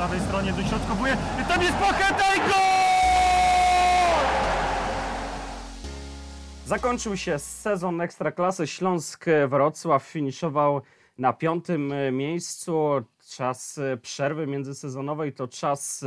prawej 0.00 0.20
stronie, 0.20 0.52
dośrodkowuje. 0.52 1.16
I 1.42 1.44
tam 1.44 1.62
jest 1.62 1.74
Pacheta 1.74 2.34
i 2.34 2.38
gol! 2.38 2.48
Zakończył 6.66 7.16
się 7.16 7.38
sezon 7.38 8.00
Ekstraklasy. 8.00 8.66
Śląsk 8.66 9.24
Wrocław 9.48 10.02
finiszował 10.02 10.80
na 11.18 11.32
piątym 11.32 11.92
miejscu. 12.12 12.88
Czas 13.28 13.80
przerwy 14.02 14.46
międzysezonowej 14.46 15.32
to 15.32 15.48
czas 15.48 16.04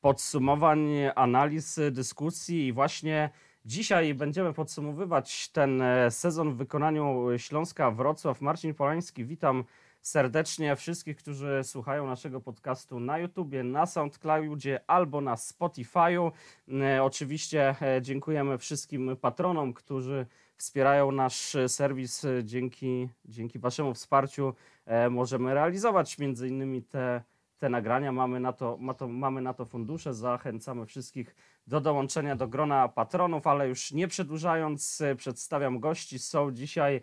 podsumowań, 0.00 0.88
analiz, 1.14 1.80
dyskusji 1.90 2.66
i 2.66 2.72
właśnie 2.72 3.30
dzisiaj 3.64 4.14
będziemy 4.14 4.52
podsumowywać 4.52 5.48
ten 5.48 5.82
sezon 6.10 6.54
w 6.54 6.56
wykonaniu 6.56 7.26
Śląska 7.36 7.90
Wrocław. 7.90 8.40
Marcin 8.40 8.74
Polański, 8.74 9.24
witam 9.24 9.64
serdecznie 10.04 10.76
wszystkich, 10.76 11.16
którzy 11.16 11.60
słuchają 11.62 12.06
naszego 12.06 12.40
podcastu 12.40 13.00
na 13.00 13.18
YouTubie, 13.18 13.64
na 13.64 13.86
SoundCloudzie 13.86 14.80
albo 14.86 15.20
na 15.20 15.34
Spotify'u. 15.34 16.30
E, 16.68 17.02
oczywiście 17.02 17.76
e, 17.82 18.02
dziękujemy 18.02 18.58
wszystkim 18.58 19.16
patronom, 19.20 19.72
którzy 19.72 20.26
wspierają 20.56 21.12
nasz 21.12 21.56
serwis. 21.68 22.26
Dzięki, 22.42 23.08
dzięki 23.24 23.58
Waszemu 23.58 23.94
wsparciu 23.94 24.54
e, 24.86 25.10
możemy 25.10 25.54
realizować 25.54 26.18
między 26.18 26.48
innymi 26.48 26.82
te, 26.82 27.22
te 27.58 27.68
nagrania. 27.68 28.12
Mamy 28.12 28.40
na, 28.40 28.52
to, 28.52 28.76
ma 28.80 28.94
to, 28.94 29.08
mamy 29.08 29.40
na 29.40 29.54
to 29.54 29.64
fundusze. 29.64 30.14
Zachęcamy 30.14 30.86
wszystkich 30.86 31.34
do 31.66 31.80
dołączenia 31.80 32.36
do 32.36 32.48
grona 32.48 32.88
patronów, 32.88 33.46
ale 33.46 33.68
już 33.68 33.92
nie 33.92 34.08
przedłużając, 34.08 35.02
przedstawiam 35.16 35.80
gości. 35.80 36.18
Są 36.18 36.52
dzisiaj 36.52 36.96
E, 36.96 37.00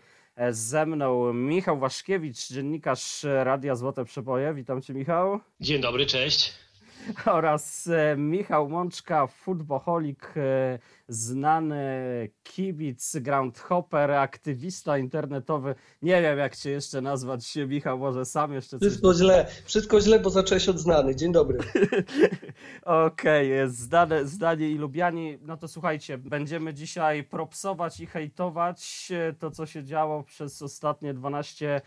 ze 0.52 0.86
mną 0.86 1.34
Michał 1.34 1.80
Waszkiewicz, 1.80 2.48
dziennikarz 2.48 3.26
Radia 3.44 3.76
Złote 3.76 4.06
Przeboje. 4.06 4.54
Witam 4.54 4.82
Cię, 4.82 4.94
Michał. 4.94 5.40
Dzień 5.60 5.82
dobry, 5.82 6.06
cześć. 6.06 6.54
Oraz 7.26 7.88
e, 7.88 8.16
Michał 8.18 8.70
Mączka, 8.70 9.28
futboholik, 9.28 10.34
e, 10.38 10.80
znany 11.08 11.86
kibic, 12.44 13.16
groundhopper, 13.16 14.12
aktywista 14.12 14.98
internetowy. 14.98 15.76
Nie 16.02 16.22
wiem, 16.22 16.38
jak 16.38 16.56
Cię 16.56 16.72
jeszcze 16.72 17.02
nazwać, 17.02 17.56
Michał, 17.68 18.00
może 18.00 18.26
sam 18.26 18.54
jeszcze 18.54 18.80
coś... 18.80 18.88
Wszystko 18.88 19.14
źle, 19.14 19.48
wszystko 19.66 20.02
źle, 20.02 20.20
bo 20.20 20.30
zacząłeś 20.30 20.70
od 20.70 20.80
znany. 20.80 21.16
Dzień 21.16 21.32
dobry. 21.32 21.60
Okej, 22.82 23.54
okay, 23.54 23.70
zdane, 23.70 24.26
zdanie 24.26 24.70
i 24.70 24.78
lubiani. 24.78 25.38
No 25.42 25.58
to 25.58 25.68
słuchajcie, 25.68 26.18
będziemy 26.18 26.74
dzisiaj 26.74 27.24
propsować 27.24 28.00
i 28.00 28.06
hejtować 28.06 29.12
to, 29.40 29.52
co 29.52 29.66
się 29.66 29.84
działo 29.84 30.24
przez 30.24 30.62
ostatnie 30.62 31.14
12 31.14 31.72
E, 31.72 31.82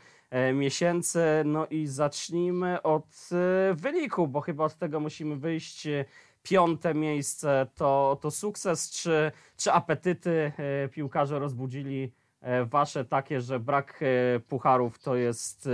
miesięcy. 0.55 1.25
No 1.45 1.67
i 1.67 1.87
zacznijmy 1.87 2.83
od 2.83 3.29
e, 3.33 3.75
wyniku, 3.75 4.29
bo 4.29 4.41
chyba 4.41 4.65
od 4.65 4.75
tego 4.75 5.01
musimy 5.01 5.37
wyjść. 5.37 5.89
Piąte 6.43 6.95
miejsce 6.95 7.67
to, 7.75 8.19
to 8.21 8.31
sukces, 8.31 8.91
czy, 8.91 9.33
czy 9.57 9.73
apetyty 9.73 10.53
e, 10.57 10.89
piłkarze 10.89 11.39
rozbudzili 11.39 12.13
wasze 12.65 13.05
takie, 13.05 13.41
że 13.41 13.61
brak 13.61 14.01
pucharów 14.49 14.99
to 14.99 15.17
jest 15.17 15.69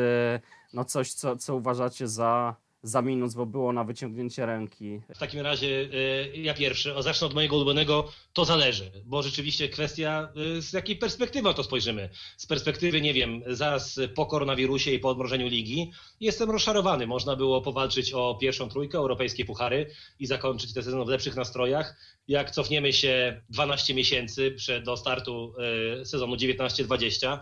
no 0.75 0.85
coś, 0.85 1.13
co, 1.13 1.37
co 1.37 1.57
uważacie 1.57 2.09
za, 2.09 2.57
za 2.83 3.03
minus, 3.03 3.35
bo 3.35 3.47
było 3.47 3.73
na 3.73 3.85
wyciągnięcie 3.85 4.47
ręki. 4.47 5.01
W 5.15 5.19
takim 5.19 5.41
razie 5.41 5.89
e, 5.93 6.37
ja 6.37 6.55
pierwszy, 6.55 6.95
zacznę 6.99 7.27
od 7.27 7.35
mojego 7.35 7.57
ulubionego, 7.57 8.13
to 8.33 8.45
zależy, 8.45 8.91
bo 9.05 9.23
rzeczywiście 9.23 9.69
kwestia, 9.69 10.33
e, 10.59 10.63
z 10.63 10.73
jakiej 10.73 10.97
perspektywy 10.97 11.55
to 11.55 11.65
spojrzymy. 11.65 12.09
Z 12.37 12.47
perspektywy, 12.47 13.01
nie 13.01 13.15
wiem, 13.15 13.43
zaraz 13.47 14.01
po 14.15 14.27
koronawirusie 14.27 14.91
i 14.91 14.99
po 14.99 15.09
odmrożeniu 15.09 15.49
ligi, 15.49 15.93
jestem 16.21 16.51
rozczarowany. 16.51 17.07
Można 17.07 17.37
było 17.37 17.63
powalczyć 17.63 18.13
o 18.13 18.39
pierwszą 18.41 18.69
trójkę, 18.69 18.99
europejskie 18.99 19.45
puchary 19.45 19.91
i 20.19 20.27
zakończyć 20.27 20.75
ten 20.75 20.83
sezon 20.83 21.05
w 21.05 21.09
lepszych 21.09 21.37
nastrojach. 21.37 21.97
Jak 22.29 22.51
cofniemy 22.51 22.93
się 22.93 23.43
12 23.49 23.95
miesięcy 23.95 24.51
przed, 24.51 24.85
do 24.85 24.97
startu 24.97 25.55
e, 26.01 26.05
sezonu 26.05 26.37
19-20, 26.37 27.39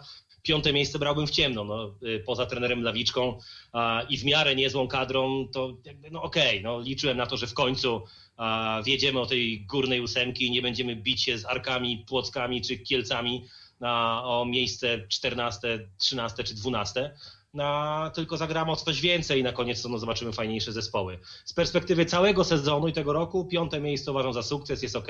piąte 0.49 0.73
miejsce 0.73 0.99
brałbym 0.99 1.27
w 1.27 1.31
ciemno, 1.31 1.65
no, 1.65 1.95
y, 2.03 2.23
poza 2.27 2.47
trenerem 2.47 2.83
Lawiczką 2.83 3.39
a, 3.73 4.03
i 4.09 4.17
w 4.17 4.25
miarę 4.25 4.55
niezłą 4.55 4.89
kadrą, 4.89 5.49
to 5.53 5.77
jakby, 5.85 6.11
no 6.11 6.23
okej, 6.23 6.49
okay, 6.49 6.63
no, 6.63 6.81
liczyłem 6.81 7.17
na 7.17 7.27
to, 7.27 7.37
że 7.37 7.47
w 7.47 7.55
końcu 7.55 8.03
a, 8.37 8.83
wjedziemy 8.85 9.21
o 9.21 9.27
tej 9.27 9.67
górnej 9.67 10.01
ósemki 10.01 10.47
i 10.47 10.51
nie 10.51 10.63
będziemy 10.63 10.97
bić 10.97 11.23
się 11.23 11.39
z 11.39 11.45
Arkami, 11.45 12.05
Płockami 12.09 12.63
czy 12.63 12.79
Kielcami 12.79 13.45
na, 13.81 14.25
o 14.25 14.45
miejsce 14.45 15.09
14, 15.09 15.89
13 15.99 16.45
czy 16.45 16.55
12. 16.55 17.15
Na, 17.55 18.11
tylko 18.15 18.37
zagramy 18.37 18.73
o 18.73 18.77
coś 18.77 19.01
więcej 19.01 19.41
i 19.41 19.43
na 19.43 19.53
koniec 19.53 19.85
no, 19.85 19.99
zobaczymy 19.99 20.33
fajniejsze 20.33 20.73
zespoły. 20.73 21.19
Z 21.45 21.53
perspektywy 21.53 22.07
całego 22.07 22.45
sezonu 22.45 22.89
i 22.89 22.93
tego 22.93 23.13
roku, 23.13 23.45
piąte 23.45 23.81
miejsce 23.81 24.11
uważam 24.11 24.33
za 24.33 24.43
sukces, 24.43 24.83
jest 24.83 24.97
ok, 24.97 25.09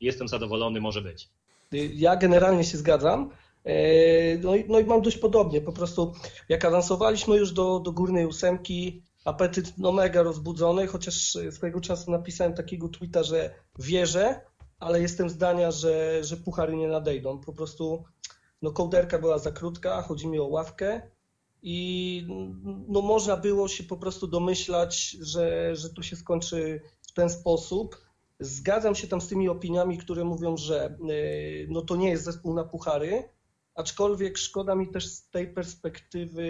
jestem 0.00 0.28
zadowolony, 0.28 0.80
może 0.80 1.02
być. 1.02 1.28
Ja 1.94 2.16
generalnie 2.16 2.64
się 2.64 2.78
zgadzam. 2.78 3.30
E, 3.66 4.38
no 4.38 4.56
i, 4.56 4.64
no 4.68 4.78
i 4.78 4.84
mam 4.84 5.02
dość 5.02 5.16
podobnie, 5.16 5.60
po 5.60 5.72
prostu 5.72 6.12
jak 6.48 6.64
awansowaliśmy 6.64 7.36
już 7.36 7.52
do, 7.52 7.80
do 7.80 7.92
górnej 7.92 8.26
ósemki, 8.26 9.02
apetyt 9.24 9.78
no 9.78 9.92
mega 9.92 10.22
rozbudzony, 10.22 10.86
chociaż 10.86 11.36
swojego 11.50 11.80
czasu 11.80 12.10
napisałem 12.10 12.54
takiego 12.54 12.88
tweeta, 12.88 13.22
że 13.22 13.54
wierzę, 13.78 14.40
ale 14.78 15.00
jestem 15.00 15.30
zdania, 15.30 15.70
że, 15.70 16.24
że 16.24 16.36
puchary 16.36 16.76
nie 16.76 16.88
nadejdą. 16.88 17.40
Po 17.40 17.52
prostu 17.52 18.04
no 18.62 18.72
kołderka 18.72 19.18
była 19.18 19.38
za 19.38 19.52
krótka, 19.52 20.02
chodzi 20.02 20.28
mi 20.28 20.38
o 20.38 20.46
ławkę 20.46 21.02
i 21.62 22.26
no 22.88 23.02
można 23.02 23.36
było 23.36 23.68
się 23.68 23.84
po 23.84 23.96
prostu 23.96 24.26
domyślać, 24.26 25.10
że, 25.20 25.76
że 25.76 25.90
to 25.90 26.02
się 26.02 26.16
skończy 26.16 26.80
w 27.08 27.12
ten 27.12 27.30
sposób. 27.30 28.06
Zgadzam 28.40 28.94
się 28.94 29.08
tam 29.08 29.20
z 29.20 29.28
tymi 29.28 29.48
opiniami, 29.48 29.98
które 29.98 30.24
mówią, 30.24 30.56
że 30.56 30.84
e, 30.84 30.96
no 31.68 31.82
to 31.82 31.96
nie 31.96 32.10
jest 32.10 32.24
zespół 32.24 32.54
na 32.54 32.64
puchary, 32.64 33.35
aczkolwiek 33.76 34.38
szkoda 34.38 34.74
mi 34.74 34.88
też 34.88 35.06
z 35.06 35.30
tej 35.30 35.54
perspektywy 35.54 36.46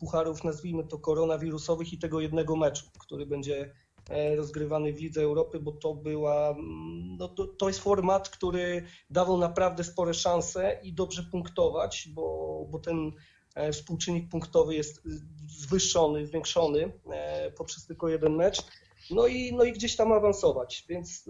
pucharów, 0.00 0.44
nazwijmy 0.44 0.84
to 0.84 0.98
koronawirusowych 0.98 1.92
i 1.92 1.98
tego 1.98 2.20
jednego 2.20 2.56
meczu, 2.56 2.84
który 2.98 3.26
będzie 3.26 3.74
e, 4.08 4.36
rozgrywany 4.36 4.92
w 4.92 5.00
Lidze 5.00 5.22
Europy, 5.22 5.60
bo 5.60 5.72
to 5.72 5.94
była, 5.94 6.50
mm, 6.50 7.16
no 7.16 7.28
to, 7.28 7.46
to 7.46 7.68
jest 7.68 7.80
format, 7.80 8.28
który 8.28 8.84
dawał 9.10 9.38
naprawdę 9.38 9.84
spore 9.84 10.14
szanse 10.14 10.80
i 10.82 10.92
dobrze 10.92 11.22
punktować, 11.22 12.08
bo, 12.14 12.66
bo 12.70 12.78
ten 12.78 13.12
e, 13.54 13.72
współczynnik 13.72 14.28
punktowy 14.28 14.74
jest 14.74 15.02
zwyższony, 15.46 16.26
zwiększony 16.26 16.92
e, 17.10 17.50
poprzez 17.50 17.86
tylko 17.86 18.08
jeden 18.08 18.36
mecz. 18.36 18.62
No 19.10 19.26
i, 19.26 19.52
no 19.54 19.64
i 19.64 19.72
gdzieś 19.72 19.96
tam 19.96 20.12
awansować, 20.12 20.84
więc 20.88 21.24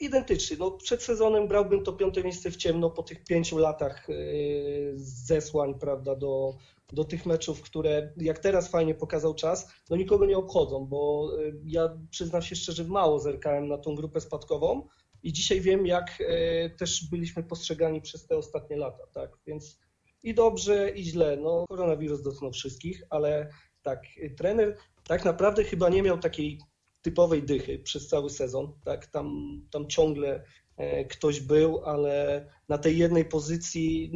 identyczny. 0.00 0.56
No, 0.56 0.70
przed 0.70 1.02
sezonem 1.02 1.48
brałbym 1.48 1.84
to 1.84 1.92
piąte 1.92 2.22
miejsce 2.22 2.50
w 2.50 2.56
ciemno 2.56 2.90
po 2.90 3.02
tych 3.02 3.24
pięciu 3.24 3.58
latach 3.58 4.08
yy, 4.08 4.92
zesłań, 4.96 5.78
prawda, 5.78 6.16
do, 6.16 6.54
do 6.92 7.04
tych 7.04 7.26
meczów, 7.26 7.62
które 7.62 8.12
jak 8.16 8.38
teraz 8.38 8.70
fajnie 8.70 8.94
pokazał 8.94 9.34
czas, 9.34 9.72
no 9.90 9.96
nikogo 9.96 10.26
nie 10.26 10.38
obchodzą, 10.38 10.86
bo 10.86 11.30
yy, 11.38 11.60
ja 11.64 11.98
przyznam 12.10 12.42
się 12.42 12.56
szczerze, 12.56 12.84
mało 12.84 13.18
zerkałem 13.18 13.68
na 13.68 13.78
tą 13.78 13.94
grupę 13.94 14.20
spadkową 14.20 14.88
i 15.22 15.32
dzisiaj 15.32 15.60
wiem, 15.60 15.86
jak 15.86 16.20
yy, 16.20 16.70
też 16.70 17.10
byliśmy 17.10 17.42
postrzegani 17.42 18.00
przez 18.00 18.26
te 18.26 18.36
ostatnie 18.36 18.76
lata, 18.76 19.06
tak, 19.12 19.30
więc 19.46 19.80
i 20.22 20.34
dobrze, 20.34 20.90
i 20.90 21.04
źle. 21.04 21.36
No, 21.36 21.64
koronawirus 21.68 22.22
dotknął 22.22 22.52
wszystkich, 22.52 23.02
ale 23.10 23.50
tak, 23.82 24.02
trener 24.36 24.76
tak 25.08 25.24
naprawdę 25.24 25.64
chyba 25.64 25.88
nie 25.88 26.02
miał 26.02 26.18
takiej 26.18 26.58
typowej 27.02 27.42
dychy 27.42 27.78
przez 27.78 28.08
cały 28.08 28.30
sezon. 28.30 28.72
Tak? 28.84 29.06
Tam, 29.06 29.32
tam 29.70 29.88
ciągle 29.88 30.44
e, 30.76 31.04
ktoś 31.04 31.40
był, 31.40 31.84
ale 31.84 32.46
na 32.68 32.78
tej 32.78 32.98
jednej 32.98 33.24
pozycji 33.24 34.12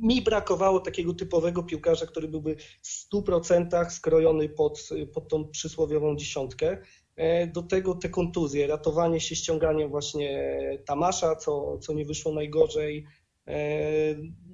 mi 0.00 0.22
brakowało 0.22 0.80
takiego 0.80 1.14
typowego 1.14 1.62
piłkarza, 1.62 2.06
który 2.06 2.28
byłby 2.28 2.56
w 2.82 3.12
100% 3.14 3.90
skrojony 3.90 4.48
pod, 4.48 4.88
pod 5.14 5.28
tą 5.28 5.48
przysłowiową 5.48 6.16
dziesiątkę. 6.16 6.78
E, 7.16 7.46
do 7.46 7.62
tego 7.62 7.94
te 7.94 8.08
kontuzje, 8.08 8.66
ratowanie 8.66 9.20
się 9.20 9.36
ściąganiem 9.36 9.90
właśnie 9.90 10.58
Tamasza, 10.86 11.36
co, 11.36 11.78
co 11.78 11.92
nie 11.92 12.04
wyszło 12.04 12.34
najgorzej. 12.34 13.06
E, 13.46 13.58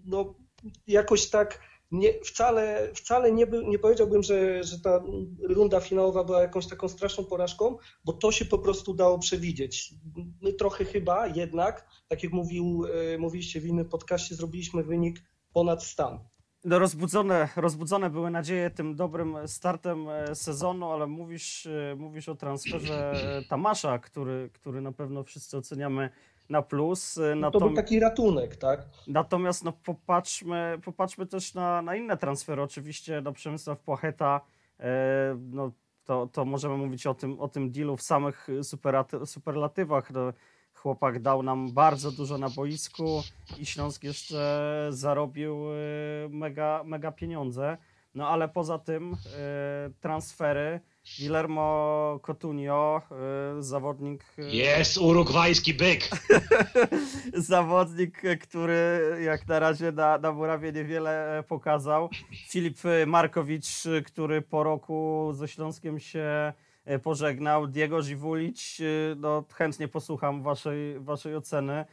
no, 0.04 0.34
jakoś 0.86 1.30
tak 1.30 1.60
nie, 1.92 2.12
wcale, 2.24 2.88
wcale 2.94 3.32
nie, 3.32 3.46
by, 3.46 3.64
nie 3.64 3.78
powiedziałbym, 3.78 4.22
że, 4.22 4.64
że 4.64 4.80
ta 4.80 5.02
runda 5.42 5.80
finałowa 5.80 6.24
była 6.24 6.42
jakąś 6.42 6.66
taką 6.66 6.88
straszną 6.88 7.24
porażką, 7.24 7.76
bo 8.04 8.12
to 8.12 8.32
się 8.32 8.44
po 8.44 8.58
prostu 8.58 8.94
dało 8.94 9.18
przewidzieć. 9.18 9.94
My 10.42 10.52
trochę 10.52 10.84
chyba 10.84 11.26
jednak, 11.26 11.86
tak 12.08 12.22
jak 12.22 12.32
mówił, 12.32 12.84
e, 13.14 13.18
mówiliście 13.18 13.60
w 13.60 13.66
innym 13.66 13.88
podcaście, 13.88 14.34
zrobiliśmy 14.34 14.82
wynik 14.82 15.22
ponad 15.52 15.84
stan. 15.84 16.18
No 16.64 16.78
rozbudzone, 16.78 17.48
rozbudzone 17.56 18.10
były 18.10 18.30
nadzieje 18.30 18.70
tym 18.70 18.96
dobrym 18.96 19.36
startem 19.46 20.08
e, 20.08 20.34
sezonu, 20.34 20.90
ale 20.90 21.06
mówisz, 21.06 21.66
e, 21.66 21.94
mówisz 21.96 22.28
o 22.28 22.34
transferze 22.34 23.14
Tamasza, 23.48 23.98
który, 23.98 24.50
który 24.52 24.80
na 24.80 24.92
pewno 24.92 25.24
wszyscy 25.24 25.56
oceniamy 25.56 26.10
na 26.48 26.62
plus. 26.62 27.16
Y, 27.16 27.34
no 27.36 27.50
to 27.50 27.58
był 27.58 27.72
taki 27.72 28.00
ratunek, 28.00 28.56
tak? 28.56 28.86
Natomiast 29.06 29.64
no, 29.64 29.72
popatrzmy, 29.72 30.78
popatrzmy 30.84 31.26
też 31.26 31.54
na, 31.54 31.82
na 31.82 31.96
inne 31.96 32.16
transfery. 32.16 32.62
Oczywiście 32.62 33.20
no, 33.20 33.32
Przemysław 33.32 33.78
Płacheta, 33.78 34.40
e, 34.80 35.38
no, 35.50 35.70
to, 36.04 36.28
to 36.32 36.44
możemy 36.44 36.76
mówić 36.76 37.06
o 37.06 37.14
tym, 37.14 37.40
o 37.40 37.48
tym 37.48 37.70
dealu 37.70 37.96
w 37.96 38.02
samych 38.02 38.48
superlatywach. 39.24 40.10
No, 40.10 40.32
chłopak 40.74 41.22
dał 41.22 41.42
nam 41.42 41.72
bardzo 41.72 42.12
dużo 42.12 42.38
na 42.38 42.50
boisku 42.50 43.22
i 43.58 43.66
Śląsk 43.66 44.04
jeszcze 44.04 44.86
zarobił 44.90 45.72
y, 45.72 46.28
mega, 46.30 46.82
mega 46.84 47.12
pieniądze. 47.12 47.76
No 48.14 48.28
ale 48.28 48.48
poza 48.48 48.78
tym 48.78 49.12
y, 49.12 49.16
transfery. 50.00 50.80
Guillermo 51.18 52.20
Coutinho, 52.22 53.02
y, 53.58 53.62
zawodnik. 53.62 54.24
Jest 54.38 54.98
urugwajski 54.98 55.74
byk! 55.74 56.08
zawodnik, 57.34 58.22
który 58.42 59.00
jak 59.24 59.48
na 59.48 59.58
razie 59.58 59.92
na, 59.92 60.18
na 60.18 60.32
murawie 60.32 60.72
niewiele 60.72 61.38
e, 61.38 61.42
pokazał. 61.42 62.10
Filip 62.48 62.78
Markowicz, 63.06 63.84
który 64.06 64.42
po 64.42 64.62
roku 64.62 65.30
ze 65.34 65.48
Śląskiem 65.48 66.00
się 66.00 66.52
e, 66.84 66.98
pożegnał. 66.98 67.66
Diego 67.66 68.02
Żiwulić, 68.02 68.80
e, 68.80 69.14
no 69.14 69.44
chętnie 69.54 69.88
posłucham 69.88 70.42
waszej, 70.42 71.00
waszej 71.00 71.36
oceny. 71.36 71.84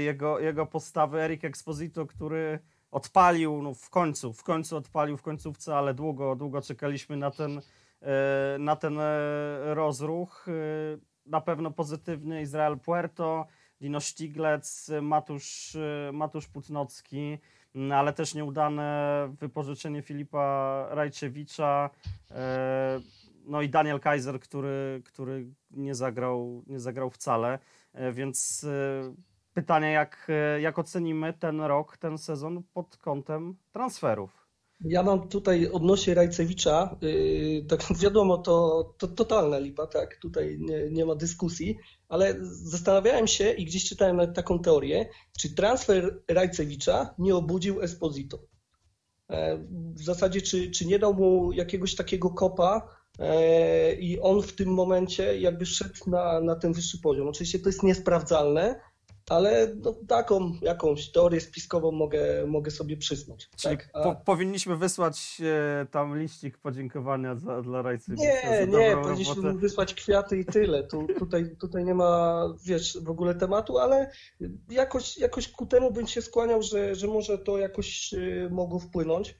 Jego, 0.00 0.38
jego 0.40 0.66
postawy. 0.66 1.20
Erik 1.20 1.44
Exposito, 1.44 2.06
który 2.06 2.58
odpalił, 2.90 3.62
no 3.62 3.74
w 3.74 3.90
końcu, 3.90 4.32
w 4.32 4.42
końcu 4.42 4.76
odpalił 4.76 5.16
w 5.16 5.22
końcówce, 5.22 5.76
ale 5.76 5.94
długo, 5.94 6.36
długo 6.36 6.62
czekaliśmy 6.62 7.16
na 7.16 7.30
ten, 7.30 7.60
na 8.58 8.76
ten 8.76 8.98
rozruch. 9.64 10.46
Na 11.26 11.40
pewno 11.40 11.70
pozytywny 11.70 12.42
Izrael 12.42 12.78
Puerto, 12.78 13.46
Dino 13.80 14.00
Stiglec, 14.00 14.90
Matusz, 15.02 15.76
Matusz 16.12 16.48
Putnocki, 16.48 17.38
ale 17.94 18.12
też 18.12 18.34
nieudane 18.34 19.28
wypożyczenie 19.40 20.02
Filipa 20.02 20.86
Rajczewicza, 20.90 21.90
e, 22.30 23.00
no 23.44 23.62
i 23.62 23.68
Daniel 23.68 24.00
Kaiser, 24.00 24.40
który, 24.40 25.02
który 25.04 25.46
nie, 25.70 25.94
zagrał, 25.94 26.64
nie 26.66 26.80
zagrał 26.80 27.10
wcale, 27.10 27.58
e, 27.92 28.12
więc 28.12 28.64
e, 28.64 29.14
pytanie, 29.54 29.92
jak, 29.92 30.28
jak 30.60 30.78
ocenimy 30.78 31.32
ten 31.32 31.60
rok, 31.60 31.96
ten 31.96 32.18
sezon 32.18 32.62
pod 32.72 32.96
kątem 32.96 33.56
transferów? 33.72 34.43
Ja 34.84 35.02
mam 35.02 35.28
tutaj 35.28 35.68
odnośnie 35.68 36.14
Rajcewicza, 36.14 36.96
yy, 37.00 37.64
tak 37.68 37.84
wiadomo, 38.02 38.38
to, 38.38 38.84
to 38.98 39.08
totalna 39.08 39.58
lipa, 39.58 39.86
tak, 39.86 40.16
tutaj 40.16 40.56
nie, 40.60 40.90
nie, 40.90 41.04
ma 41.04 41.14
dyskusji, 41.14 41.76
ale 42.08 42.36
zastanawiałem 42.50 43.26
się 43.26 43.52
i 43.52 43.64
gdzieś 43.64 43.88
czytałem 43.88 44.16
nawet 44.16 44.36
taką 44.36 44.58
teorię, 44.58 45.08
czy 45.38 45.54
transfer 45.54 46.22
Rajcewicza 46.28 47.14
nie 47.18 47.36
obudził 47.36 47.82
Esposito. 47.82 48.38
E, 49.30 49.58
w 49.94 50.02
zasadzie, 50.02 50.42
czy, 50.42 50.70
czy 50.70 50.86
nie 50.86 50.98
dał 50.98 51.14
mu 51.14 51.52
jakiegoś 51.52 51.94
takiego 51.94 52.30
kopa 52.30 52.88
e, 53.18 53.94
i 53.94 54.20
on 54.20 54.42
w 54.42 54.52
tym 54.52 54.68
momencie 54.68 55.40
jakby 55.40 55.66
szedł 55.66 56.10
na, 56.10 56.40
na 56.40 56.56
ten 56.56 56.72
wyższy 56.72 57.00
poziom. 57.00 57.28
Oczywiście 57.28 57.58
to 57.58 57.68
jest 57.68 57.82
niesprawdzalne, 57.82 58.80
ale 59.30 59.74
no, 59.76 59.94
taką 60.08 60.52
jakąś 60.62 61.12
teorię 61.12 61.40
spiskową 61.40 61.92
mogę, 61.92 62.46
mogę 62.46 62.70
sobie. 62.70 62.96
Czyli 62.96 63.26
tak? 63.62 63.90
Po, 63.92 64.14
powinniśmy 64.24 64.76
wysłać 64.76 65.40
e, 65.40 65.86
tam 65.86 66.18
liścik 66.18 66.58
podziękowania 66.58 67.36
za, 67.36 67.62
dla 67.62 67.82
Rajcy. 67.82 68.12
Nie, 68.12 68.66
nie, 68.66 68.96
powinniśmy 69.02 69.34
robotę. 69.34 69.58
wysłać 69.58 69.94
kwiaty 69.94 70.38
i 70.38 70.44
tyle. 70.44 70.84
Tu, 70.84 71.06
tutaj, 71.18 71.56
tutaj 71.60 71.84
nie 71.84 71.94
ma, 71.94 72.44
wiesz, 72.64 72.98
w 73.02 73.10
ogóle 73.10 73.34
tematu, 73.34 73.78
ale 73.78 74.10
jakoś, 74.70 75.18
jakoś 75.18 75.48
ku 75.48 75.66
temu 75.66 75.92
bym 75.92 76.06
się 76.06 76.22
skłaniał, 76.22 76.62
że, 76.62 76.94
że 76.94 77.06
może 77.06 77.38
to 77.38 77.58
jakoś 77.58 78.14
e, 78.14 78.48
mogło 78.50 78.78
wpłynąć. 78.78 79.38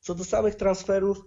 Co 0.00 0.14
do 0.14 0.24
samych 0.24 0.54
transferów, 0.54 1.24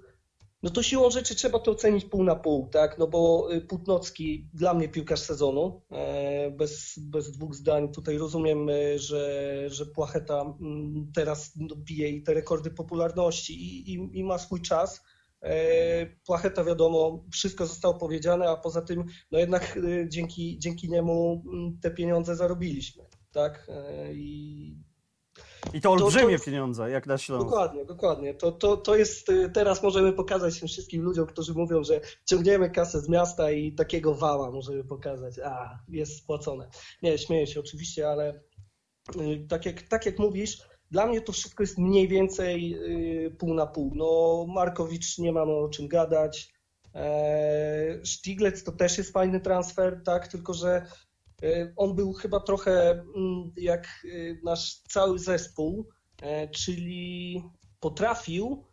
no 0.64 0.70
to 0.70 0.84
siłą 0.84 1.10
rzeczy 1.10 1.36
trzeba 1.36 1.60
to 1.60 1.72
ocenić 1.72 2.06
pół 2.06 2.24
na 2.24 2.36
pół, 2.36 2.70
tak? 2.70 2.98
No 2.98 3.08
bo 3.08 3.54
y, 3.54 3.62
Putnocki 3.62 4.50
dla 4.54 4.74
mnie 4.74 4.90
piłkarz 4.90 5.20
sezonu, 5.20 5.82
e, 5.92 6.52
bez, 6.52 7.00
bez 7.00 7.32
dwóch 7.32 7.56
zdań. 7.56 7.92
Tutaj 7.92 8.18
rozumiem, 8.18 8.70
y, 8.70 9.00
że, 9.00 9.64
że 9.70 9.86
Płacheta 9.86 10.42
mm, 10.42 11.12
teraz 11.16 11.58
bije 11.78 12.22
te 12.22 12.34
rekordy 12.34 12.72
popularności 12.72 13.54
i, 13.54 13.94
i, 13.94 14.20
i 14.20 14.24
ma 14.24 14.38
swój 14.38 14.62
czas. 14.62 15.02
E, 15.42 16.06
Płacheta 16.06 16.64
wiadomo, 16.64 17.24
wszystko 17.32 17.66
zostało 17.66 17.94
powiedziane, 17.94 18.50
a 18.50 18.58
poza 18.58 18.82
tym 18.82 19.06
no 19.32 19.40
jednak 19.40 19.80
dzięki, 20.08 20.60
dzięki 20.60 20.90
niemu 20.90 21.44
mm, 21.54 21.80
te 21.82 21.92
pieniądze 21.92 22.36
zarobiliśmy, 22.36 23.04
tak? 23.32 23.68
E, 23.70 24.14
I 24.14 24.87
i 25.74 25.82
to 25.82 25.92
olbrzymie 25.92 26.34
to, 26.34 26.40
to, 26.40 26.46
pieniądze, 26.46 26.90
jak 26.90 27.08
na 27.08 27.18
Śląsk. 27.18 27.46
Dokładnie, 27.46 27.86
dokładnie. 27.86 28.34
To, 28.34 28.52
to, 28.52 28.78
to 28.78 28.96
jest, 28.96 29.30
y, 29.30 29.50
teraz 29.50 29.84
możemy 29.84 30.14
pokazać 30.14 30.60
tym 30.60 30.68
wszystkim 30.68 31.02
ludziom, 31.02 31.26
którzy 31.26 31.54
mówią, 31.54 31.84
że 31.84 32.02
ciągniemy 32.26 32.70
kasę 32.70 33.02
z 33.02 33.10
miasta 33.10 33.52
i 33.52 33.74
takiego 33.74 34.16
wała 34.16 34.52
możemy 34.52 34.84
pokazać. 34.84 35.40
A, 35.40 35.80
jest 35.90 36.18
spłacone. 36.18 36.70
Nie, 37.02 37.18
śmieję 37.18 37.48
się 37.48 37.60
oczywiście, 37.60 38.10
ale 38.10 38.40
y, 39.22 39.46
tak 39.50 39.66
jak, 39.66 39.82
tak 39.82 40.06
jak 40.06 40.20
mówisz, 40.20 40.62
dla 40.92 41.06
mnie 41.06 41.22
to 41.22 41.32
wszystko 41.32 41.64
jest 41.64 41.78
mniej 41.78 42.08
więcej 42.08 42.76
y, 43.26 43.32
pół 43.32 43.54
na 43.54 43.68
pół. 43.68 43.92
No, 43.96 44.46
Markowicz 44.54 45.18
nie 45.18 45.32
mamy 45.32 45.52
o 45.52 45.70
czym 45.70 45.88
gadać. 45.88 46.58
E, 46.96 48.00
Stiglec 48.04 48.64
to 48.64 48.72
też 48.72 48.98
jest 48.98 49.14
fajny 49.14 49.40
transfer, 49.40 50.02
tak, 50.06 50.28
tylko 50.28 50.54
że 50.54 50.86
on 51.76 51.96
był 51.96 52.14
chyba 52.14 52.40
trochę 52.40 52.92
mm, 52.92 53.52
jak 53.58 53.84
e, 53.86 54.08
nasz 54.44 54.76
cały 54.76 55.20
zespół, 55.20 55.90
e, 56.22 56.48
czyli 56.48 57.44
potrafił, 57.80 58.64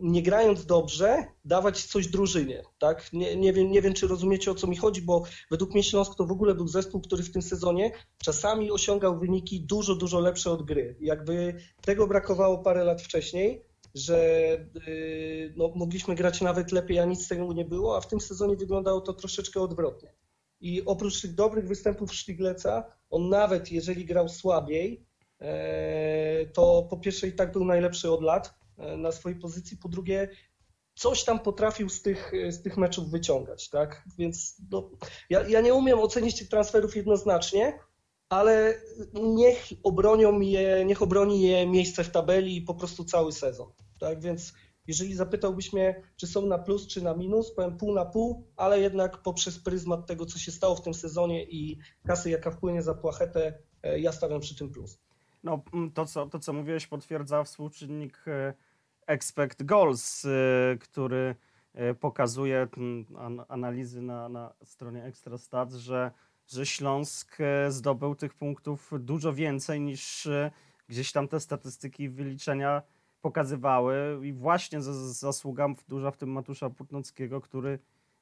nie 0.00 0.22
grając 0.22 0.66
dobrze, 0.66 1.24
dawać 1.44 1.84
coś 1.84 2.08
drużynie. 2.08 2.62
Tak? 2.78 3.12
Nie, 3.12 3.36
nie, 3.36 3.52
wiem, 3.52 3.70
nie 3.70 3.82
wiem, 3.82 3.94
czy 3.94 4.08
rozumiecie 4.08 4.50
o 4.50 4.54
co 4.54 4.66
mi 4.66 4.76
chodzi, 4.76 5.02
bo 5.02 5.22
według 5.50 5.74
mnie 5.74 5.82
Śląsk 5.82 6.14
to 6.14 6.26
w 6.26 6.30
ogóle 6.30 6.54
był 6.54 6.68
zespół, 6.68 7.00
który 7.00 7.22
w 7.22 7.32
tym 7.32 7.42
sezonie 7.42 7.92
czasami 8.18 8.70
osiągał 8.70 9.18
wyniki 9.18 9.60
dużo, 9.60 9.94
dużo 9.94 10.20
lepsze 10.20 10.50
od 10.50 10.62
gry. 10.62 10.96
Jakby 11.00 11.56
tego 11.80 12.06
brakowało 12.06 12.58
parę 12.58 12.84
lat 12.84 13.02
wcześniej, 13.02 13.62
że 13.94 14.18
no, 15.56 15.72
mogliśmy 15.74 16.14
grać 16.14 16.40
nawet 16.40 16.72
lepiej, 16.72 16.98
a 16.98 17.04
nic 17.04 17.24
z 17.24 17.28
tego 17.28 17.52
nie 17.52 17.64
było, 17.64 17.96
a 17.96 18.00
w 18.00 18.08
tym 18.08 18.20
sezonie 18.20 18.56
wyglądało 18.56 19.00
to 19.00 19.12
troszeczkę 19.12 19.60
odwrotnie. 19.60 20.12
I 20.60 20.84
oprócz 20.84 21.20
tych 21.20 21.34
dobrych 21.34 21.68
występów 21.68 22.14
Sztigleca, 22.14 22.84
on 23.10 23.28
nawet 23.28 23.72
jeżeli 23.72 24.04
grał 24.04 24.28
słabiej, 24.28 25.06
e, 25.40 26.46
to 26.46 26.86
po 26.90 26.96
pierwsze 26.96 27.28
i 27.28 27.32
tak 27.32 27.52
był 27.52 27.64
najlepszy 27.64 28.10
od 28.10 28.22
lat 28.22 28.54
e, 28.78 28.96
na 28.96 29.12
swojej 29.12 29.38
pozycji, 29.38 29.76
po 29.76 29.88
drugie 29.88 30.28
coś 30.94 31.24
tam 31.24 31.38
potrafił 31.40 31.88
z 31.88 32.02
tych, 32.02 32.32
z 32.48 32.62
tych 32.62 32.76
meczów 32.76 33.10
wyciągać, 33.10 33.70
tak? 33.70 34.04
Więc 34.18 34.56
no, 34.70 34.90
ja, 35.30 35.48
ja 35.48 35.60
nie 35.60 35.74
umiem 35.74 35.98
ocenić 35.98 36.38
tych 36.38 36.48
transferów 36.48 36.96
jednoznacznie, 36.96 37.78
ale 38.28 38.80
niech 39.14 39.68
obronią 39.82 40.40
je, 40.40 40.84
niech 40.84 41.02
obroni 41.02 41.42
je 41.42 41.66
miejsce 41.66 42.04
w 42.04 42.10
tabeli 42.10 42.56
i 42.56 42.62
po 42.62 42.74
prostu 42.74 43.04
cały 43.04 43.32
sezon, 43.32 43.72
tak? 44.00 44.20
Więc 44.20 44.52
jeżeli 44.86 45.14
zapytałbyś 45.14 45.72
mnie, 45.72 46.02
czy 46.16 46.26
są 46.26 46.46
na 46.46 46.58
plus, 46.58 46.86
czy 46.86 47.02
na 47.02 47.14
minus, 47.14 47.54
powiem 47.54 47.76
pół 47.76 47.94
na 47.94 48.04
pół, 48.04 48.46
ale 48.56 48.80
jednak 48.80 49.22
poprzez 49.22 49.58
pryzmat 49.58 50.06
tego, 50.06 50.26
co 50.26 50.38
się 50.38 50.52
stało 50.52 50.76
w 50.76 50.82
tym 50.82 50.94
sezonie 50.94 51.44
i 51.44 51.78
kasy, 52.06 52.30
jaka 52.30 52.50
wpłynie 52.50 52.82
za 52.82 52.94
płachetę, 52.94 53.58
e, 53.82 54.00
ja 54.00 54.12
stawiam 54.12 54.40
przy 54.40 54.56
tym 54.56 54.70
plus. 54.70 54.98
No, 55.44 55.62
mm, 55.72 55.90
to 55.90 56.06
co, 56.06 56.26
to, 56.26 56.38
co 56.38 56.52
mówiłeś, 56.52 56.86
potwierdza 56.86 57.44
współczynnik 57.44 58.24
e, 58.26 58.54
expect 59.06 59.62
goals, 59.62 60.24
e, 60.24 60.28
który 60.80 61.34
pokazuje 62.00 62.68
mm, 62.76 63.06
analizy 63.48 64.02
na, 64.02 64.28
na 64.28 64.54
stronie 64.64 65.04
Extrastat, 65.04 65.72
że, 65.72 66.10
że 66.46 66.66
Śląsk 66.66 67.38
zdobył 67.68 68.14
tych 68.14 68.34
punktów 68.34 68.92
dużo 68.98 69.32
więcej 69.32 69.80
niż 69.80 70.28
gdzieś 70.88 71.12
tam 71.12 71.28
te 71.28 71.40
statystyki 71.40 72.08
wyliczenia 72.08 72.82
pokazywały 73.26 74.20
i 74.22 74.32
właśnie 74.32 74.82
zasługa 74.82 75.68
duża 75.88 76.10
w 76.10 76.16
tym 76.16 76.30
Matusza 76.30 76.70
Putnockiego, 76.70 77.40
który 77.40 77.78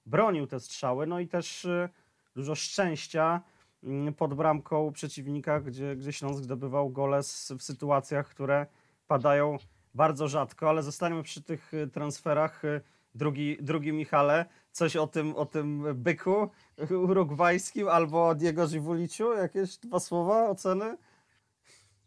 bronił 0.07 0.47
te 0.47 0.61
strzały, 0.61 1.07
no 1.07 1.21
i 1.21 1.29
też 1.29 1.65
y, 1.65 1.89
dużo 2.35 2.55
szczęścia 2.55 3.41
mm, 3.83 4.15
pod 4.15 4.35
bramką 4.35 4.93
przeciwnika, 4.93 5.61
gdzie, 5.61 5.97
gdzie 5.97 6.13
Śląsk 6.13 6.43
zdobywał 6.43 6.91
gole 6.91 7.23
w 7.59 7.63
sytuacjach, 7.63 8.29
które 8.29 8.67
padają 9.07 9.57
bardzo 9.95 10.29
rzadko, 10.29 10.69
ale 10.69 10.83
zostaniemy 10.83 11.23
przy 11.23 11.43
tych 11.43 11.75
y, 11.75 11.87
transferach. 11.89 12.65
Y, 12.65 12.81
drugi, 13.15 13.57
drugi 13.61 13.93
Michale, 13.93 14.47
coś 14.73 14.97
o 14.97 15.07
tym, 15.07 15.37
o 15.37 15.47
tym 15.47 15.85
byku 15.95 16.51
urugwajskim 17.09 17.89
albo 17.89 18.29
o 18.29 18.35
Diego 18.35 18.67
Żywuliciu? 18.67 19.33
Jakieś 19.33 19.77
dwa 19.77 20.01
słowa, 20.01 20.49
oceny? 20.49 20.97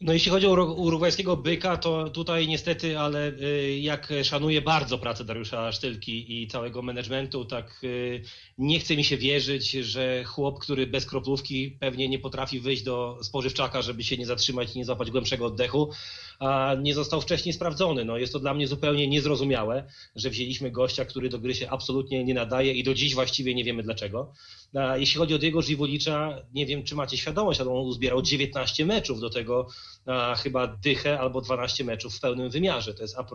No 0.02 0.14
jeśli 0.14 0.32
chodzi 0.32 0.48
o 0.48 0.74
urugwajskiego 0.74 1.38
byka, 1.38 1.78
to 1.78 2.10
tutaj 2.10 2.48
niestety, 2.48 3.00
ale 3.00 3.28
y, 3.28 3.80
jak 3.80 4.14
szanuję 4.24 4.62
bardzo 4.62 4.98
pracę 4.98 5.24
Dariusza 5.24 5.72
Sztylki 5.72 6.42
i 6.42 6.48
całego 6.48 6.82
managementu, 6.82 7.46
tak 7.46 7.80
y, 7.84 8.22
nie 8.58 8.80
chce 8.80 8.98
mi 8.98 9.04
się 9.04 9.18
wierzyć, 9.18 9.72
że 9.72 10.24
chłop, 10.24 10.60
który 10.60 10.88
bez 10.88 11.06
kroplówki 11.06 11.72
pewnie 11.72 12.10
nie 12.10 12.20
potrafi 12.20 12.60
wyjść 12.60 12.84
do 12.84 13.18
spożywczaka, 13.22 13.82
żeby 13.82 14.04
się 14.04 14.18
nie 14.18 14.26
zatrzymać 14.26 14.76
i 14.76 14.78
nie 14.78 14.86
złapać 14.86 15.12
głębszego 15.12 15.46
oddechu, 15.46 15.92
a 16.40 16.76
nie 16.82 16.94
został 16.94 17.22
wcześniej 17.22 17.54
sprawdzony. 17.54 18.06
No, 18.06 18.18
jest 18.18 18.34
to 18.34 18.40
dla 18.40 18.54
mnie 18.54 18.68
zupełnie 18.68 19.08
niezrozumiałe, 19.08 19.84
że 20.16 20.30
wzięliśmy 20.30 20.72
gościa, 20.72 21.06
który 21.06 21.30
do 21.30 21.40
gry 21.40 21.56
się 21.56 21.70
absolutnie 21.70 22.24
nie 22.24 22.34
nadaje 22.34 22.74
i 22.74 22.84
do 22.84 22.94
dziś 22.94 23.16
właściwie 23.16 23.56
nie 23.56 23.64
wiemy 23.64 23.84
dlaczego. 23.84 24.34
A 24.76 24.98
jeśli 24.98 25.18
chodzi 25.20 25.36
o 25.36 25.38
Diego 25.38 25.62
Żywulicza, 25.62 26.42
nie 26.54 26.66
wiem, 26.66 26.84
czy 26.84 26.96
macie 26.96 27.18
świadomość, 27.18 27.62
ale 27.62 27.70
on 27.70 27.86
uzbierał 27.86 28.22
19 28.22 28.86
meczów, 28.86 29.20
do 29.20 29.30
tego 29.30 29.68
a, 30.06 30.36
chyba 30.36 30.68
dychę 30.68 31.20
albo 31.20 31.42
12 31.42 31.84
meczów 31.84 32.16
w 32.16 32.20
pełnym 32.20 32.50
wymiarze. 32.50 32.94
To 32.94 33.02
jest 33.02 33.18
a, 33.18 33.26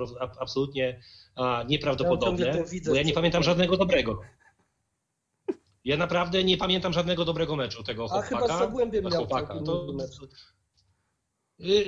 absolutnie 0.41 1.01
a, 1.35 1.65
nieprawdopodobne, 1.69 2.65
bo 2.87 2.95
ja 2.95 3.03
nie 3.03 3.13
pamiętam 3.13 3.43
żadnego 3.43 3.77
dobrego. 3.77 4.21
Ja 5.85 5.97
naprawdę 5.97 6.45
nie 6.45 6.57
pamiętam 6.57 6.93
żadnego 6.93 7.25
dobrego 7.25 7.57
meczu 7.57 7.83
tego 7.83 8.05
A 8.05 8.09
chłopaka. 8.09 8.29
chyba 8.29 8.57
z 8.57 8.59
Zagłębiem 8.59 9.05
miał 9.05 9.13
chłopaka. 9.13 9.61
To, 9.61 9.87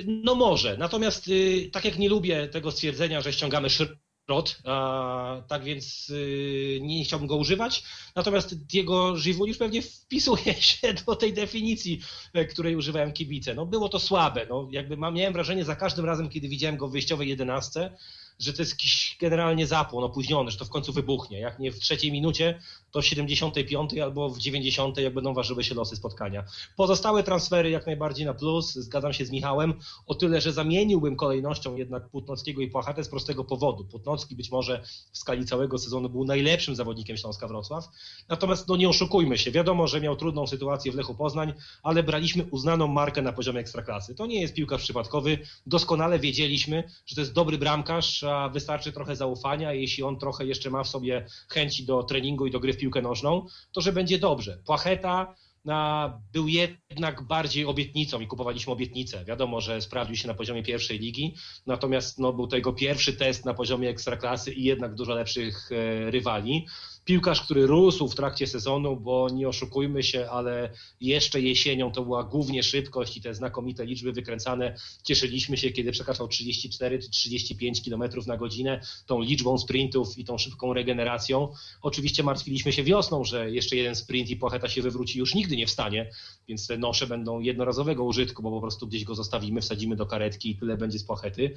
No 0.05 0.35
może, 0.35 0.77
natomiast 0.77 1.27
y, 1.27 1.69
tak 1.73 1.85
jak 1.85 1.97
nie 1.97 2.09
lubię 2.09 2.47
tego 2.47 2.71
stwierdzenia, 2.71 3.21
że 3.21 3.33
ściągamy 3.33 3.69
szrot, 3.69 4.61
a, 4.65 5.41
tak 5.47 5.63
więc 5.63 6.09
y, 6.09 6.79
nie 6.81 7.03
chciałbym 7.03 7.27
go 7.27 7.35
używać, 7.35 7.83
natomiast 8.15 8.65
Diego 8.65 9.17
Żywulisz 9.17 9.57
pewnie 9.57 9.81
wpisuje 9.81 10.53
się 10.61 10.93
do 10.93 11.15
tej 11.15 11.33
definicji, 11.33 12.01
e, 12.33 12.45
której 12.45 12.75
używają 12.75 13.13
kibice. 13.13 13.53
No 13.53 13.65
było 13.65 13.89
to 13.89 13.99
słabe, 13.99 14.45
no 14.49 14.67
jakby 14.71 14.97
miałem 14.97 15.33
wrażenie 15.33 15.65
za 15.65 15.75
każdym 15.75 16.05
razem, 16.05 16.29
kiedy 16.29 16.47
widziałem 16.47 16.77
go 16.77 16.87
w 16.87 16.91
wyjściowej 16.91 17.29
jedenastce, 17.29 17.97
że 18.39 18.53
to 18.53 18.61
jest 18.61 18.71
jakiś 18.71 19.17
generalnie 19.21 19.67
zapłon 19.67 20.03
opóźniony, 20.03 20.51
że 20.51 20.57
to 20.57 20.65
w 20.65 20.69
końcu 20.69 20.93
wybuchnie. 20.93 21.39
Jak 21.39 21.59
nie 21.59 21.71
w 21.71 21.79
trzeciej 21.79 22.11
minucie, 22.11 22.59
to 22.91 23.01
w 23.01 23.05
75 23.05 23.97
albo 23.97 24.29
w 24.29 24.39
90, 24.39 24.97
jak 24.97 25.13
będą 25.13 25.33
ważyły 25.33 25.63
się 25.63 25.75
losy 25.75 25.95
spotkania. 25.95 26.43
Pozostałe 26.75 27.23
transfery 27.23 27.69
jak 27.69 27.85
najbardziej 27.85 28.25
na 28.25 28.33
plus, 28.33 28.73
zgadzam 28.73 29.13
się 29.13 29.25
z 29.25 29.31
Michałem, 29.31 29.73
o 30.07 30.15
tyle, 30.15 30.41
że 30.41 30.53
zamieniłbym 30.53 31.15
kolejnością 31.15 31.75
jednak 31.75 32.09
Płótnockiego 32.09 32.61
i 32.61 32.67
Płachatę 32.67 33.03
z 33.03 33.09
prostego 33.09 33.43
powodu. 33.43 33.85
Płótnocki 33.85 34.35
być 34.35 34.51
może 34.51 34.83
w 35.11 35.17
skali 35.17 35.45
całego 35.45 35.77
sezonu 35.77 36.09
był 36.09 36.25
najlepszym 36.25 36.75
zawodnikiem 36.75 37.17
Śląska 37.17 37.47
Wrocław, 37.47 37.89
natomiast 38.29 38.67
no 38.67 38.75
nie 38.75 38.89
oszukujmy 38.89 39.37
się, 39.37 39.51
wiadomo, 39.51 39.87
że 39.87 40.01
miał 40.01 40.15
trudną 40.15 40.47
sytuację 40.47 40.91
w 40.91 40.95
Lechu 40.95 41.15
Poznań, 41.15 41.53
ale 41.83 42.03
braliśmy 42.03 42.43
uznaną 42.51 42.87
markę 42.87 43.21
na 43.21 43.33
poziomie 43.33 43.59
ekstraklasy. 43.59 44.15
To 44.15 44.25
nie 44.25 44.41
jest 44.41 44.53
piłkarz 44.53 44.83
przypadkowy, 44.83 45.37
doskonale 45.65 46.19
wiedzieliśmy, 46.19 46.83
że 47.05 47.15
to 47.15 47.21
jest 47.21 47.33
dobry 47.33 47.57
bramkarz, 47.57 48.24
wystarczy 48.53 48.91
trochę 48.91 49.15
zaufania, 49.15 49.73
jeśli 49.73 50.03
on 50.03 50.19
trochę 50.19 50.45
jeszcze 50.45 50.69
ma 50.69 50.83
w 50.83 50.87
sobie 50.87 51.25
chęci 51.49 51.85
do 51.85 52.03
treningu 52.03 52.45
i 52.47 52.51
do 52.51 52.59
gry 52.59 52.73
w 52.73 52.77
piłkę 52.77 53.01
nożną, 53.01 53.45
to 53.71 53.81
że 53.81 53.93
będzie 53.93 54.19
dobrze. 54.19 54.57
Płacheta 54.65 55.35
a, 55.69 56.19
był 56.33 56.47
jednak 56.47 57.27
bardziej 57.27 57.65
obietnicą 57.65 58.19
i 58.19 58.27
kupowaliśmy 58.27 58.73
obietnicę. 58.73 59.25
Wiadomo, 59.25 59.61
że 59.61 59.81
sprawdził 59.81 60.15
się 60.15 60.27
na 60.27 60.33
poziomie 60.33 60.63
pierwszej 60.63 60.99
ligi, 60.99 61.35
natomiast 61.65 62.19
no, 62.19 62.33
był 62.33 62.47
to 62.47 62.55
jego 62.55 62.73
pierwszy 62.73 63.13
test 63.13 63.45
na 63.45 63.53
poziomie 63.53 63.89
ekstraklasy 63.89 64.53
i 64.53 64.63
jednak 64.63 64.95
dużo 64.95 65.13
lepszych 65.13 65.71
e, 65.71 66.11
rywali. 66.11 66.67
Piłkarz, 67.05 67.41
który 67.41 67.67
rósł 67.67 68.07
w 68.07 68.15
trakcie 68.15 68.47
sezonu, 68.47 68.97
bo 68.97 69.29
nie 69.29 69.47
oszukujmy 69.47 70.03
się, 70.03 70.29
ale 70.29 70.69
jeszcze 71.01 71.41
jesienią 71.41 71.91
to 71.91 72.03
była 72.03 72.23
głównie 72.23 72.63
szybkość 72.63 73.17
i 73.17 73.21
te 73.21 73.33
znakomite 73.33 73.85
liczby 73.85 74.11
wykręcane. 74.11 74.75
Cieszyliśmy 75.03 75.57
się, 75.57 75.71
kiedy 75.71 75.91
przekraczał 75.91 76.27
34 76.27 76.99
czy 76.99 77.09
35 77.09 77.81
km 77.89 78.03
na 78.27 78.37
godzinę 78.37 78.81
tą 79.05 79.21
liczbą 79.21 79.57
sprintów 79.57 80.17
i 80.17 80.25
tą 80.25 80.37
szybką 80.37 80.73
regeneracją. 80.73 81.53
Oczywiście 81.81 82.23
martwiliśmy 82.23 82.71
się 82.71 82.83
wiosną, 82.83 83.23
że 83.23 83.51
jeszcze 83.51 83.75
jeden 83.75 83.95
sprint 83.95 84.29
i 84.29 84.35
Płacheta 84.35 84.69
się 84.69 84.81
wywróci 84.81 85.19
już 85.19 85.35
nigdy 85.35 85.55
nie 85.57 85.67
wstanie, 85.67 86.11
więc 86.47 86.67
te 86.67 86.77
nosze 86.77 87.07
będą 87.07 87.39
jednorazowego 87.39 88.03
użytku, 88.03 88.43
bo 88.43 88.51
po 88.51 88.61
prostu 88.61 88.87
gdzieś 88.87 89.03
go 89.03 89.15
zostawimy, 89.15 89.61
wsadzimy 89.61 89.95
do 89.95 90.05
karetki 90.05 90.49
i 90.49 90.55
tyle 90.55 90.77
będzie 90.77 90.99
z 90.99 91.03
Płachety. 91.03 91.55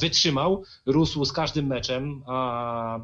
Wytrzymał, 0.00 0.64
rósł 0.86 1.24
z 1.24 1.32
każdym 1.32 1.66
meczem, 1.66 2.22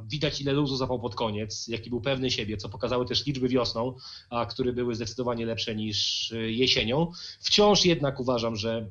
widać 0.08 0.40
ile 0.40 0.52
luzu 0.52 0.76
zapał 0.76 1.00
pod 1.00 1.14
koniec, 1.14 1.68
jaki 1.74 1.90
był 1.90 2.00
pewny 2.00 2.30
siebie, 2.30 2.56
co 2.56 2.68
pokazały 2.68 3.06
też 3.06 3.26
liczby 3.26 3.48
wiosną, 3.48 3.94
a, 4.30 4.46
które 4.46 4.72
były 4.72 4.94
zdecydowanie 4.94 5.46
lepsze 5.46 5.74
niż 5.74 6.30
y, 6.32 6.52
jesienią. 6.52 7.12
Wciąż 7.40 7.84
jednak 7.84 8.20
uważam, 8.20 8.56
że 8.56 8.90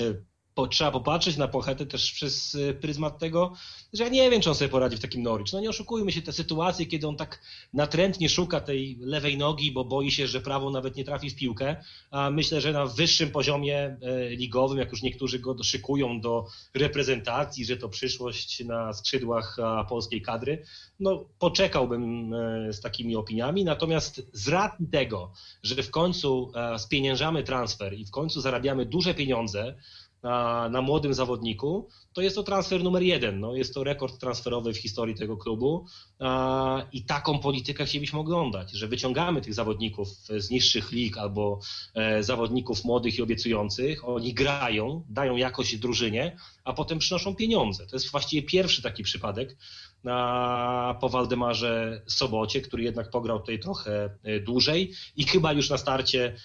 y, 0.00 0.24
po, 0.60 0.68
trzeba 0.68 0.90
popatrzeć 0.90 1.36
na 1.36 1.48
Pochetę 1.48 1.86
też 1.86 2.12
przez 2.12 2.54
y, 2.54 2.74
pryzmat 2.80 3.18
tego, 3.18 3.52
że 3.92 4.04
ja 4.04 4.10
nie 4.10 4.30
wiem, 4.30 4.40
czy 4.40 4.48
on 4.48 4.54
sobie 4.54 4.68
poradzi 4.68 4.96
w 4.96 5.00
takim 5.00 5.22
Norwich. 5.22 5.52
No 5.52 5.60
nie 5.60 5.70
oszukujmy 5.70 6.12
się, 6.12 6.22
te 6.22 6.32
sytuacje, 6.32 6.86
kiedy 6.86 7.08
on 7.08 7.16
tak 7.16 7.42
natrętnie 7.72 8.28
szuka 8.28 8.60
tej 8.60 8.98
lewej 9.00 9.38
nogi, 9.38 9.72
bo 9.72 9.84
boi 9.84 10.10
się, 10.10 10.26
że 10.26 10.40
prawą 10.40 10.70
nawet 10.70 10.96
nie 10.96 11.04
trafi 11.04 11.30
w 11.30 11.36
piłkę, 11.36 11.76
a 12.10 12.30
myślę, 12.30 12.60
że 12.60 12.72
na 12.72 12.86
wyższym 12.86 13.30
poziomie 13.30 13.96
e, 14.02 14.30
ligowym, 14.30 14.78
jak 14.78 14.90
już 14.90 15.02
niektórzy 15.02 15.38
go 15.38 15.62
szykują 15.62 16.20
do 16.20 16.46
reprezentacji, 16.74 17.64
że 17.64 17.76
to 17.76 17.88
przyszłość 17.88 18.64
na 18.64 18.92
skrzydłach 18.92 19.56
polskiej 19.88 20.22
kadry, 20.22 20.64
no 21.00 21.24
poczekałbym 21.38 22.34
e, 22.34 22.72
z 22.72 22.80
takimi 22.80 23.16
opiniami, 23.16 23.64
natomiast 23.64 24.22
z 24.32 24.48
racji 24.48 24.86
tego, 24.92 25.32
że 25.62 25.82
w 25.82 25.90
końcu 25.90 26.52
e, 26.54 26.78
spieniężamy 26.78 27.42
transfer 27.42 27.94
i 27.94 28.04
w 28.04 28.10
końcu 28.10 28.40
zarabiamy 28.40 28.86
duże 28.86 29.14
pieniądze, 29.14 29.74
na, 30.22 30.68
na 30.68 30.82
młodym 30.82 31.14
zawodniku, 31.14 31.88
to 32.12 32.22
jest 32.22 32.36
to 32.36 32.42
transfer 32.42 32.82
numer 32.82 33.02
jeden. 33.02 33.40
No, 33.40 33.54
jest 33.54 33.74
to 33.74 33.84
rekord 33.84 34.18
transferowy 34.18 34.72
w 34.72 34.78
historii 34.78 35.14
tego 35.14 35.36
klubu 35.36 35.86
a, 36.18 36.86
i 36.92 37.04
taką 37.04 37.38
politykę 37.38 37.84
chcielibyśmy 37.84 38.18
oglądać, 38.18 38.72
że 38.72 38.88
wyciągamy 38.88 39.40
tych 39.40 39.54
zawodników 39.54 40.08
z 40.38 40.50
niższych 40.50 40.92
lig 40.92 41.18
albo 41.18 41.60
e, 41.94 42.22
zawodników 42.22 42.84
młodych 42.84 43.18
i 43.18 43.22
obiecujących, 43.22 44.08
oni 44.08 44.34
grają, 44.34 45.04
dają 45.08 45.36
jakość 45.36 45.78
drużynie, 45.78 46.36
a 46.64 46.72
potem 46.72 46.98
przynoszą 46.98 47.34
pieniądze. 47.36 47.86
To 47.86 47.96
jest 47.96 48.10
właściwie 48.10 48.42
pierwszy 48.48 48.82
taki 48.82 49.02
przypadek 49.02 49.56
na, 50.04 50.98
po 51.00 51.08
Waldemarze 51.08 52.02
Sobocie, 52.06 52.60
który 52.60 52.82
jednak 52.82 53.10
pograł 53.10 53.40
tutaj 53.40 53.58
trochę 53.58 54.10
e, 54.22 54.40
dłużej 54.40 54.92
i 55.16 55.24
chyba 55.24 55.52
już 55.52 55.70
na 55.70 55.78
starcie 55.78 56.36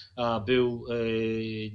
był 0.46 0.86
e, 0.90 0.96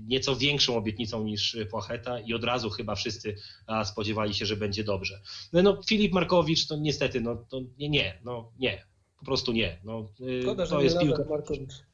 nieco 0.07 0.37
większą 0.37 0.77
obietnicą 0.77 1.25
niż 1.25 1.57
Płacheta 1.71 2.21
i 2.21 2.35
od 2.35 2.45
razu 2.45 2.71
chyba 2.71 2.95
wszyscy 2.95 3.37
spodziewali 3.85 4.35
się, 4.35 4.47
że 4.47 4.57
będzie 4.57 4.85
dobrze. 4.85 5.21
No, 5.53 5.63
no 5.63 5.81
Filip 5.89 6.13
Markowicz 6.13 6.67
to 6.67 6.77
niestety, 6.77 7.21
no 7.21 7.37
to 7.37 7.61
nie, 7.79 7.89
nie, 7.89 8.21
no 8.25 8.53
nie, 8.59 8.85
po 9.19 9.25
prostu 9.25 9.53
nie. 9.53 9.79
No, 9.85 10.09
Szkoda, 10.43 10.67
że 10.67 10.71
to 10.71 10.83
jest 10.83 10.99
piłka. 10.99 11.25
Markowicz. 11.31 11.90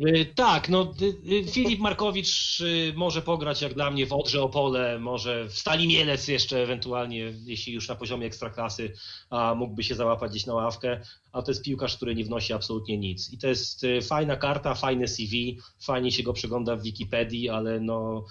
Y, 0.00 0.32
Tak, 0.34 0.68
no 0.68 0.94
y, 1.02 1.34
y, 1.34 1.44
Filip 1.44 1.80
Markowicz 1.80 2.62
może 2.94 3.22
pograć 3.22 3.62
jak 3.62 3.74
dla 3.74 3.90
mnie 3.90 4.06
w 4.06 4.12
Odrze 4.12 4.42
Opole, 4.42 4.98
może 4.98 5.48
w 5.48 5.58
Stali 5.58 5.88
Mielec 5.88 6.28
jeszcze 6.28 6.62
ewentualnie, 6.62 7.32
jeśli 7.44 7.72
już 7.72 7.88
na 7.88 7.94
poziomie 7.94 8.26
ekstraklasy 8.26 8.92
a 9.30 9.54
mógłby 9.54 9.82
się 9.82 9.94
załapać 9.94 10.30
gdzieś 10.30 10.46
na 10.46 10.54
ławkę, 10.54 11.00
a 11.32 11.42
to 11.42 11.50
jest 11.50 11.64
piłkarz, 11.64 11.96
który 11.96 12.14
nie 12.14 12.24
wnosi 12.24 12.52
absolutnie 12.52 12.98
nic. 12.98 13.32
I 13.32 13.38
to 13.38 13.48
jest 13.48 13.86
fajna 14.08 14.36
karta, 14.36 14.74
fajne 14.74 15.08
CV, 15.08 15.58
fajnie 15.80 16.12
się 16.12 16.22
go 16.22 16.32
przegląda 16.32 16.76
w 16.76 16.82
Wikipedii, 16.82 17.48
ale 17.48 17.80
no 17.80 18.24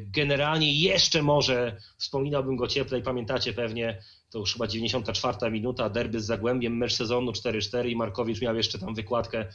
generalnie 0.00 0.72
jeszcze 0.72 1.22
może 1.22 1.76
wspominałbym 1.98 2.56
go 2.56 2.68
cieplej, 2.68 3.02
pamiętacie 3.02 3.52
pewnie, 3.52 4.02
to 4.34 4.38
już 4.38 4.52
chyba 4.52 4.66
94 4.66 5.50
minuta, 5.50 5.90
derby 5.90 6.20
z 6.20 6.26
Zagłębiem, 6.26 6.76
mecz 6.76 6.94
sezonu 6.94 7.32
4-4 7.32 7.88
i 7.88 7.96
Markowicz 7.96 8.40
miał 8.40 8.56
jeszcze 8.56 8.78
tam 8.78 8.94
wykładkę 8.94 9.46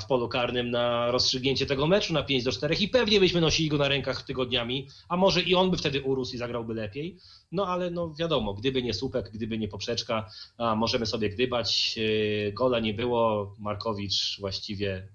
w 0.00 0.06
polu 0.08 0.28
karnym 0.28 0.70
na 0.70 1.10
rozstrzygnięcie 1.10 1.66
tego 1.66 1.86
meczu 1.86 2.12
na 2.12 2.22
5 2.22 2.44
do 2.44 2.52
4 2.52 2.74
i 2.74 2.88
pewnie 2.88 3.20
byśmy 3.20 3.40
nosili 3.40 3.68
go 3.68 3.78
na 3.78 3.88
rękach 3.88 4.22
tygodniami, 4.22 4.88
a 5.08 5.16
może 5.16 5.42
i 5.42 5.54
on 5.54 5.70
by 5.70 5.76
wtedy 5.76 6.02
urósł 6.02 6.34
i 6.34 6.38
zagrałby 6.38 6.74
lepiej. 6.74 7.16
No 7.52 7.66
ale 7.66 7.90
no 7.90 8.14
wiadomo, 8.14 8.54
gdyby 8.54 8.82
nie 8.82 8.94
słupek, 8.94 9.30
gdyby 9.30 9.58
nie 9.58 9.68
poprzeczka, 9.68 10.30
a 10.58 10.74
możemy 10.74 11.06
sobie 11.06 11.30
gdybać. 11.30 11.96
Yy, 11.96 12.52
Gola 12.52 12.80
nie 12.80 12.94
było, 12.94 13.54
Markowicz 13.58 14.36
właściwie 14.40 15.08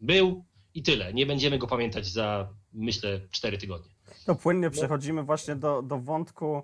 był 0.00 0.44
i 0.74 0.82
tyle. 0.82 1.14
Nie 1.14 1.26
będziemy 1.26 1.58
go 1.58 1.66
pamiętać 1.66 2.06
za 2.06 2.48
myślę 2.72 3.20
4 3.30 3.58
tygodnie. 3.58 3.90
To 4.26 4.34
płynnie 4.34 4.70
przechodzimy 4.70 5.22
właśnie 5.22 5.56
do, 5.56 5.82
do 5.82 5.98
wątku 5.98 6.62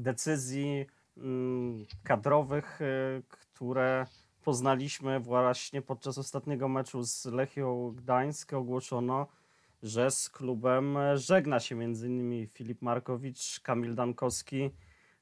decyzji 0.00 0.86
mm, 1.16 1.86
kadrowych, 2.04 2.80
y, 2.80 3.22
które 3.28 4.06
poznaliśmy 4.44 5.20
właśnie 5.20 5.82
podczas 5.82 6.18
ostatniego 6.18 6.68
meczu 6.68 7.02
z 7.02 7.24
Lechią 7.24 7.92
Gdańsk. 7.96 8.52
Ogłoszono, 8.52 9.26
że 9.82 10.10
z 10.10 10.30
klubem 10.30 10.96
żegna 11.14 11.60
się 11.60 11.74
m.in. 11.74 12.46
Filip 12.48 12.82
Markowicz, 12.82 13.60
Kamil 13.60 13.94
Dankowski, 13.94 14.70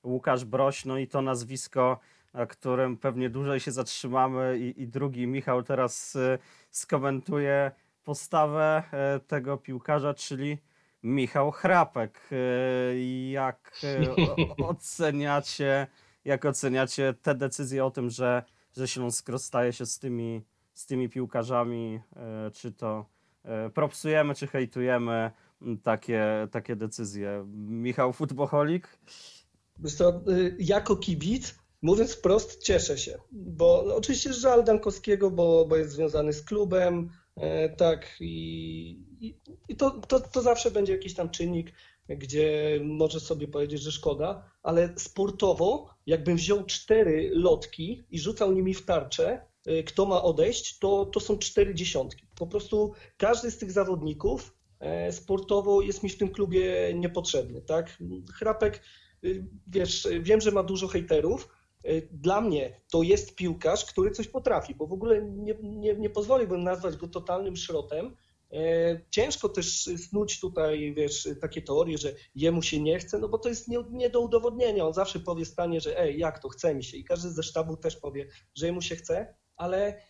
Łukasz 0.05 0.45
Broś, 0.45 0.85
no 0.85 0.99
i 0.99 1.09
to 1.09 1.23
nazwisko, 1.23 2.01
na 2.35 2.47
którym 2.47 2.97
pewnie 2.97 3.31
dłużej 3.31 3.61
się 3.61 3.73
zatrzymamy 3.73 4.59
i, 4.59 4.83
i 4.83 4.89
drugi 4.89 5.27
Michał 5.27 5.62
teraz 5.62 6.17
y, 6.17 6.39
skomentuje 6.71 7.71
postawę 8.05 8.83
e, 8.93 9.21
tego 9.21 9.57
piłkarza, 9.57 10.15
czyli 10.15 10.59
Michał 11.02 11.50
Chrapek. 11.50 12.21
E, 12.32 13.30
Jak 13.30 13.73
o- 14.59 14.66
oceniacie, 14.68 15.87
jak 16.25 16.44
oceniacie 16.44 17.14
te 17.23 17.35
decyzje 17.35 17.85
o 17.85 17.90
tym, 17.90 18.11
że, 18.11 18.42
że 18.76 18.88
Śląsk 18.88 19.28
rozstaje 19.28 19.73
się 19.73 19.87
z 19.87 19.99
tymi, 19.99 20.44
z 20.75 20.87
tymi 20.87 21.09
piłkarzami? 21.09 22.00
E, 22.16 22.50
Czy 22.50 22.73
to 22.73 23.06
propsujemy, 23.75 24.35
czy 24.35 24.47
hejtujemy? 24.47 25.30
takie, 25.82 26.49
takie 26.50 26.76
decyzje. 26.76 27.44
Michał 27.56 28.12
Futboholik? 28.12 28.88
Y, 30.28 30.56
jako 30.59 30.97
kibic, 30.97 31.54
mówiąc 31.82 32.12
wprost, 32.12 32.62
cieszę 32.62 32.99
się, 32.99 33.18
bo 33.32 33.97
oczywiście 33.97 34.32
żal 34.32 34.64
Dankowskiego, 34.64 35.30
bo, 35.30 35.66
bo 35.68 35.76
jest 35.76 35.90
związany 35.92 36.32
z 36.32 36.42
klubem, 36.44 37.11
tak, 37.77 38.17
i, 38.21 39.35
i, 39.69 39.77
to, 39.77 39.91
to, 39.91 40.21
to 40.21 40.43
zawsze 40.43 40.71
będzie 40.71 40.93
jakiś 40.93 41.15
tam 41.15 41.31
czynnik, 41.31 41.73
gdzie 42.09 42.81
może 42.85 43.21
sobie 43.21 43.49
powiedzieć, 43.49 43.83
że 43.83 43.93
szkoda, 43.93 44.51
ale 44.62 44.95
sportowo, 44.97 45.95
jakbym 46.07 46.37
wziął 46.37 46.65
cztery 46.65 47.31
lotki 47.35 48.03
i 48.11 48.19
rzucał 48.19 48.53
nimi 48.53 48.75
w 48.75 48.85
tarczę, 48.85 49.47
y, 49.69 49.85
kto 49.85 50.07
ma 50.07 50.23
odejść, 50.23 50.79
to, 50.79 51.07
to 51.07 51.21
są 51.21 51.39
cztery 51.39 51.75
dziesiątki. 51.75 52.27
Po 52.37 52.47
prostu 52.47 52.93
każdy 53.17 53.51
z 53.51 53.59
tych 53.59 53.73
zawodników 53.73 54.57
e, 54.81 55.12
sportowo 55.12 55.83
jest 55.83 56.03
mi 56.03 56.11
w 56.11 56.19
tym 56.19 56.29
klubie 56.29 56.95
niepotrzebny, 56.95 57.62
tak? 57.62 57.99
Chrapek 58.35 58.83
wiesz, 59.67 60.09
wiem, 60.21 60.41
że 60.41 60.51
ma 60.51 60.62
dużo 60.62 60.89
hejterów. 60.89 61.49
Y, 61.89 62.09
Dla 62.12 62.41
mnie 62.41 62.81
to 62.91 63.03
jest 63.03 63.35
piłkarz, 63.35 63.85
który 63.85 64.11
coś 64.11 64.29
potrafi, 64.29 64.75
bo 64.75 64.87
w 64.87 64.93
ogóle 64.93 65.23
nie, 65.23 65.55
nie, 65.62 65.95
nie 65.95 66.11
pozwoliłbym 66.11 66.62
nazwać 66.65 66.97
go 66.97 67.09
totalnym 67.09 67.57
szrotem. 67.57 68.17
E, 68.53 69.01
Ciężko 69.11 69.49
też 69.49 69.85
snuć 69.85 70.41
tutaj, 70.41 70.95
wiesz, 70.95 71.29
takie 71.41 71.62
teorie, 71.62 71.99
że 71.99 72.15
jemu 72.35 72.62
się 72.62 72.81
nie 72.81 72.99
chce, 72.99 73.19
no 73.19 73.29
bo 73.29 73.39
to 73.39 73.49
jest 73.49 73.69
nie, 73.69 73.79
nie 73.91 74.11
do 74.11 74.21
udowodnienia. 74.21 74.87
On 74.87 74.93
zawsze 74.93 75.21
powie 75.21 75.45
stanie, 75.45 75.81
że 75.81 76.01
ej, 76.01 76.19
jak 76.19 76.39
to, 76.39 76.49
chce 76.49 76.75
mi 76.75 76.85
się. 76.85 76.97
I 76.97 77.05
każdy 77.05 77.31
ze 77.31 77.43
sztabu 77.43 77.77
też 77.77 77.97
powie, 77.97 78.29
że 78.55 78.67
jemu 78.67 78.83
się 78.83 78.97
chce, 78.97 79.35
ale 79.57 80.03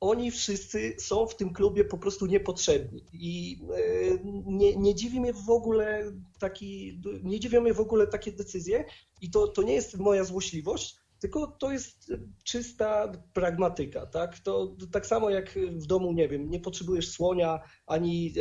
oni 0.00 0.30
wszyscy 0.30 0.96
są 0.98 1.26
w 1.26 1.36
tym 1.36 1.52
klubie 1.52 1.84
po 1.84 1.98
prostu 1.98 2.26
niepotrzebni. 2.26 3.04
I 3.12 3.60
e, 3.74 4.18
nie, 4.46 4.76
nie 4.76 4.94
dziwi 4.94 5.20
mnie 5.20 5.32
w 5.32 5.50
ogóle 5.50 6.12
taki, 6.38 7.00
nie 7.22 7.40
dziwią 7.40 7.60
mnie 7.60 7.74
w 7.74 7.80
ogóle 7.80 8.06
takie 8.06 8.32
decyzje 8.32 8.84
i 9.20 9.30
to, 9.30 9.48
to 9.48 9.62
nie 9.62 9.74
jest 9.74 9.98
moja 9.98 10.24
złośliwość, 10.24 10.96
tylko 11.20 11.46
to 11.46 11.72
jest 11.72 12.12
czysta 12.44 13.12
pragmatyka, 13.32 14.06
tak? 14.06 14.38
To 14.38 14.76
tak 14.92 15.06
samo 15.06 15.30
jak 15.30 15.58
w 15.72 15.86
domu, 15.86 16.12
nie 16.12 16.28
wiem, 16.28 16.50
nie 16.50 16.60
potrzebujesz 16.60 17.10
słonia 17.10 17.60
ani 17.86 18.34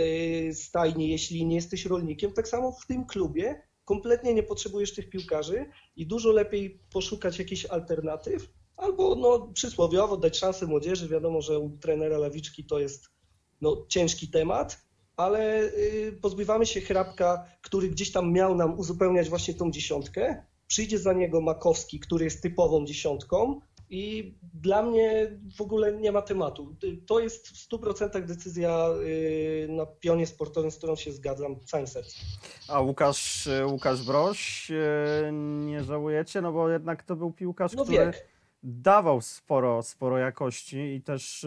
e, 0.50 0.54
stajni, 0.54 1.10
jeśli 1.10 1.46
nie 1.46 1.56
jesteś 1.56 1.86
rolnikiem, 1.86 2.34
tak 2.34 2.48
samo 2.48 2.72
w 2.72 2.88
tym 2.88 3.06
klubie 3.06 3.68
kompletnie 3.86 4.34
nie 4.34 4.44
potrzebujesz 4.44 4.94
tych 4.94 5.10
piłkarzy 5.10 5.66
i 5.96 6.08
dużo 6.08 6.32
lepiej 6.32 6.80
poszukać 6.94 7.40
jakichś 7.40 7.66
alternatyw, 7.66 8.50
albo 8.78 9.16
no, 9.16 9.52
przysłowiowo 9.54 10.18
dać 10.18 10.38
szansę 10.38 10.66
młodzieży. 10.66 11.08
Wiadomo, 11.08 11.42
że 11.42 11.60
u 11.60 11.78
trenera 11.78 12.18
Lawiczki 12.18 12.66
to 12.66 12.80
jest 12.80 13.10
no, 13.62 13.86
ciężki 13.90 14.28
temat, 14.28 14.82
ale 15.18 15.64
y, 15.64 16.20
pozbywamy 16.22 16.66
się 16.66 16.82
Hrabka, 16.82 17.46
który 17.62 17.90
gdzieś 17.90 18.12
tam 18.12 18.32
miał 18.32 18.56
nam 18.56 18.80
uzupełniać 18.80 19.30
właśnie 19.30 19.54
tą 19.54 19.72
dziesiątkę. 19.72 20.46
Przyjdzie 20.68 21.00
za 21.00 21.14
niego 21.14 21.42
Makowski, 21.42 22.00
który 22.00 22.26
jest 22.26 22.42
typową 22.44 22.86
dziesiątką 22.86 23.62
i 23.90 24.34
dla 24.54 24.84
mnie 24.84 25.32
w 25.58 25.62
ogóle 25.62 25.94
nie 25.94 26.12
ma 26.12 26.22
tematu. 26.22 26.76
Y, 26.84 26.98
To 27.06 27.20
jest 27.20 27.48
w 27.48 27.70
100% 27.70 28.26
decyzja 28.26 28.88
y, 29.04 29.68
na 29.70 29.86
pionie 29.86 30.28
sportowym, 30.28 30.72
z 30.72 30.78
którą 30.78 30.96
się 30.96 31.12
zgadzam 31.12 31.60
całym 31.60 31.88
sercem. 31.88 32.22
A 32.68 32.82
Łukasz, 32.82 33.50
Łukasz 33.66 34.04
Broś 34.04 34.72
e, 34.72 35.32
nie 35.66 35.84
żałujecie? 35.84 36.42
No 36.42 36.52
bo 36.52 36.70
jednak 36.70 37.04
to 37.04 37.16
był 37.16 37.32
piłkarz, 37.32 37.74
No 37.74 37.84
który 37.84 37.98
wiek. 37.98 38.28
dawał 38.64 39.22
sporo, 39.22 39.84
sporo 39.84 40.18
jakości 40.18 40.78
i 40.78 41.02
też 41.02 41.46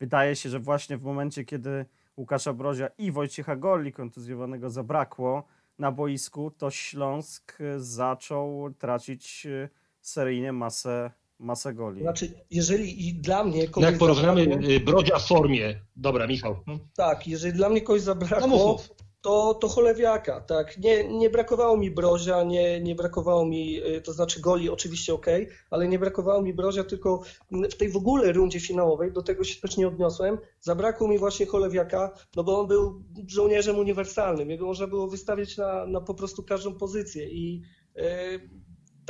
wydaje 0.00 0.36
się, 0.36 0.48
że 0.48 0.58
właśnie 0.60 0.96
w 0.96 1.02
momencie, 1.02 1.44
kiedy 1.44 1.84
Łukasza 2.16 2.52
Brozia 2.52 2.88
i 2.98 3.12
Wojciecha 3.12 3.56
Golli 3.56 3.92
kontuzjowanego 3.92 4.70
zabrakło 4.70 5.44
na 5.80 5.92
boisku, 5.92 6.50
to 6.50 6.70
Śląsk 6.70 7.58
e, 7.60 7.80
zaczął 7.80 8.70
tracić 8.78 9.46
e, 9.46 9.68
seryjnie 10.00 10.52
masę, 10.52 11.10
masę 11.38 11.74
goli. 11.74 12.00
Znaczy, 12.02 12.32
jeżeli 12.50 13.08
i 13.08 13.14
dla 13.14 13.44
mnie 13.44 13.64
No 13.64 13.70
kogoś 13.70 13.90
jak 13.90 13.98
porównamy 13.98 14.44
zabrakło- 14.44 14.70
y, 14.70 14.80
Brodzia 14.80 15.18
w 15.18 15.26
formie. 15.26 15.80
Dobra, 15.96 16.26
Michał. 16.26 16.56
Tak, 16.96 17.28
jeżeli 17.28 17.54
dla 17.54 17.68
mnie 17.68 17.80
kogoś 17.80 18.00
No 18.00 18.04
zabrakło, 18.04 18.48
mów. 18.48 18.88
To, 19.20 19.54
to 19.54 19.68
cholewiaka, 19.68 20.40
tak. 20.40 20.78
Nie, 20.78 21.08
nie 21.08 21.30
brakowało 21.30 21.76
mi 21.76 21.90
Brozia, 21.90 22.42
nie, 22.42 22.80
nie 22.80 22.94
brakowało 22.94 23.46
mi, 23.46 23.82
y, 23.84 24.00
to 24.00 24.12
znaczy 24.12 24.40
goli 24.40 24.68
oczywiście 24.68 25.14
ok, 25.14 25.26
ale 25.70 25.88
nie 25.88 25.98
brakowało 25.98 26.42
mi 26.42 26.54
Brozia, 26.54 26.84
tylko 26.84 27.22
w 27.50 27.74
tej 27.74 27.88
w 27.88 27.96
ogóle 27.96 28.32
rundzie 28.32 28.60
finałowej, 28.60 29.12
do 29.12 29.22
tego 29.22 29.44
się 29.44 29.60
też 29.60 29.76
nie 29.76 29.88
odniosłem, 29.88 30.38
zabrakło 30.60 31.08
mi 31.08 31.18
właśnie 31.18 31.46
cholewiaka, 31.46 32.10
no 32.36 32.44
bo 32.44 32.60
on 32.60 32.66
był 32.66 33.02
żołnierzem 33.26 33.78
uniwersalnym, 33.78 34.50
jego 34.50 34.66
można 34.66 34.86
było 34.86 35.08
wystawiać 35.08 35.56
na, 35.56 35.86
na 35.86 36.00
po 36.00 36.14
prostu 36.14 36.42
każdą 36.42 36.74
pozycję 36.74 37.28
i 37.28 37.62
y, 37.96 38.50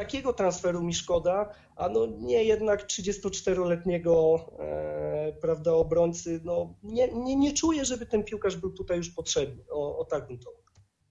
takiego 0.01 0.33
transferu 0.33 0.83
mi 0.83 0.95
szkoda, 0.95 1.49
a 1.77 1.89
no 1.89 2.07
nie 2.07 2.45
jednak 2.45 2.87
34-letniego 2.87 4.39
e, 4.59 5.33
prawda, 5.41 5.73
obrońcy, 5.73 6.41
no 6.45 6.75
nie, 6.83 7.09
nie, 7.13 7.37
nie 7.37 7.53
czuję, 7.53 7.85
żeby 7.85 8.07
ten 8.07 8.25
piłkarz 8.25 8.57
był 8.57 8.71
tutaj 8.71 8.97
już 8.97 9.11
potrzebny, 9.11 9.65
o, 9.71 9.99
o 9.99 10.05
tak 10.05 10.27
bym 10.27 10.39
to 10.39 10.51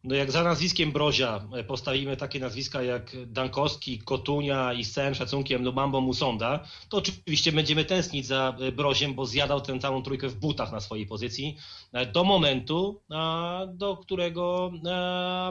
No 0.03 0.15
jak 0.15 0.31
za 0.31 0.43
nazwiskiem 0.43 0.91
Brozia 0.91 1.47
e, 1.57 1.63
postawimy 1.63 2.17
takie 2.17 2.39
nazwiska 2.39 2.83
jak 2.83 3.15
Dankowski, 3.27 3.99
Kotunia 3.99 4.73
i 4.73 4.83
z 4.83 4.91
całym 4.91 5.15
szacunkiem 5.15 5.63
do 5.63 5.71
Mambo 5.71 6.01
Musonda, 6.01 6.63
to 6.89 6.97
oczywiście 6.97 7.51
będziemy 7.51 7.85
tęsknić 7.85 8.25
za 8.25 8.57
e, 8.59 8.71
Broziem, 8.71 9.13
bo 9.13 9.25
zjadał 9.25 9.61
tę 9.61 9.79
całą 9.79 10.03
trójkę 10.03 10.27
w 10.27 10.35
butach 10.35 10.71
na 10.71 10.79
swojej 10.79 11.07
pozycji 11.07 11.57
e, 11.93 12.05
do 12.05 12.23
momentu, 12.23 13.01
do 13.67 13.97
którego 13.97 14.71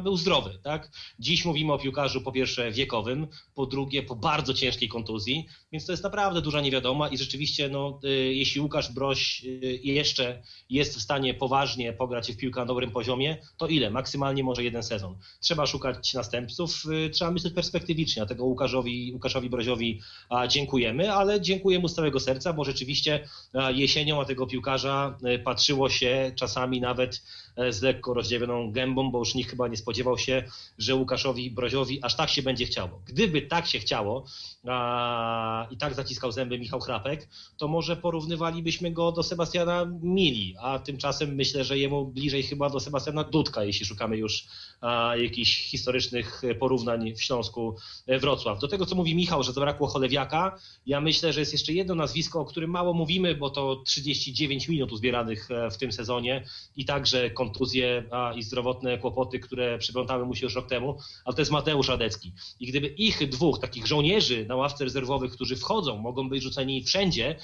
był 0.02 0.16
zdrowy. 0.16 0.58
Tak? 0.62 0.90
Dziś 1.18 1.44
mówimy 1.44 1.72
o 1.72 1.78
piłkarzu 1.78 2.20
po 2.20 2.32
pierwsze 2.32 2.72
wiekowym, 2.72 3.26
po 3.54 3.66
drugie 3.66 4.02
po 4.02 4.16
bardzo 4.16 4.54
ciężkiej 4.54 4.88
kontuzji, 4.88 5.46
więc 5.72 5.86
to 5.86 5.92
jest 5.92 6.04
naprawdę 6.04 6.42
duża 6.42 6.60
niewiadoma 6.60 7.08
i 7.08 7.18
rzeczywiście 7.18 7.68
no, 7.68 8.00
jeśli 8.30 8.60
Łukasz 8.60 8.92
Broś 8.92 9.42
jeszcze 9.82 10.42
jest 10.70 10.96
w 10.96 11.02
stanie 11.02 11.34
poważnie 11.34 11.92
pograć 11.92 12.32
w 12.32 12.36
piłkę 12.36 12.60
na 12.60 12.66
dobrym 12.66 12.90
poziomie, 12.90 13.36
to 13.56 13.66
ile? 13.66 13.90
Maksymalnie 13.90 14.37
może 14.44 14.64
jeden 14.64 14.82
sezon. 14.82 15.16
Trzeba 15.40 15.66
szukać 15.66 16.14
następców, 16.14 16.82
y, 17.06 17.10
trzeba 17.10 17.30
myśleć 17.30 17.54
perspektywicznie, 17.54 18.20
dlatego 18.20 18.44
Łukaszowi, 18.44 19.10
Łukaszowi 19.14 19.50
Broziowi 19.50 20.00
dziękujemy, 20.48 21.12
ale 21.12 21.40
dziękuję 21.40 21.78
mu 21.78 21.88
z 21.88 21.94
całego 21.94 22.20
serca, 22.20 22.52
bo 22.52 22.64
rzeczywiście 22.64 23.28
jesienią 23.74 24.18
na 24.18 24.24
tego 24.24 24.46
piłkarza 24.46 25.18
y, 25.34 25.38
patrzyło 25.38 25.88
się 25.88 26.32
czasami 26.34 26.80
nawet 26.80 27.22
z 27.70 27.82
lekko 27.82 28.14
rozdziawioną 28.14 28.72
gębą, 28.72 29.10
bo 29.10 29.18
już 29.18 29.34
nikt 29.34 29.50
chyba 29.50 29.68
nie 29.68 29.76
spodziewał 29.76 30.18
się, 30.18 30.42
że 30.78 30.94
Łukaszowi 30.94 31.50
Broziowi 31.50 32.02
aż 32.02 32.16
tak 32.16 32.30
się 32.30 32.42
będzie 32.42 32.66
chciało. 32.66 33.02
Gdyby 33.06 33.42
tak 33.42 33.66
się 33.66 33.78
chciało 33.78 34.24
a, 34.68 35.66
i 35.70 35.76
tak 35.76 35.94
zaciskał 35.94 36.32
zęby 36.32 36.58
Michał 36.58 36.80
Chrapek, 36.80 37.28
to 37.56 37.68
może 37.68 37.96
porównywalibyśmy 37.96 38.90
go 38.90 39.12
do 39.12 39.22
Sebastiana 39.22 39.86
Mili, 40.02 40.54
a 40.60 40.78
tymczasem 40.78 41.34
myślę, 41.34 41.64
że 41.64 41.78
jemu 41.78 42.06
bliżej 42.06 42.42
chyba 42.42 42.70
do 42.70 42.80
Sebastiana 42.80 43.24
Dudka, 43.24 43.64
jeśli 43.64 43.86
szukamy 43.86 44.16
już 44.16 44.46
a, 44.80 45.16
jakichś 45.16 45.70
historycznych 45.70 46.42
porównań 46.60 47.14
w 47.14 47.22
Śląsku 47.22 47.76
e, 48.06 48.18
Wrocław. 48.18 48.60
Do 48.60 48.68
tego, 48.68 48.86
co 48.86 48.94
mówi 48.94 49.14
Michał, 49.14 49.42
że 49.42 49.52
zabrakło 49.52 49.86
Cholewiaka, 49.86 50.58
ja 50.86 51.00
myślę, 51.00 51.32
że 51.32 51.40
jest 51.40 51.52
jeszcze 51.52 51.72
jedno 51.72 51.94
nazwisko, 51.94 52.40
o 52.40 52.44
którym 52.44 52.70
mało 52.70 52.94
mówimy, 52.94 53.34
bo 53.34 53.50
to 53.50 53.82
39 53.86 54.68
minut 54.68 54.92
uzbieranych 54.92 55.50
e, 55.50 55.70
w 55.70 55.78
tym 55.78 55.92
sezonie 55.92 56.44
i 56.76 56.84
także 56.84 57.30
kontuzje 57.48 58.04
a, 58.10 58.32
i 58.32 58.42
zdrowotne 58.42 58.98
kłopoty, 58.98 59.38
które 59.38 59.78
przyplątały 59.78 60.26
mu 60.26 60.34
się 60.34 60.46
już 60.46 60.54
rok 60.54 60.68
temu, 60.68 60.98
ale 61.24 61.34
to 61.34 61.40
jest 61.40 61.50
Mateusz 61.50 61.88
Radecki. 61.88 62.32
I 62.60 62.66
gdyby 62.66 62.86
ich 62.86 63.28
dwóch, 63.28 63.58
takich 63.58 63.86
żołnierzy 63.86 64.46
na 64.46 64.56
ławce 64.56 64.84
rezerwowych, 64.84 65.32
którzy 65.32 65.56
wchodzą, 65.56 65.96
mogą 65.96 66.28
być 66.28 66.42
rzuceni 66.42 66.84
wszędzie, 66.84 67.36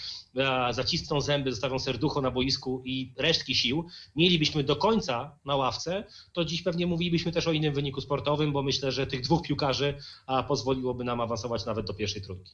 a, 0.47 0.73
zacisną 0.73 1.21
zęby, 1.21 1.51
zostawią 1.51 1.79
serducho 1.79 2.21
na 2.21 2.31
boisku 2.31 2.83
i 2.85 3.12
resztki 3.17 3.55
sił, 3.55 3.87
mielibyśmy 4.17 4.64
do 4.64 4.77
końca 4.77 5.37
na 5.45 5.57
ławce, 5.57 6.05
to 6.33 6.45
dziś 6.45 6.62
pewnie 6.62 6.87
mówilibyśmy 6.87 7.33
też 7.33 7.47
o 7.47 7.53
innym 7.53 7.75
wyniku 7.75 8.01
sportowym, 8.01 8.53
bo 8.53 8.62
myślę, 8.62 8.93
że 8.93 9.07
tych 9.07 9.21
dwóch 9.21 9.43
piłkarzy 9.43 9.95
a, 10.27 10.43
pozwoliłoby 10.43 11.05
nam 11.05 11.21
awansować 11.21 11.67
nawet 11.67 11.87
do 11.87 11.95
pierwszej 11.95 12.23
trójki. 12.23 12.53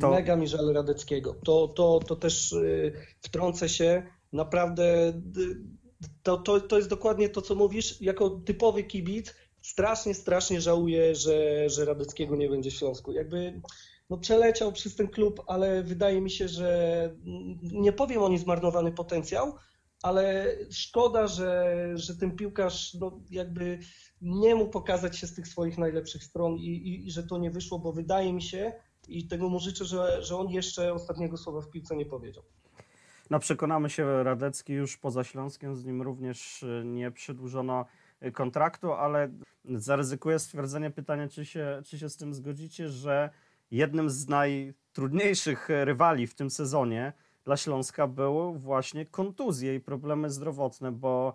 To- 0.00 0.10
Mega 0.10 0.36
mi 0.36 0.48
żal 0.48 0.72
Radeckiego. 0.72 1.34
To, 1.44 1.68
to, 1.68 2.00
to 2.06 2.16
też 2.16 2.52
y, 2.52 2.92
wtrącę 3.20 3.68
się. 3.68 4.02
Naprawdę 4.32 5.08
y, 5.08 5.12
to, 6.22 6.38
to, 6.38 6.60
to 6.60 6.76
jest 6.76 6.88
dokładnie 6.88 7.28
to, 7.28 7.42
co 7.42 7.54
mówisz. 7.54 8.00
Jako 8.00 8.30
typowy 8.30 8.84
kibic 8.84 9.34
strasznie, 9.62 10.14
strasznie 10.14 10.60
żałuję, 10.60 11.14
że, 11.14 11.68
że 11.70 11.84
Radeckiego 11.84 12.36
nie 12.36 12.48
będzie 12.48 12.70
w 12.70 12.74
Śląsku. 12.74 13.12
Jakby 13.12 13.60
no, 14.10 14.18
przeleciał 14.18 14.72
przez 14.72 14.96
ten 14.96 15.08
klub, 15.08 15.42
ale 15.46 15.82
wydaje 15.82 16.20
mi 16.20 16.30
się, 16.30 16.48
że 16.48 17.10
nie 17.62 17.92
powiem 17.92 18.22
o 18.22 18.28
nim 18.28 18.38
zmarnowany 18.38 18.92
potencjał, 18.92 19.54
ale 20.02 20.56
szkoda, 20.70 21.26
że, 21.26 21.76
że 21.94 22.16
ten 22.16 22.36
piłkarz 22.36 22.94
no, 22.94 23.20
jakby 23.30 23.78
nie 24.22 24.54
mógł 24.54 24.70
pokazać 24.70 25.18
się 25.18 25.26
z 25.26 25.34
tych 25.34 25.48
swoich 25.48 25.78
najlepszych 25.78 26.24
stron 26.24 26.56
i, 26.56 26.66
i, 26.66 27.06
i 27.06 27.10
że 27.10 27.22
to 27.22 27.38
nie 27.38 27.50
wyszło, 27.50 27.78
bo 27.78 27.92
wydaje 27.92 28.32
mi 28.32 28.42
się, 28.42 28.72
i 29.08 29.28
tego 29.28 29.48
mu 29.48 29.60
życzę, 29.60 29.84
że, 29.84 30.22
że 30.22 30.36
on 30.36 30.48
jeszcze 30.48 30.92
ostatniego 30.92 31.36
słowa 31.36 31.60
w 31.60 31.70
piłce 31.70 31.96
nie 31.96 32.06
powiedział. 32.06 32.42
No 33.30 33.38
przekonamy 33.38 33.90
się, 33.90 34.22
Radecki 34.22 34.72
już 34.72 34.96
poza 34.96 35.24
Śląskiem, 35.24 35.76
z 35.76 35.84
nim 35.84 36.02
również 36.02 36.62
y, 36.62 36.82
nie 36.84 37.10
przedłużono 37.10 37.86
kontraktu, 38.32 38.92
ale 38.92 39.30
zaryzykuję 39.64 40.38
stwierdzenie 40.38 40.90
pytania, 40.90 41.28
czy 41.28 41.44
się, 41.44 41.82
czy 41.84 41.98
się 41.98 42.08
z 42.08 42.16
tym 42.16 42.34
zgodzicie, 42.34 42.88
że 42.88 43.30
jednym 43.70 44.10
z 44.10 44.28
najtrudniejszych 44.28 45.68
rywali 45.68 46.26
w 46.26 46.34
tym 46.34 46.50
sezonie 46.50 47.12
dla 47.44 47.56
Śląska 47.56 48.06
były 48.06 48.58
właśnie 48.58 49.06
kontuzje 49.06 49.74
i 49.74 49.80
problemy 49.80 50.30
zdrowotne, 50.30 50.92
bo 50.92 51.34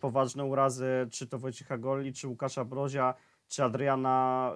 poważne 0.00 0.44
urazy, 0.44 1.08
czy 1.10 1.26
to 1.26 1.38
Wojciecha 1.38 1.78
Golli, 1.78 2.12
czy 2.12 2.28
Łukasza 2.28 2.64
Brozia, 2.64 3.14
czy 3.48 3.64
Adriana 3.64 4.52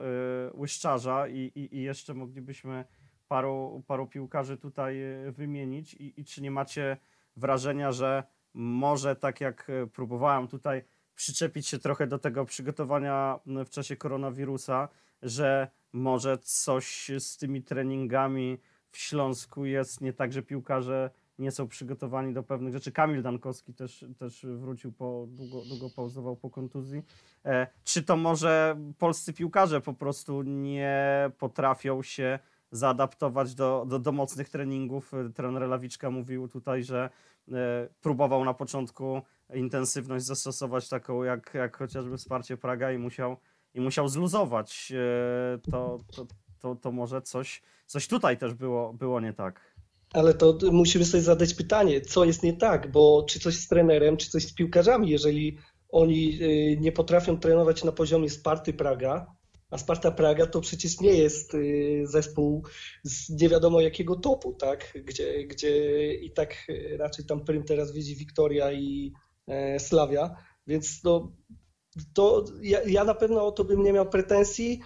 Łyszczarza 0.55 1.29
i, 1.29 1.53
i, 1.55 1.77
i 1.77 1.83
jeszcze 1.83 2.15
moglibyśmy 2.15 2.85
paru, 3.29 3.83
paru 3.87 4.07
piłkarzy 4.07 4.57
tutaj 4.57 5.03
y, 5.03 5.33
wymienić 5.33 5.95
I, 5.95 6.21
i 6.21 6.25
czy 6.25 6.43
nie 6.43 6.51
macie 6.51 6.97
wrażenia, 7.37 7.93
że 7.93 8.25
może 8.55 9.17
tak 9.17 9.41
jak 9.41 9.71
y, 9.71 9.87
próbowałem 9.87 10.49
tutaj 10.49 10.85
przyczepić 11.15 11.67
się 11.67 11.79
trochę 11.79 12.07
do 12.07 12.19
tego 12.19 12.45
przygotowania 12.45 13.39
w 13.47 13.71
czasie 13.71 13.97
koronawirusa, 13.97 14.89
że 15.23 15.69
może 15.93 16.39
coś 16.39 17.11
z 17.19 17.37
tymi 17.37 17.63
treningami 17.63 18.59
w 18.91 18.99
Śląsku 18.99 19.65
jest 19.65 20.01
nie 20.01 20.13
tak, 20.13 20.33
że 20.33 20.43
piłkarze 20.43 21.11
nie 21.39 21.51
są 21.51 21.69
przygotowani 21.69 22.35
do 22.35 22.43
pewnych 22.43 22.73
rzeczy. 22.73 22.93
Kamil 22.93 23.23
Dankowski 23.23 23.75
też, 23.75 24.05
też 24.19 24.47
wrócił 24.47 24.93
po, 24.93 25.27
długo, 25.29 25.63
długo 25.69 25.91
pauzował 25.97 26.37
po 26.37 26.51
kontuzji. 26.51 27.03
E, 27.45 27.67
czy 27.85 28.03
to 28.03 28.17
może 28.17 28.77
polscy 28.99 29.33
piłkarze 29.33 29.81
po 29.81 29.95
prostu 29.95 30.43
nie 30.43 31.31
potrafią 31.39 32.03
się 32.03 32.39
zaadaptować 32.71 33.55
do, 33.55 33.85
do, 33.89 33.99
do 33.99 34.13
mocnych 34.13 34.49
treningów? 34.49 35.13
Trener 35.35 35.63
Lawiczka 35.63 36.11
mówił 36.11 36.49
tutaj, 36.49 36.85
że 36.85 37.11
e, 37.53 37.89
próbował 38.01 38.45
na 38.45 38.55
początku 38.55 39.23
intensywność 39.55 40.25
zastosować 40.25 40.89
taką 40.89 41.23
jak, 41.23 41.55
jak 41.55 41.77
chociażby 41.77 42.17
wsparcie 42.17 42.57
Praga 42.57 42.93
i 42.93 42.99
musiał, 42.99 43.37
i 43.75 43.81
musiał 43.81 44.09
zluzować. 44.09 44.93
E, 44.93 45.59
to, 45.71 45.99
to, 46.17 46.27
to, 46.59 46.75
to 46.75 46.93
może 46.93 47.23
coś, 47.23 47.63
coś 47.87 48.09
tutaj 48.09 48.39
też 48.39 48.55
było, 48.55 48.93
było 48.93 49.21
nie 49.21 49.33
tak. 49.33 49.77
Ale 50.13 50.35
to 50.35 50.59
musimy 50.73 51.05
sobie 51.05 51.23
zadać 51.23 51.55
pytanie, 51.55 52.01
co 52.01 52.25
jest 52.25 52.43
nie 52.43 52.53
tak, 52.53 52.91
bo 52.91 53.27
czy 53.29 53.41
coś 53.41 53.55
z 53.55 53.69
trenerem, 53.69 54.17
czy 54.17 54.31
coś 54.31 54.47
z 54.47 54.55
piłkarzami, 54.55 55.11
jeżeli 55.11 55.59
oni 55.89 56.43
y, 56.43 56.77
nie 56.81 56.93
potrafią 56.93 57.39
trenować 57.39 57.85
na 57.85 57.93
poziomie 57.93 58.31
Sparty 58.31 58.73
Praga, 58.73 59.36
a 59.71 59.79
Sparta 59.79 60.11
Praga 60.11 60.47
to 60.47 60.61
przecież 60.61 61.01
nie 61.01 61.15
jest 61.15 61.55
y, 61.55 62.05
zespół 62.07 62.65
z 63.03 63.43
nie 63.43 63.49
wiadomo 63.49 63.81
jakiego 63.81 64.17
topu, 64.17 64.53
tak? 64.53 64.93
Gdzie, 65.05 65.45
gdzie 65.45 66.15
i 66.15 66.33
tak 66.33 66.67
raczej 66.99 67.25
tam 67.25 67.45
prym 67.45 67.65
teraz 67.65 67.93
wiedzie 67.93 68.15
Wiktoria 68.15 68.73
i 68.73 69.13
e, 69.47 69.81
Slavia, 69.81 70.37
więc 70.67 71.05
no, 71.05 71.33
to 72.15 72.45
ja, 72.63 72.83
ja 72.87 73.05
na 73.05 73.15
pewno 73.15 73.47
o 73.47 73.53
to 73.53 73.65
bym 73.65 73.83
nie 73.83 73.93
miał 73.93 74.09
pretensji. 74.09 74.81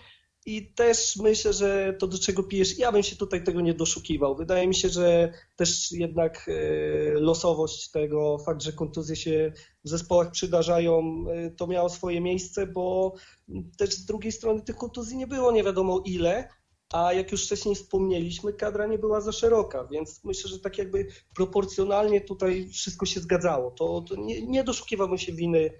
I 0.46 0.72
też 0.72 1.16
myślę, 1.16 1.52
że 1.52 1.94
to 1.98 2.06
do 2.06 2.18
czego 2.18 2.42
pijesz, 2.42 2.78
ja 2.78 2.92
bym 2.92 3.02
się 3.02 3.16
tutaj 3.16 3.44
tego 3.44 3.60
nie 3.60 3.74
doszukiwał. 3.74 4.36
Wydaje 4.36 4.66
mi 4.68 4.74
się, 4.74 4.88
że 4.88 5.32
też 5.56 5.92
jednak 5.92 6.48
e, 6.48 7.20
losowość 7.20 7.90
tego, 7.90 8.38
fakt, 8.38 8.62
że 8.62 8.72
kontuzje 8.72 9.16
się 9.16 9.52
w 9.84 9.88
zespołach 9.88 10.30
przydarzają, 10.30 11.24
e, 11.30 11.50
to 11.50 11.66
miało 11.66 11.88
swoje 11.88 12.20
miejsce, 12.20 12.66
bo 12.66 13.14
też 13.78 13.90
z 13.90 14.04
drugiej 14.04 14.32
strony 14.32 14.62
tych 14.62 14.76
kontuzji 14.76 15.16
nie 15.16 15.26
było 15.26 15.52
nie 15.52 15.64
wiadomo 15.64 16.02
ile, 16.04 16.48
a 16.92 17.12
jak 17.12 17.32
już 17.32 17.44
wcześniej 17.46 17.74
wspomnieliśmy, 17.74 18.52
kadra 18.52 18.86
nie 18.86 18.98
była 18.98 19.20
za 19.20 19.32
szeroka, 19.32 19.84
więc 19.84 20.24
myślę, 20.24 20.50
że 20.50 20.60
tak 20.60 20.78
jakby 20.78 21.06
proporcjonalnie 21.34 22.20
tutaj 22.20 22.68
wszystko 22.68 23.06
się 23.06 23.20
zgadzało. 23.20 23.70
To, 23.70 24.04
to 24.08 24.16
nie, 24.16 24.42
nie 24.42 24.64
doszukiwałbym 24.64 25.18
się 25.18 25.32
winy 25.32 25.70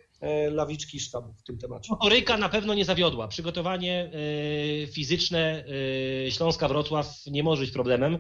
lawiczki 0.50 0.96
i 0.96 1.00
sztabu 1.00 1.32
w 1.32 1.42
tym 1.42 1.58
temacie. 1.58 1.88
Motoryka 1.90 2.36
na 2.36 2.48
pewno 2.48 2.74
nie 2.74 2.84
zawiodła. 2.84 3.28
Przygotowanie 3.28 4.10
y, 4.84 4.88
fizyczne 4.92 5.64
y, 6.26 6.30
Śląska 6.30 6.68
Wrocław 6.68 7.26
nie 7.26 7.42
może 7.42 7.62
być 7.62 7.70
problemem, 7.70 8.18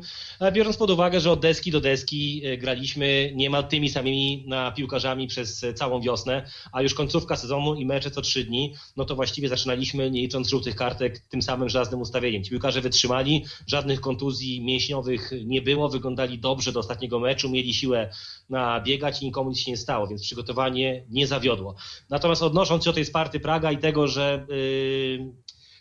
biorąc 0.52 0.76
pod 0.76 0.90
uwagę, 0.90 1.20
że 1.20 1.30
od 1.30 1.40
deski 1.40 1.70
do 1.70 1.80
deski 1.80 2.42
graliśmy 2.58 3.32
niemal 3.34 3.68
tymi 3.68 3.90
samymi 3.90 4.44
na 4.46 4.72
piłkarzami 4.72 5.26
przez 5.26 5.64
całą 5.74 6.00
wiosnę, 6.00 6.50
a 6.72 6.82
już 6.82 6.94
końcówka 6.94 7.36
sezonu 7.36 7.74
i 7.74 7.86
mecze 7.86 8.10
co 8.10 8.22
trzy 8.22 8.44
dni, 8.44 8.74
no 8.96 9.04
to 9.04 9.16
właściwie 9.16 9.48
zaczynaliśmy, 9.48 10.10
nie 10.10 10.20
licząc 10.20 10.48
żółtych 10.48 10.74
kartek, 10.74 11.18
tym 11.18 11.42
samym 11.42 11.68
żelaznym 11.68 12.00
ustawieniem. 12.00 12.44
Ci 12.44 12.50
piłkarze 12.50 12.80
wytrzymali, 12.80 13.44
żadnych 13.66 14.00
kontuzji 14.00 14.64
mięśniowych 14.64 15.30
nie 15.44 15.62
było, 15.62 15.88
wyglądali 15.88 16.38
dobrze 16.38 16.72
do 16.72 16.80
ostatniego 16.80 17.20
meczu, 17.20 17.50
mieli 17.50 17.74
siłę 17.74 18.10
na 18.48 18.80
biegać 18.80 19.22
i 19.22 19.24
nikomu 19.24 19.50
nic 19.50 19.58
się 19.58 19.70
nie 19.70 19.76
stało, 19.76 20.06
więc 20.06 20.22
przygotowanie 20.22 21.04
nie 21.10 21.26
zawiodło. 21.26 21.74
Natomiast 22.10 22.42
odnosząc 22.42 22.84
się 22.84 22.90
do 22.90 22.94
tej 22.94 23.04
Sparty 23.04 23.40
Praga 23.40 23.72
i 23.72 23.78
tego, 23.78 24.08
że 24.08 24.46
yy, 24.48 25.32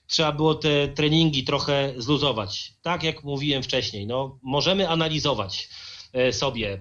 trzeba 0.07 0.31
było 0.31 0.55
te 0.55 0.87
treningi 0.87 1.43
trochę 1.43 1.93
zluzować. 1.97 2.73
Tak 2.81 3.03
jak 3.03 3.23
mówiłem 3.23 3.63
wcześniej, 3.63 4.07
no, 4.07 4.39
możemy 4.43 4.89
analizować 4.89 5.69
sobie 6.31 6.79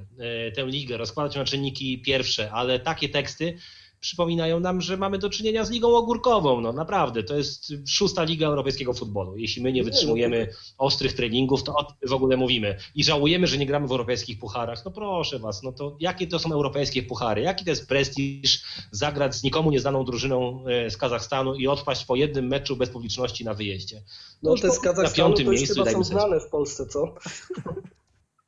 tę 0.54 0.66
ligę, 0.66 0.96
rozkładać 0.96 1.36
na 1.36 1.44
czynniki 1.44 2.02
pierwsze, 2.02 2.52
ale 2.52 2.80
takie 2.80 3.08
teksty 3.08 3.58
przypominają 4.00 4.61
nam, 4.61 4.80
że 4.80 4.96
mamy 4.96 5.18
do 5.18 5.30
czynienia 5.30 5.64
z 5.64 5.70
ligą 5.70 5.96
ogórkową. 5.96 6.61
No 6.61 6.72
naprawdę, 6.72 7.22
to 7.22 7.37
jest 7.37 7.72
szósta 7.87 8.22
liga 8.22 8.46
europejskiego 8.46 8.92
futbolu. 8.92 9.37
Jeśli 9.37 9.62
my 9.62 9.72
nie 9.72 9.84
wytrzymujemy 9.84 10.48
ostrych 10.78 11.12
treningów, 11.12 11.62
to 11.62 11.74
o 11.74 11.84
tym 11.84 12.08
w 12.08 12.12
ogóle 12.12 12.37
mówimy. 12.37 12.78
I 12.94 13.04
żałujemy, 13.04 13.46
że 13.46 13.58
nie 13.58 13.66
gramy 13.66 13.88
w 13.88 13.90
europejskich 13.90 14.38
pucharach. 14.38 14.84
No 14.84 14.90
proszę 14.90 15.38
was, 15.38 15.62
no 15.62 15.72
to 15.72 15.96
jakie 16.00 16.26
to 16.26 16.38
są 16.38 16.52
europejskie 16.52 17.02
puchary? 17.02 17.42
Jaki 17.42 17.64
to 17.64 17.70
jest 17.70 17.88
prestiż 17.88 18.62
zagrać 18.90 19.34
z 19.34 19.42
nikomu 19.42 19.70
nieznaną 19.70 20.04
drużyną 20.04 20.64
z 20.88 20.96
Kazachstanu 20.96 21.54
i 21.54 21.66
odpaść 21.66 22.04
po 22.04 22.16
jednym 22.16 22.46
meczu 22.46 22.76
bez 22.76 22.90
publiczności 22.90 23.44
na 23.44 23.54
wyjeździe? 23.54 24.02
No, 24.42 24.50
no 24.50 24.56
te 24.56 24.70
z 24.70 24.80
Kazachstanu 24.80 25.34
to 25.34 25.42
już 25.42 25.68
chyba 25.68 25.90
są 25.90 26.04
znane 26.04 26.40
w 26.40 26.48
Polsce, 26.48 26.87
co? 26.87 27.04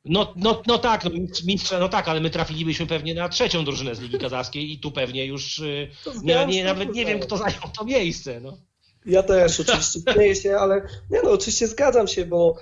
No, 0.05 0.33
no, 0.35 0.61
no 0.67 0.77
tak, 0.77 1.03
no, 1.05 1.11
mistrza, 1.45 1.79
no 1.79 1.89
tak, 1.89 2.07
ale 2.07 2.19
my 2.19 2.29
trafilibyśmy 2.29 2.87
pewnie 2.87 3.13
na 3.13 3.29
trzecią 3.29 3.65
drużynę 3.65 3.95
z 3.95 3.99
Ligi 3.99 4.19
Kazachskiej 4.19 4.71
i 4.71 4.79
tu 4.79 4.91
pewnie 4.91 5.25
już 5.25 5.61
nie, 6.23 6.45
nie, 6.45 6.63
nawet 6.63 6.93
nie 6.93 7.05
wiem, 7.05 7.19
kto 7.19 7.37
zajął 7.37 7.61
to 7.77 7.85
miejsce. 7.85 8.39
No. 8.41 8.57
Ja 9.05 9.23
też 9.23 9.59
oczywiście 9.59 9.99
śmieję 10.13 10.35
się, 10.35 10.55
ale 10.57 10.87
nie 11.09 11.21
no, 11.23 11.31
oczywiście 11.31 11.67
zgadzam 11.67 12.07
się, 12.07 12.25
bo 12.25 12.55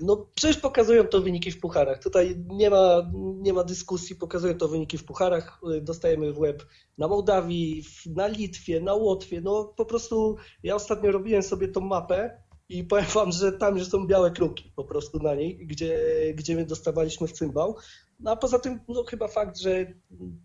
no, 0.00 0.26
przecież 0.34 0.56
pokazują 0.56 1.06
to 1.06 1.20
wyniki 1.20 1.50
w 1.50 1.60
pucharach. 1.60 2.02
Tutaj 2.02 2.36
nie 2.48 2.70
ma, 2.70 3.10
nie 3.14 3.52
ma 3.52 3.64
dyskusji, 3.64 4.16
pokazują 4.16 4.58
to 4.58 4.68
wyniki 4.68 4.98
w 4.98 5.04
pucharach. 5.04 5.60
Dostajemy 5.82 6.32
w 6.32 6.38
łeb 6.38 6.66
na 6.98 7.08
Mołdawii, 7.08 7.84
na 8.06 8.26
Litwie, 8.26 8.80
na 8.80 8.94
Łotwie. 8.94 9.40
No 9.40 9.64
po 9.76 9.84
prostu 9.84 10.36
ja 10.62 10.74
ostatnio 10.74 11.12
robiłem 11.12 11.42
sobie 11.42 11.68
tą 11.68 11.80
mapę 11.80 12.42
i 12.70 12.84
powiem 12.84 13.04
wam, 13.04 13.32
że 13.32 13.52
tam 13.52 13.78
już 13.78 13.88
są 13.88 14.06
białe 14.06 14.30
kruki 14.30 14.72
po 14.76 14.84
prostu 14.84 15.18
na 15.18 15.34
niej, 15.34 15.66
gdzie, 15.66 15.98
gdzie 16.34 16.56
my 16.56 16.64
dostawaliśmy 16.64 17.26
w 17.28 17.32
cymbał. 17.32 17.76
No 18.20 18.30
a 18.30 18.36
poza 18.36 18.58
tym 18.58 18.80
no, 18.88 19.04
chyba 19.04 19.28
fakt, 19.28 19.58
że 19.58 19.86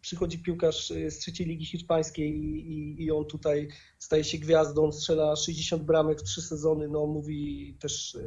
przychodzi 0.01 0.39
piłkarz 0.39 0.89
z 1.09 1.17
trzeciej 1.17 1.47
ligi 1.47 1.65
hiszpańskiej 1.65 2.37
i, 2.37 2.71
i, 2.71 3.03
i 3.03 3.11
on 3.11 3.25
tutaj 3.25 3.67
staje 3.99 4.23
się 4.23 4.37
gwiazdą, 4.37 4.91
strzela 4.91 5.35
60 5.35 5.83
bramek 5.83 6.19
w 6.19 6.23
trzy 6.23 6.41
sezony, 6.41 6.87
no 6.87 7.05
mówi 7.05 7.77
też 7.79 8.17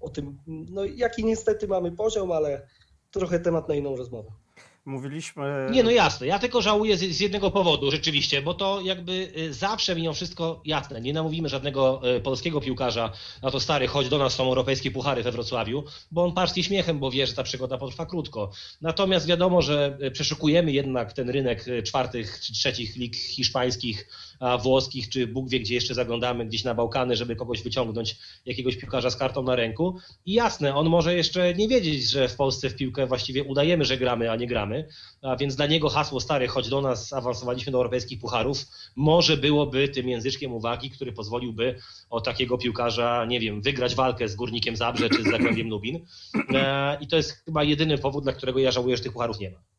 o 0.00 0.10
tym, 0.10 0.38
no 0.46 0.84
jaki 0.84 1.24
niestety 1.24 1.68
mamy 1.68 1.92
poziom, 1.92 2.32
ale 2.32 2.66
trochę 3.10 3.40
temat 3.40 3.68
na 3.68 3.74
inną 3.74 3.96
rozmowę. 3.96 4.30
Mówiliśmy. 4.84 5.68
Nie, 5.70 5.82
no 5.82 5.90
jasne. 5.90 6.26
Ja 6.26 6.38
tylko 6.38 6.62
żałuję 6.62 6.96
z, 6.96 7.00
z, 7.00 7.20
jednego 7.20 7.50
powodu, 7.50 7.90
rzeczywiście, 7.90 8.42
bo 8.42 8.54
to 8.54 8.80
jakby 8.80 9.32
zawsze 9.50 9.96
mimo 9.96 10.12
wszystko 10.12 10.62
jasne. 10.64 11.00
Nie 11.00 11.12
namówimy 11.12 11.48
żadnego 11.48 12.02
polskiego 12.22 12.60
piłkarza 12.60 13.12
na 13.42 13.50
to 13.50 13.60
stary, 13.60 13.86
chodź 13.86 14.08
do 14.08 14.18
nas 14.18 14.34
są 14.34 14.44
europejskie 14.44 14.90
puchary 14.90 15.22
we 15.22 15.32
Wrocławiu, 15.32 15.84
bo 16.10 16.24
on 16.24 16.32
parski 16.32 16.64
śmiechem, 16.64 16.98
bo 16.98 17.10
wie, 17.10 17.26
że 17.26 17.34
ta 17.34 17.42
przygoda 17.42 17.78
potrwa 17.78 18.06
krótko. 18.06 18.50
Natomiast 18.80 19.26
wiadomo, 19.26 19.62
że 19.62 19.98
przeszukujemy 20.12 20.72
jednak 20.72 21.12
ten 21.12 21.30
rynek 21.30 21.64
czwartych 21.84 22.40
czy 22.40 22.52
trzecich 22.52 22.96
lig 22.96 23.16
hiszpańskich, 23.16 24.08
włoskich, 24.62 25.08
czy 25.08 25.26
Bóg 25.26 25.48
wie, 25.48 25.60
gdzie 25.60 25.74
jeszcze 25.74 25.94
zaglądamy, 25.94 26.46
gdzieś 26.46 26.64
na 26.64 26.74
Bałkany, 26.74 27.16
żeby 27.16 27.36
kogoś 27.36 27.62
wyciągnąć, 27.62 28.16
jakiegoś 28.46 28.76
piłkarza 28.76 29.10
z 29.10 29.16
kartą 29.16 29.42
na 29.42 29.56
ręku. 29.56 29.98
I 30.26 30.32
jasne, 30.32 30.74
on 30.74 30.88
może 30.88 31.14
jeszcze 31.14 31.54
nie 31.54 31.68
wiedzieć, 31.68 32.10
że 32.10 32.28
w 32.28 32.36
Polsce 32.36 32.70
w 32.70 32.76
piłkę 32.76 33.06
właściwie 33.06 33.44
udajemy, 33.44 33.84
że 33.84 33.96
gramy, 33.96 34.30
a 34.30 34.36
nie 34.36 34.46
gramy. 34.46 34.88
A 35.22 35.36
więc 35.36 35.56
dla 35.56 35.66
niego 35.66 35.88
hasło 35.88 36.20
stare, 36.20 36.46
choć 36.46 36.68
do 36.68 36.80
nas 36.80 37.12
awansowaliśmy 37.12 37.72
do 37.72 37.78
europejskich 37.78 38.20
pucharów, 38.20 38.66
może 38.96 39.36
byłoby 39.36 39.88
tym 39.88 40.08
języczkiem 40.08 40.52
uwagi, 40.52 40.90
który 40.90 41.12
pozwoliłby 41.12 41.78
o 42.10 42.20
takiego 42.20 42.58
piłkarza, 42.58 43.24
nie 43.24 43.40
wiem, 43.40 43.62
wygrać 43.62 43.94
walkę 43.94 44.28
z 44.28 44.34
Górnikiem 44.34 44.76
Zabrze 44.76 45.08
czy 45.08 45.22
z 45.22 45.30
Zagłębiem 45.30 45.68
Lubin. 45.68 46.06
I 47.00 47.06
to 47.06 47.16
jest 47.16 47.32
chyba 47.32 47.64
jedyny 47.64 47.98
powód, 47.98 48.24
dla 48.24 48.32
którego 48.32 48.58
ja 48.58 48.70
żałuję, 48.70 48.96
że 48.96 49.02
tych 49.02 49.12
pucharów 49.12 49.40
nie 49.40 49.50
ma. 49.50 49.69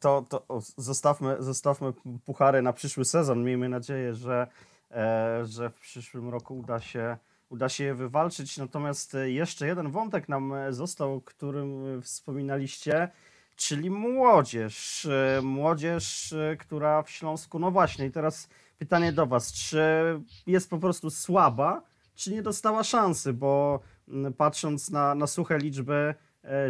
To, 0.00 0.22
to 0.28 0.60
zostawmy, 0.76 1.36
zostawmy 1.38 1.92
puchary 2.24 2.62
na 2.62 2.72
przyszły 2.72 3.04
sezon. 3.04 3.44
Miejmy 3.44 3.68
nadzieję, 3.68 4.14
że, 4.14 4.46
że 5.44 5.70
w 5.70 5.74
przyszłym 5.80 6.28
roku 6.28 6.58
uda 6.58 6.80
się, 6.80 7.16
uda 7.48 7.68
się 7.68 7.84
je 7.84 7.94
wywalczyć. 7.94 8.58
Natomiast 8.58 9.16
jeszcze 9.24 9.66
jeden 9.66 9.90
wątek 9.90 10.28
nam 10.28 10.52
został, 10.70 11.14
o 11.14 11.20
którym 11.20 12.02
wspominaliście 12.02 13.10
czyli 13.56 13.90
młodzież. 13.90 15.08
Młodzież, 15.42 16.34
która 16.58 17.02
w 17.02 17.10
Śląsku, 17.10 17.58
no 17.58 17.70
właśnie, 17.70 18.06
i 18.06 18.10
teraz 18.10 18.48
pytanie 18.78 19.12
do 19.12 19.26
Was, 19.26 19.52
czy 19.52 19.80
jest 20.46 20.70
po 20.70 20.78
prostu 20.78 21.10
słaba, 21.10 21.82
czy 22.14 22.32
nie 22.32 22.42
dostała 22.42 22.84
szansy, 22.84 23.32
bo 23.32 23.80
patrząc 24.36 24.90
na, 24.90 25.14
na 25.14 25.26
suche 25.26 25.58
liczby, 25.58 25.94
e, 25.94 26.14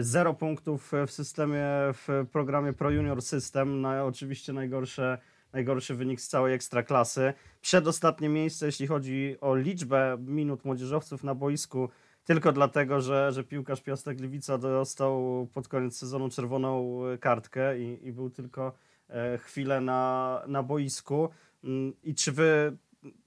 zero 0.01 0.35
punktów 0.35 0.93
w 1.07 1.11
systemie, 1.11 1.65
w 1.93 2.27
programie 2.33 2.73
Pro 2.73 2.91
Junior 2.91 3.23
System, 3.23 3.81
no, 3.81 4.07
oczywiście 4.07 4.53
najgorsze, 4.53 5.19
najgorszy 5.53 5.95
wynik 5.95 6.21
z 6.21 6.29
całej 6.29 6.55
ekstraklasy. 6.55 7.33
Przedostatnie 7.61 8.29
miejsce, 8.29 8.67
jeśli 8.67 8.87
chodzi 8.87 9.37
o 9.41 9.57
liczbę 9.57 10.17
minut 10.21 10.65
młodzieżowców 10.65 11.25
na 11.25 11.35
boisku, 11.35 11.89
tylko 12.25 12.53
dlatego, 12.53 13.01
że, 13.01 13.33
że 13.33 13.45
piłkarz 13.45 13.83
Piastek 13.83 14.19
Gliwica 14.19 14.59
dostał 14.59 15.47
pod 15.55 15.69
koniec 15.69 15.97
sezonu 15.97 16.29
czerwoną 16.29 17.01
kartkę 17.21 17.79
i, 17.79 18.07
i 18.09 18.13
był 18.13 18.31
tylko 18.31 18.73
e, 19.09 19.39
chwilę 19.39 19.81
na, 19.81 20.43
na 20.47 20.63
boisku. 20.63 21.29
Mm, 21.65 21.93
I 22.03 22.15
czy 22.15 22.33
wy 22.33 22.77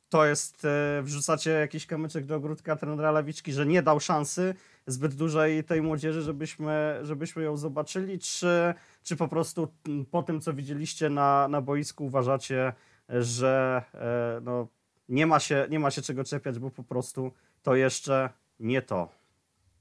to 0.09 0.25
jest, 0.25 0.65
e, 0.65 1.01
wrzucacie 1.01 1.51
jakiś 1.51 1.85
kamyczek 1.85 2.25
do 2.25 2.35
ogródka 2.35 2.75
trenera 2.75 3.11
Lawiczki, 3.11 3.53
że 3.53 3.65
nie 3.65 3.81
dał 3.81 3.99
szansy 3.99 4.55
zbyt 4.87 5.15
dużej 5.15 5.63
tej 5.63 5.81
młodzieży, 5.81 6.21
żebyśmy, 6.21 6.99
żebyśmy 7.03 7.43
ją 7.43 7.57
zobaczyli, 7.57 8.19
czy, 8.19 8.73
czy 9.03 9.15
po 9.15 9.27
prostu 9.27 9.67
po 10.11 10.23
tym, 10.23 10.41
co 10.41 10.53
widzieliście 10.53 11.09
na, 11.09 11.47
na 11.47 11.61
boisku 11.61 12.05
uważacie, 12.05 12.73
że 13.09 13.83
e, 13.93 14.41
no, 14.43 14.67
nie, 15.09 15.27
ma 15.27 15.39
się, 15.39 15.67
nie 15.69 15.79
ma 15.79 15.91
się 15.91 16.01
czego 16.01 16.23
czepiać, 16.23 16.59
bo 16.59 16.71
po 16.71 16.83
prostu 16.83 17.31
to 17.63 17.75
jeszcze 17.75 18.29
nie 18.59 18.81
to. 18.81 19.16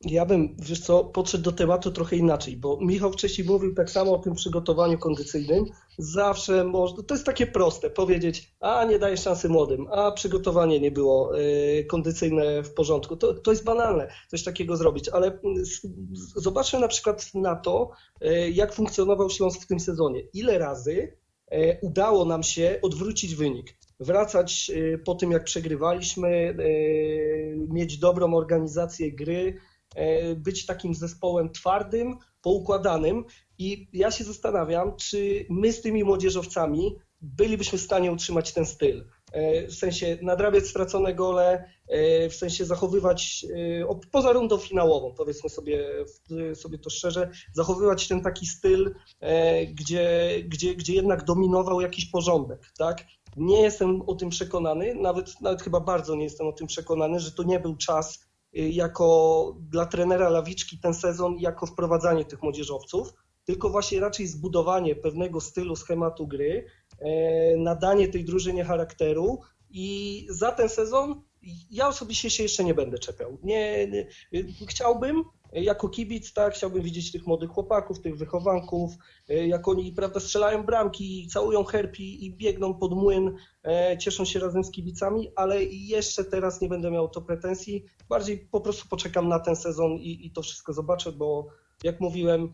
Ja 0.00 0.26
bym, 0.26 0.56
wiesz 0.58 0.80
co, 0.80 1.04
podszedł 1.04 1.44
do 1.44 1.52
tematu 1.52 1.90
trochę 1.90 2.16
inaczej, 2.16 2.56
bo 2.56 2.78
Michał 2.80 3.12
wcześniej 3.12 3.46
mówił 3.46 3.74
tak 3.74 3.90
samo 3.90 4.12
o 4.12 4.18
tym 4.18 4.34
przygotowaniu 4.34 4.98
kondycyjnym. 4.98 5.64
Zawsze 5.98 6.64
można, 6.64 7.02
to 7.02 7.14
jest 7.14 7.26
takie 7.26 7.46
proste, 7.46 7.90
powiedzieć, 7.90 8.54
a 8.60 8.84
nie 8.84 8.98
dajesz 8.98 9.22
szansy 9.22 9.48
młodym, 9.48 9.86
a 9.90 10.12
przygotowanie 10.12 10.80
nie 10.80 10.90
było 10.90 11.40
y, 11.40 11.84
kondycyjne 11.90 12.62
w 12.62 12.74
porządku. 12.74 13.16
To, 13.16 13.34
to 13.34 13.50
jest 13.50 13.64
banalne, 13.64 14.08
coś 14.28 14.42
takiego 14.42 14.76
zrobić, 14.76 15.08
ale 15.08 15.26
mm, 15.26 15.64
zobaczmy 16.36 16.80
na 16.80 16.88
przykład 16.88 17.34
na 17.34 17.56
to, 17.56 17.90
y, 18.22 18.50
jak 18.50 18.74
funkcjonował 18.74 19.30
Śląsk 19.30 19.62
w 19.62 19.66
tym 19.66 19.80
sezonie. 19.80 20.22
Ile 20.34 20.58
razy 20.58 21.16
y, 21.52 21.78
udało 21.82 22.24
nam 22.24 22.42
się 22.42 22.78
odwrócić 22.82 23.34
wynik 23.34 23.76
wracać 24.00 24.70
po 25.04 25.14
tym, 25.14 25.30
jak 25.30 25.44
przegrywaliśmy, 25.44 26.56
mieć 27.68 27.98
dobrą 27.98 28.34
organizację 28.34 29.12
gry, 29.12 29.60
być 30.36 30.66
takim 30.66 30.94
zespołem 30.94 31.50
twardym, 31.52 32.18
poukładanym 32.42 33.24
i 33.58 33.88
ja 33.92 34.10
się 34.10 34.24
zastanawiam, 34.24 34.96
czy 34.96 35.46
my 35.50 35.72
z 35.72 35.80
tymi 35.80 36.04
młodzieżowcami 36.04 36.96
bylibyśmy 37.20 37.78
w 37.78 37.82
stanie 37.82 38.12
utrzymać 38.12 38.52
ten 38.52 38.66
styl. 38.66 39.04
E, 39.32 39.66
w 39.66 39.74
sensie 39.74 40.18
nadrabiać 40.22 40.66
stracone 40.66 41.14
gole, 41.14 41.64
e, 41.88 42.28
w 42.28 42.34
sensie 42.34 42.64
zachowywać, 42.64 43.46
poza 44.10 44.32
rundą 44.32 44.58
finałową, 44.58 45.14
powiedzmy 45.14 45.50
sobie, 45.50 45.86
sobie 46.54 46.78
to 46.78 46.90
szczerze, 46.90 47.30
zachowywać 47.52 48.08
ten 48.08 48.22
taki 48.22 48.46
styl, 48.46 48.94
gdzie, 49.74 50.30
gdzie, 50.44 50.74
gdzie 50.74 50.94
jednak 50.94 51.24
dominował 51.24 51.80
jakiś 51.80 52.06
porządek, 52.06 52.72
tak? 52.78 53.04
Nie 53.36 53.62
jestem 53.62 54.02
o 54.02 54.14
tym 54.14 54.28
przekonany, 54.28 54.94
nawet, 54.94 55.40
nawet 55.40 55.62
chyba 55.62 55.80
bardzo 55.80 56.14
nie 56.14 56.24
jestem 56.24 56.46
o 56.46 56.52
tym 56.52 56.66
przekonany, 56.66 57.20
że 57.20 57.32
to 57.32 57.42
nie 57.42 57.60
był 57.60 57.76
czas 57.76 58.25
jako 58.56 59.56
dla 59.60 59.86
trenera 59.86 60.28
Lawiczki 60.28 60.78
ten 60.78 60.94
sezon 60.94 61.38
jako 61.38 61.66
wprowadzanie 61.66 62.24
tych 62.24 62.42
młodzieżowców, 62.42 63.12
tylko 63.44 63.70
właśnie 63.70 64.00
raczej 64.00 64.26
zbudowanie 64.26 64.96
pewnego 64.96 65.40
stylu, 65.40 65.76
schematu 65.76 66.26
gry, 66.26 66.66
e, 66.98 67.56
nadanie 67.56 68.08
tej 68.08 68.24
drużynie 68.24 68.64
charakteru 68.64 69.40
i 69.70 70.26
za 70.30 70.52
ten 70.52 70.68
sezon 70.68 71.22
ja 71.70 71.88
osobiście 71.88 72.30
się 72.30 72.42
jeszcze 72.42 72.64
nie 72.64 72.74
będę 72.74 72.98
czepiał. 72.98 73.38
Nie, 73.42 73.86
nie, 73.86 74.06
chciałbym, 74.68 75.24
jako 75.62 75.88
kibic, 75.88 76.32
tak, 76.32 76.54
chciałbym 76.54 76.82
widzieć 76.82 77.12
tych 77.12 77.26
młodych 77.26 77.50
chłopaków, 77.50 78.00
tych 78.00 78.16
wychowanków, 78.16 78.92
e, 79.28 79.46
jak 79.46 79.68
oni, 79.68 79.92
prawda, 79.92 80.20
strzelają 80.20 80.62
bramki, 80.62 81.28
całują 81.32 81.64
herpi 81.64 82.26
i 82.26 82.36
biegną 82.36 82.74
pod 82.74 82.92
młyn, 82.92 83.36
e, 83.64 83.98
cieszą 83.98 84.24
się 84.24 84.38
razem 84.38 84.64
z 84.64 84.70
kibicami, 84.70 85.32
ale 85.36 85.64
jeszcze 85.64 86.24
teraz 86.24 86.60
nie 86.60 86.68
będę 86.68 86.90
miał 86.90 87.08
to 87.08 87.22
pretensji. 87.22 87.84
Bardziej 88.08 88.38
po 88.38 88.60
prostu 88.60 88.88
poczekam 88.88 89.28
na 89.28 89.40
ten 89.40 89.56
sezon 89.56 89.92
i, 89.92 90.26
i 90.26 90.30
to 90.30 90.42
wszystko 90.42 90.72
zobaczę, 90.72 91.12
bo 91.12 91.46
jak 91.84 92.00
mówiłem, 92.00 92.52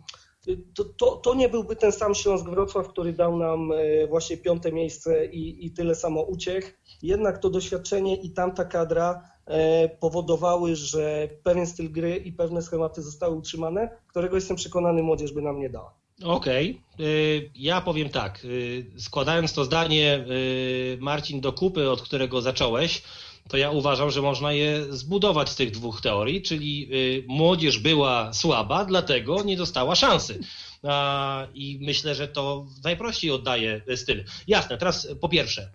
to, 0.74 0.84
to, 0.84 1.16
to, 1.16 1.34
nie 1.34 1.48
byłby 1.48 1.76
ten 1.76 1.92
sam 1.92 2.14
Śląsk 2.14 2.44
Wrocław, 2.44 2.88
który 2.88 3.12
dał 3.12 3.36
nam 3.36 3.72
e, 3.72 4.06
właśnie 4.06 4.36
piąte 4.36 4.72
miejsce 4.72 5.26
i, 5.26 5.66
i 5.66 5.72
tyle 5.72 5.94
samo 5.94 6.22
uciech. 6.22 6.80
Jednak 7.02 7.38
to 7.38 7.50
doświadczenie 7.50 8.16
i 8.16 8.30
tamta 8.30 8.64
kadra 8.64 9.22
e, 9.22 9.31
powodowały, 10.00 10.76
że 10.76 11.28
pewien 11.42 11.66
styl 11.66 11.92
gry 11.92 12.16
i 12.16 12.33
pewne 12.33 12.62
schematy 12.62 13.02
zostały 13.02 13.37
utrzymane, 13.37 13.90
którego 14.09 14.35
jestem 14.35 14.57
przekonany 14.57 15.02
młodzież 15.02 15.33
by 15.33 15.42
nam 15.42 15.61
nie 15.61 15.70
dała. 15.70 15.94
Okej, 16.24 16.81
okay. 16.94 17.50
ja 17.55 17.81
powiem 17.81 18.09
tak. 18.09 18.46
Składając 18.98 19.52
to 19.52 19.64
zdanie, 19.64 20.24
Marcin, 20.98 21.40
do 21.40 21.52
kupy, 21.52 21.90
od 21.90 22.02
którego 22.02 22.40
zacząłeś, 22.40 23.02
to 23.48 23.57
ja 23.57 23.70
uważam, 23.70 24.11
że 24.11 24.22
można 24.22 24.52
je 24.52 24.85
zbudować 24.90 25.48
z 25.48 25.57
tych 25.57 25.70
dwóch 25.70 26.00
teorii, 26.00 26.42
czyli 26.42 26.90
młodzież 27.26 27.78
była 27.78 28.33
słaba, 28.33 28.85
dlatego 28.85 29.42
nie 29.42 29.57
dostała 29.57 29.94
szansy. 29.94 30.40
I 31.55 31.78
myślę, 31.81 32.14
że 32.14 32.28
to 32.28 32.66
najprościej 32.85 33.31
oddaje 33.31 33.83
styl. 33.96 34.24
Jasne, 34.48 34.78
teraz 34.78 35.09
po 35.20 35.28
pierwsze, 35.28 35.70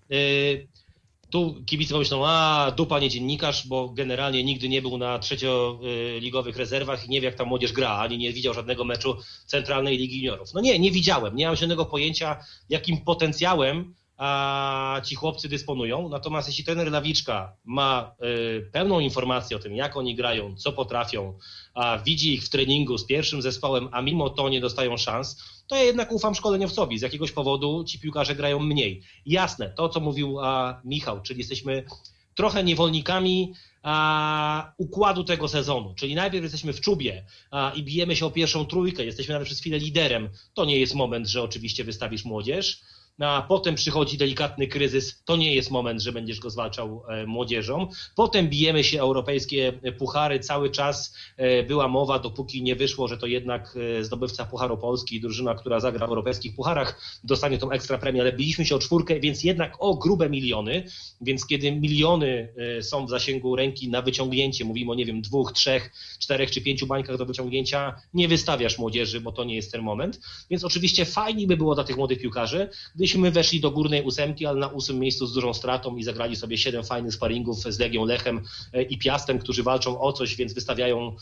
tu 1.30 1.64
kibice 1.66 1.94
pomyślą, 1.94 2.28
a 2.28 2.72
dupa 2.78 3.00
nie 3.00 3.10
dziennikarz, 3.10 3.68
bo 3.68 3.90
generalnie 3.90 4.44
nigdy 4.44 4.70
nie 4.70 4.82
był 4.82 4.98
na 4.98 5.20
trzecioligowych 5.20 6.58
rezerwach 6.58 7.06
i 7.06 7.10
nie 7.10 7.22
wie 7.22 7.26
jak 7.26 7.36
ta 7.36 7.46
młodzież 7.46 7.74
gra, 7.74 7.98
ani 7.98 8.18
nie 8.18 8.34
widział 8.34 8.54
żadnego 8.54 8.86
meczu 8.86 9.18
Centralnej 9.46 9.98
Ligi 9.98 10.18
Juniorów. 10.18 10.54
No 10.54 10.62
nie, 10.62 10.80
nie 10.80 10.92
widziałem, 10.92 11.36
nie 11.36 11.48
mam 11.48 11.56
żadnego 11.56 11.86
pojęcia 11.86 12.38
jakim 12.70 12.98
potencjałem 12.98 13.96
a 14.18 15.02
ci 15.06 15.16
chłopcy 15.16 15.50
dysponują. 15.50 16.10
Natomiast 16.10 16.48
jeśli 16.48 16.64
trener 16.64 16.92
Lawiczka 16.92 17.54
ma 17.66 18.16
y, 18.24 18.70
pełną 18.72 19.00
informację 19.00 19.58
o 19.58 19.60
tym, 19.60 19.76
jak 19.76 19.98
oni 19.98 20.16
grają, 20.16 20.56
co 20.56 20.72
potrafią, 20.72 21.38
a 21.74 21.98
widzi 21.98 22.34
ich 22.34 22.44
w 22.44 22.50
treningu 22.50 22.98
z 22.98 23.06
pierwszym 23.06 23.42
zespołem, 23.42 23.90
a 23.92 24.02
mimo 24.02 24.30
to 24.30 24.50
nie 24.50 24.62
dostają 24.62 24.98
szans, 24.98 25.44
to 25.68 25.76
ja 25.76 25.84
jednak 25.84 26.12
ufam 26.12 26.36
szkoleniowcowi. 26.36 27.00
Z 27.00 27.02
jakiegoś 27.02 27.32
powodu 27.32 27.84
ci 27.84 28.00
piłkarze 28.00 28.36
grają 28.36 28.60
mniej. 28.60 29.02
Jasne, 29.26 29.70
to 29.70 29.90
co 29.90 30.00
mówił 30.00 30.40
a, 30.40 30.82
Michał, 30.86 31.22
czyli 31.22 31.40
jesteśmy 31.40 31.84
trochę 32.36 32.64
niewolnikami 32.64 33.54
a, 33.84 34.74
układu 34.78 35.24
tego 35.24 35.48
sezonu. 35.48 35.94
Czyli 35.96 36.16
najpierw 36.16 36.44
jesteśmy 36.44 36.74
w 36.74 36.82
czubie 36.82 37.26
a, 37.52 37.72
i 37.76 37.84
bijemy 37.84 38.16
się 38.16 38.26
o 38.26 38.32
pierwszą 38.32 38.66
trójkę, 38.66 39.06
jesteśmy 39.06 39.34
nawet 39.34 39.46
przez 39.46 39.60
chwilę 39.60 39.80
liderem. 39.80 40.30
To 40.54 40.66
nie 40.66 40.80
jest 40.80 40.96
moment, 40.96 41.28
że 41.28 41.44
oczywiście 41.44 41.84
wystawisz 41.84 42.26
młodzież 42.26 42.82
a 43.26 43.46
potem 43.48 43.76
przychodzi 43.76 44.18
delikatny 44.18 44.68
kryzys, 44.68 45.24
to 45.26 45.38
nie 45.38 45.56
jest 45.56 45.72
moment, 45.72 46.02
że 46.02 46.12
będziesz 46.12 46.40
go 46.40 46.50
zwalczał 46.50 47.04
e, 47.08 47.26
młodzieżą. 47.26 47.88
Potem 48.16 48.50
bijemy 48.50 48.84
się 48.84 49.00
europejskie 49.00 49.74
puchary, 49.98 50.40
cały 50.40 50.70
czas 50.70 51.16
e, 51.38 51.64
była 51.64 51.88
mowa, 51.88 52.20
dopóki 52.20 52.64
nie 52.64 52.76
wyszło, 52.76 53.08
że 53.08 53.18
to 53.18 53.28
jednak 53.28 53.78
e, 54.00 54.04
zdobywca 54.04 54.46
Pucharu 54.46 54.78
Polski, 54.78 55.22
drużyna, 55.22 55.56
która 55.56 55.80
zagra 55.80 56.08
w 56.08 56.10
europejskich 56.10 56.56
pucharach, 56.56 57.02
dostanie 57.24 57.58
tą 57.58 57.72
ekstra 57.72 57.98
premię, 57.98 58.22
ale 58.22 58.34
biliśmy 58.34 58.66
się 58.66 58.76
o 58.76 58.80
czwórkę, 58.80 59.20
więc 59.20 59.44
jednak 59.44 59.76
o 59.80 59.96
grube 59.96 60.30
miliony, 60.30 60.84
więc 61.22 61.46
kiedy 61.46 61.72
miliony 61.72 62.54
są 62.82 63.06
w 63.06 63.10
zasięgu 63.10 63.56
ręki 63.56 63.90
na 63.90 64.02
wyciągnięcie, 64.02 64.66
mówimy 64.66 64.92
o 64.92 64.96
nie 64.96 65.06
wiem, 65.06 65.22
dwóch, 65.22 65.52
trzech, 65.52 65.92
czterech 66.20 66.52
czy 66.52 66.62
pięciu 66.62 66.88
bańkach 66.88 67.18
do 67.18 67.26
wyciągnięcia, 67.26 68.02
nie 68.14 68.28
wystawiasz 68.28 68.78
młodzieży, 68.78 69.22
bo 69.22 69.32
to 69.32 69.44
nie 69.44 69.56
jest 69.56 69.72
ten 69.72 69.82
moment. 69.82 70.20
Więc 70.50 70.64
oczywiście 70.64 71.06
fajnie 71.06 71.48
by 71.48 71.58
było 71.58 71.76
dla 71.76 71.84
tych 71.84 71.98
młodych 71.98 72.20
piłkarzy, 72.20 72.70
gdy 72.96 73.07
Gdybyśmy 73.08 73.32
weszli 73.32 73.60
do 73.60 73.72
górnej 73.72 74.04
ósemki, 74.04 74.46
ale 74.46 74.60
na 74.60 74.68
ósmym 74.68 75.00
miejscu 75.00 75.28
z 75.28 75.34
dużą 75.34 75.54
stratą 75.54 75.98
i 75.98 76.04
zagrali 76.04 76.36
sobie 76.36 76.58
siedem 76.58 76.84
fajnych 76.84 77.14
sparingów 77.14 77.58
z 77.58 77.80
Legią 77.80 78.06
Lechem 78.06 78.42
e, 78.74 78.82
i 78.82 78.98
Piastem, 78.98 79.40
którzy 79.40 79.64
walczą 79.64 80.02
o 80.02 80.14
coś, 80.14 80.36
więc 80.36 80.54
wystawiają 80.54 81.16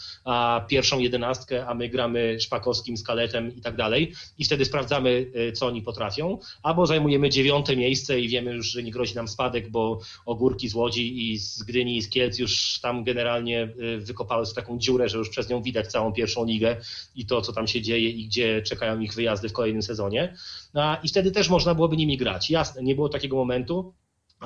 pierwszą 0.68 1.00
jedenastkę, 1.00 1.66
a 1.68 1.74
my 1.74 1.90
gramy 1.90 2.38
Szpakowskim, 2.40 2.98
Skaletem 2.98 3.56
i 3.56 3.62
tak 3.62 3.76
dalej. 3.76 4.14
I 4.38 4.46
wtedy 4.46 4.66
sprawdzamy, 4.66 5.32
e, 5.36 5.52
co 5.52 5.68
oni 5.68 5.82
potrafią. 5.82 6.40
Albo 6.64 6.86
zajmujemy 6.86 7.30
dziewiąte 7.30 7.76
miejsce 7.76 8.20
i 8.20 8.30
wiemy 8.30 8.54
już, 8.54 8.68
że 8.68 8.84
nie 8.84 8.92
grozi 8.92 9.16
nam 9.16 9.28
spadek, 9.28 9.70
bo 9.70 10.00
ogórki 10.26 10.70
z 10.70 10.76
Łodzi 10.76 11.32
i 11.32 11.38
z 11.38 11.64
Gdyni 11.64 11.98
i 11.98 12.02
z 12.02 12.10
Kielc 12.10 12.40
już 12.40 12.80
tam 12.80 13.04
generalnie 13.04 13.62
e, 13.62 13.98
wykopały 13.98 14.46
sobie 14.46 14.56
taką 14.56 14.80
dziurę, 14.80 15.10
że 15.10 15.18
już 15.18 15.30
przez 15.30 15.50
nią 15.50 15.62
widać 15.62 15.88
całą 15.88 16.14
pierwszą 16.14 16.46
ligę 16.46 16.78
i 17.16 17.26
to, 17.26 17.42
co 17.42 17.54
tam 17.54 17.68
się 17.68 17.82
dzieje 17.82 18.10
i 18.10 18.26
gdzie 18.26 18.62
czekają 18.62 19.00
ich 19.00 19.14
wyjazdy 19.14 19.50
w 19.50 19.54
kolejnym 19.54 19.82
sezonie. 19.82 20.36
I 21.04 21.08
wtedy 21.08 21.32
też 21.32 21.50
można 21.50 21.76
byłoby 21.76 21.98
nimi 21.98 22.18
grać. 22.18 22.50
Jasne, 22.50 22.84
nie 22.84 22.96
było 22.96 23.10
takiego 23.10 23.36
momentu, 23.36 23.94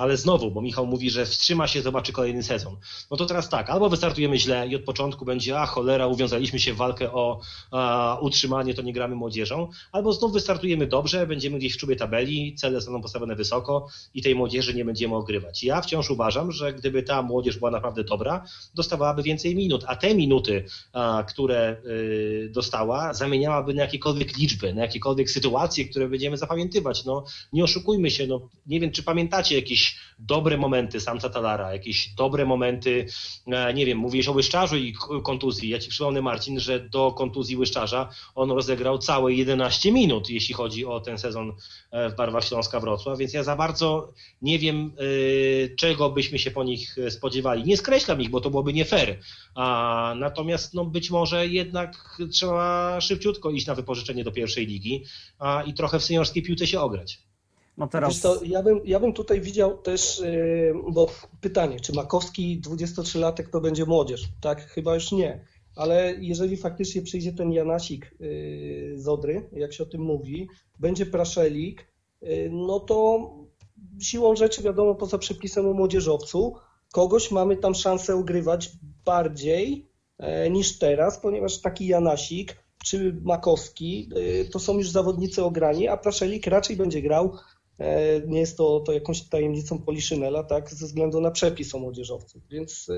ale 0.00 0.16
znowu, 0.16 0.50
bo 0.50 0.62
Michał 0.62 0.86
mówi, 0.86 1.10
że 1.10 1.26
wstrzyma 1.26 1.66
się, 1.66 1.82
zobaczy 1.82 2.12
kolejny 2.12 2.42
sezon. 2.42 2.76
No 3.10 3.16
to 3.16 3.26
teraz 3.26 3.48
tak, 3.48 3.70
albo 3.70 3.88
wystartujemy 3.88 4.38
źle 4.38 4.68
i 4.68 4.76
od 4.76 4.82
początku 4.82 5.24
będzie, 5.24 5.60
a 5.60 5.66
cholera, 5.66 6.06
uwiązaliśmy 6.06 6.58
się 6.58 6.72
w 6.72 6.76
walkę 6.76 7.12
o 7.12 7.40
a, 7.70 8.18
utrzymanie, 8.20 8.74
to 8.74 8.82
nie 8.82 8.92
gramy 8.92 9.14
młodzieżą, 9.14 9.68
albo 9.92 10.12
znów 10.12 10.32
wystartujemy 10.32 10.86
dobrze, 10.86 11.26
będziemy 11.26 11.58
gdzieś 11.58 11.74
w 11.74 11.76
czubie 11.76 11.96
tabeli, 11.96 12.54
cele 12.54 12.74
zostaną 12.74 13.02
postawione 13.02 13.36
wysoko 13.36 13.88
i 14.14 14.22
tej 14.22 14.34
młodzieży 14.34 14.74
nie 14.74 14.84
będziemy 14.84 15.14
ogrywać. 15.14 15.64
Ja 15.64 15.80
wciąż 15.80 16.10
uważam, 16.10 16.52
że 16.52 16.72
gdyby 16.72 17.02
ta 17.02 17.22
młodzież 17.22 17.58
była 17.58 17.70
naprawdę 17.70 18.04
dobra, 18.04 18.44
dostawałaby 18.74 19.22
więcej 19.22 19.56
minut, 19.56 19.84
a 19.86 19.96
te 19.96 20.14
minuty, 20.14 20.64
a, 20.92 21.24
które 21.28 21.76
y, 21.86 22.50
dostała, 22.52 23.14
zamieniałaby 23.14 23.74
na 23.74 23.82
jakiekolwiek 23.82 24.38
liczby, 24.38 24.74
na 24.74 24.82
jakiekolwiek 24.82 25.30
sytuacje, 25.30 25.84
które 25.84 26.08
będziemy 26.08 26.36
zapamiętywać. 26.36 27.04
No, 27.04 27.24
nie 27.52 27.64
oszukujmy 27.64 28.10
się, 28.10 28.26
no, 28.26 28.48
nie 28.66 28.80
wiem, 28.80 28.92
czy 28.92 29.02
pamiętacie 29.02 29.54
jakieś 29.54 29.89
dobre 30.18 30.56
momenty 30.56 31.00
Samca 31.00 31.28
Talara, 31.28 31.72
jakieś 31.72 32.08
dobre 32.08 32.46
momenty, 32.46 33.06
e, 33.46 33.74
nie 33.74 33.86
wiem, 33.86 33.98
mówiłeś 33.98 34.28
o 34.28 34.32
Łyszczarzu 34.32 34.76
i 34.76 34.94
kontuzji. 35.24 35.68
Ja 35.68 35.78
ci 35.78 35.90
przypomnę, 35.90 36.22
Marcin, 36.22 36.60
że 36.60 36.80
do 36.80 37.12
kontuzji 37.12 37.56
Łyszczarza 37.56 38.08
on 38.34 38.50
rozegrał 38.50 38.98
całe 38.98 39.32
11 39.32 39.92
minut, 39.92 40.30
jeśli 40.30 40.54
chodzi 40.54 40.86
o 40.86 41.00
ten 41.00 41.18
sezon 41.18 41.52
e, 41.90 42.10
w 42.10 42.16
barwach 42.16 42.44
Śląska 42.44 42.80
Wrocław, 42.80 43.18
więc 43.18 43.32
ja 43.32 43.42
za 43.42 43.56
bardzo 43.56 44.12
nie 44.42 44.58
wiem, 44.58 44.92
e, 44.98 45.76
czego 45.76 46.10
byśmy 46.10 46.38
się 46.38 46.50
po 46.50 46.64
nich 46.64 46.96
spodziewali. 47.08 47.64
Nie 47.64 47.76
skreślam 47.76 48.20
ich, 48.20 48.30
bo 48.30 48.40
to 48.40 48.50
byłoby 48.50 48.72
nie 48.72 48.84
fair. 48.84 49.18
A, 49.54 50.14
natomiast 50.16 50.74
no, 50.74 50.84
być 50.84 51.10
może 51.10 51.46
jednak 51.46 52.20
trzeba 52.32 53.00
szybciutko 53.00 53.50
iść 53.50 53.66
na 53.66 53.74
wypożyczenie 53.74 54.24
do 54.24 54.32
pierwszej 54.32 54.66
ligi 54.66 55.04
a, 55.38 55.62
i 55.66 55.74
trochę 55.74 55.98
w 55.98 56.04
seniorskiej 56.04 56.42
piłce 56.42 56.66
się 56.66 56.80
ograć. 56.80 57.29
No 57.80 57.88
teraz 57.88 58.26
ja, 58.42 58.62
bym, 58.62 58.80
ja 58.84 59.00
bym 59.00 59.12
tutaj 59.12 59.40
widział 59.40 59.78
też, 59.78 60.18
yy, 60.20 60.74
bo 60.92 61.06
pytanie, 61.40 61.80
czy 61.80 61.92
Makowski 61.92 62.60
23-latek 62.60 63.50
to 63.52 63.60
będzie 63.60 63.84
młodzież? 63.84 64.28
Tak, 64.40 64.60
chyba 64.60 64.94
już 64.94 65.12
nie. 65.12 65.44
Ale 65.76 66.14
jeżeli 66.18 66.56
faktycznie 66.56 67.02
przyjdzie 67.02 67.32
ten 67.32 67.52
Janasik 67.52 68.16
yy, 68.20 68.92
z 68.96 69.08
Odry, 69.08 69.48
jak 69.52 69.72
się 69.72 69.82
o 69.82 69.86
tym 69.86 70.00
mówi, 70.00 70.48
będzie 70.78 71.06
Praszelik, 71.06 71.86
yy, 72.22 72.50
no 72.52 72.80
to 72.80 73.30
siłą 74.00 74.36
rzeczy 74.36 74.62
wiadomo 74.62 74.94
poza 74.94 75.18
przepisem 75.18 75.66
o 75.66 75.72
młodzieżowcu, 75.72 76.54
kogoś 76.92 77.30
mamy 77.30 77.56
tam 77.56 77.74
szansę 77.74 78.16
ugrywać 78.16 78.70
bardziej 79.04 79.88
e, 80.18 80.50
niż 80.50 80.78
teraz, 80.78 81.20
ponieważ 81.20 81.60
taki 81.60 81.86
Janasik 81.86 82.56
czy 82.84 83.16
Makowski 83.22 84.10
to 84.52 84.58
są 84.58 84.78
już 84.78 84.90
zawodnicy 84.90 85.44
ograni, 85.44 85.88
a 85.88 85.96
Praszelik 85.96 86.46
raczej 86.46 86.76
będzie 86.76 87.02
grał 87.02 87.36
Nie 88.26 88.40
jest 88.40 88.56
to, 88.56 88.80
to 88.80 88.92
jakąś 88.92 89.28
tajemnicą 89.28 89.78
Poliszynela, 89.78 90.44
tak, 90.44 90.70
ze 90.70 90.86
względu 90.86 91.20
na 91.20 91.30
przepis 91.30 91.74
o 91.74 91.78
młodzieżowców. 91.78 92.42
Więc 92.48 92.88
e, 92.88 92.94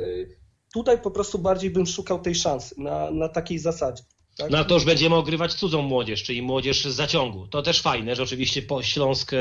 tutaj 0.74 1.00
po 1.00 1.10
prostu 1.10 1.38
bardziej 1.38 1.70
bym 1.70 1.86
szukał 1.86 2.20
tej 2.20 2.34
szansy 2.34 2.74
na, 2.78 3.10
na 3.10 3.28
takiej 3.28 3.58
zasadzie. 3.58 4.02
Tak? 4.36 4.50
No 4.50 4.64
to 4.64 4.74
już 4.74 4.84
będziemy 4.84 5.14
ogrywać 5.14 5.54
cudzą 5.54 5.82
młodzież, 5.82 6.22
czyli 6.22 6.42
młodzież 6.42 6.84
z 6.84 6.94
zaciągu. 6.94 7.46
To 7.46 7.62
też 7.62 7.80
fajne, 7.80 8.16
że 8.16 8.22
oczywiście 8.22 8.62
Śląsk 8.82 9.32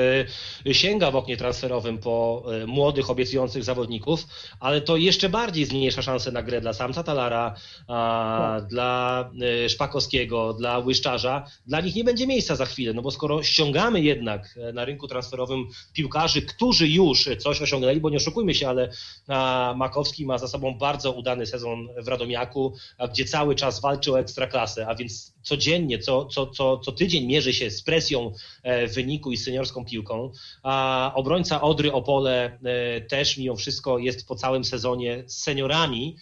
e, 0.66 0.74
sięga 0.74 1.12
w 1.12 1.16
oknie 1.16 1.38
transferowym 1.38 1.98
po 1.98 2.44
e, 2.64 2.66
młodych, 2.66 3.10
obiecujących 3.10 3.64
zawodników, 3.64 4.28
ale 4.60 4.82
to 4.82 4.98
jeszcze 4.98 5.30
bardziej 5.30 5.66
zmniejsza 5.66 6.02
szanse 6.02 6.32
na 6.32 6.44
grę 6.44 6.62
dla 6.62 6.74
Samca 6.74 7.04
Talara, 7.04 7.56
a, 7.88 8.62
dla 8.70 9.30
e, 9.66 9.70
Szpakowskiego, 9.70 10.54
dla 10.54 10.80
Łyszczarza. 10.80 11.46
Dla 11.66 11.82
nich 11.82 11.96
nie 11.96 12.04
będzie 12.04 12.28
miejsca 12.28 12.56
za 12.56 12.66
chwilę, 12.66 12.94
no 12.94 13.02
bo 13.02 13.12
skoro 13.12 13.44
ściągamy 13.44 14.02
jednak 14.02 14.60
na 14.74 14.86
rynku 14.86 15.08
transferowym 15.08 15.68
piłkarzy, 15.94 16.42
którzy 16.42 16.88
już 16.88 17.30
coś 17.40 17.62
osiągnęli, 17.62 18.00
bo 18.00 18.10
nie 18.10 18.18
oszukujmy 18.18 18.54
się, 18.54 18.70
ale 18.70 18.92
a, 19.28 19.74
Makowski 19.78 20.26
ma 20.26 20.38
za 20.38 20.48
sobą 20.48 20.78
bardzo 20.78 21.12
udany 21.12 21.46
sezon 21.46 21.88
w 21.98 22.08
Radomiaku, 22.08 22.74
a 22.98 23.08
gdzie 23.08 23.26
cały 23.26 23.56
czas 23.56 23.82
walczy 23.82 24.14
o 24.14 24.20
ekstraklasę, 24.20 24.81
a 24.88 24.96
więc 24.96 25.34
codziennie, 25.42 26.00
co, 26.00 26.26
co, 26.26 26.48
co, 26.48 26.78
co 26.78 26.92
tydzień 26.92 27.26
mierzy 27.26 27.54
się 27.54 27.72
z 27.72 27.82
presją 27.84 28.34
e, 28.64 28.88
wyniku 28.88 29.32
i 29.32 29.38
seniorską 29.38 29.86
piłką. 29.86 30.32
A 30.64 31.12
obrońca 31.16 31.62
Odry 31.62 31.94
Opole 31.94 32.60
e, 32.64 33.02
też 33.02 33.38
mimo 33.38 33.56
wszystko 33.56 34.00
jest 34.00 34.28
po 34.28 34.36
całym 34.36 34.64
sezonie 34.64 35.24
z 35.28 35.38
seniorami. 35.38 36.18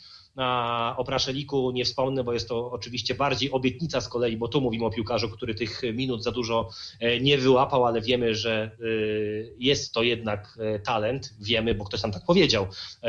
O 0.98 1.04
Praszeliku 1.04 1.72
nie 1.72 1.86
wspomnę, 1.86 2.24
bo 2.24 2.34
jest 2.34 2.48
to 2.48 2.72
oczywiście 2.72 3.16
bardziej 3.16 3.52
obietnica 3.52 4.02
z 4.02 4.10
kolei, 4.10 4.38
bo 4.38 4.48
tu 4.48 4.62
mówimy 4.62 4.86
o 4.86 4.90
piłkarzu, 4.90 5.30
który 5.30 5.56
tych 5.56 5.82
minut 5.94 6.24
za 6.24 6.32
dużo 6.32 6.70
e, 7.00 7.20
nie 7.20 7.38
wyłapał, 7.38 7.86
ale 7.86 8.02
wiemy, 8.02 8.36
że 8.36 8.64
e, 8.64 8.86
jest 9.58 9.94
to 9.94 10.04
jednak 10.04 10.58
e, 10.62 10.80
talent. 10.80 11.34
Wiemy, 11.42 11.76
bo 11.76 11.86
ktoś 11.86 12.04
nam 12.04 12.12
tak 12.12 12.26
powiedział. 12.26 12.68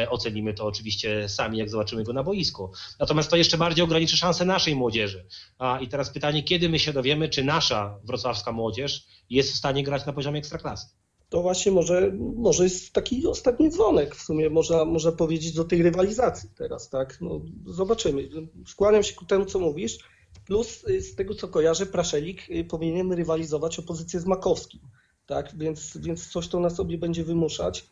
Ocenimy 0.08 0.54
to 0.54 0.66
oczywiście 0.66 1.28
sami, 1.28 1.58
jak 1.58 1.70
zobaczymy 1.70 2.04
go 2.04 2.12
na 2.12 2.22
boisku. 2.22 2.72
Natomiast 2.98 3.30
to 3.30 3.36
jeszcze 3.36 3.58
bardziej 3.58 3.84
ograniczy 3.84 4.16
szanse 4.16 4.44
naszej 4.44 4.74
młodzieży. 4.74 5.26
A, 5.58 5.78
I 5.80 5.88
teraz 5.88 6.10
pytanie, 6.10 6.42
kiedy 6.42 6.68
my 6.68 6.78
się 6.78 6.92
dowiemy, 6.92 7.28
czy 7.28 7.44
nasza 7.44 7.98
wrocławska 8.04 8.52
młodzież 8.52 9.06
jest 9.30 9.52
w 9.52 9.56
stanie 9.56 9.84
grać 9.84 10.06
na 10.06 10.12
poziomie 10.12 10.38
ekstraklasy? 10.38 10.86
To 11.30 11.42
właśnie 11.42 11.72
może, 11.72 12.12
może 12.36 12.64
jest 12.64 12.92
taki 12.92 13.26
ostatni 13.26 13.70
dzwonek 13.70 14.14
w 14.14 14.22
sumie, 14.22 14.50
można, 14.50 14.84
można 14.84 15.12
powiedzieć, 15.12 15.52
do 15.52 15.64
tej 15.64 15.82
rywalizacji 15.82 16.48
teraz, 16.56 16.88
tak? 16.88 17.18
No, 17.20 17.40
zobaczymy. 17.66 18.28
Skłaniam 18.66 19.02
się 19.02 19.14
ku 19.14 19.24
temu, 19.24 19.44
co 19.44 19.58
mówisz. 19.58 19.98
Plus 20.46 20.84
y, 20.88 21.00
z 21.00 21.14
tego, 21.14 21.34
co 21.34 21.48
kojarzę, 21.48 21.86
Praszelik 21.86 22.50
y, 22.50 22.64
powinien 22.64 23.12
rywalizować 23.12 23.78
o 23.78 23.82
pozycję 23.82 24.20
z 24.20 24.26
Makowskim, 24.26 24.80
tak? 25.26 25.56
Więc, 25.58 25.96
więc 25.96 26.28
coś 26.28 26.48
to 26.48 26.60
na 26.60 26.70
sobie 26.70 26.98
będzie 26.98 27.24
wymuszać. 27.24 27.86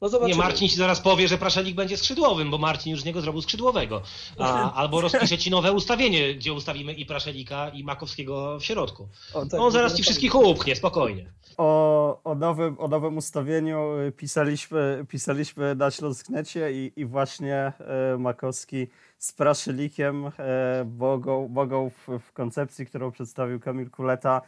No 0.00 0.06
Nie, 0.06 0.10
zobaczymy. 0.10 0.38
Marcin 0.38 0.68
ci 0.68 0.76
zaraz 0.76 1.00
powie, 1.00 1.28
że 1.28 1.38
Praszelik 1.38 1.76
będzie 1.76 1.96
skrzydłowym, 1.96 2.50
bo 2.50 2.58
Marcin 2.58 2.90
już 2.90 3.00
z 3.00 3.04
niego 3.04 3.20
zrobił 3.20 3.42
skrzydłowego. 3.42 4.02
A, 4.38 4.72
albo 4.80 5.00
rozpisze 5.00 5.38
ci 5.38 5.50
nowe 5.50 5.72
ustawienie, 5.72 6.34
gdzie 6.34 6.52
ustawimy 6.52 6.92
i 6.92 7.06
Praszelika, 7.06 7.68
i 7.68 7.84
Makowskiego 7.84 8.58
w 8.58 8.64
środku. 8.64 9.08
O, 9.34 9.46
tak, 9.46 9.60
On 9.60 9.72
zaraz 9.72 9.92
no 9.92 9.96
ci 9.96 10.02
tak. 10.02 10.06
wszystkich 10.06 10.34
upchnie, 10.34 10.76
spokojnie. 10.76 11.32
o, 11.56 12.22
o, 12.24 12.34
nowym, 12.34 12.80
o 12.80 12.88
nowym 12.88 13.16
ustawieniu 13.16 14.00
y, 14.08 14.12
pisaliśmy, 14.12 15.04
pisaliśmy 15.08 15.74
na 15.74 15.90
Śląsknecie 15.90 16.72
i, 16.72 16.92
i 16.96 17.04
właśnie 17.04 17.54
e, 17.54 18.18
Makowski 18.18 18.86
z 19.18 19.32
Praszylikiem 19.32 20.26
e, 20.26 20.32
mogą, 20.98 21.48
mogą 21.48 21.90
w, 21.90 22.18
w 22.18 22.32
koncepcji, 22.32 22.86
którą 22.86 23.10
przedstawił 23.10 23.60
Kamil 23.60 23.90
Kuleta, 23.90 24.42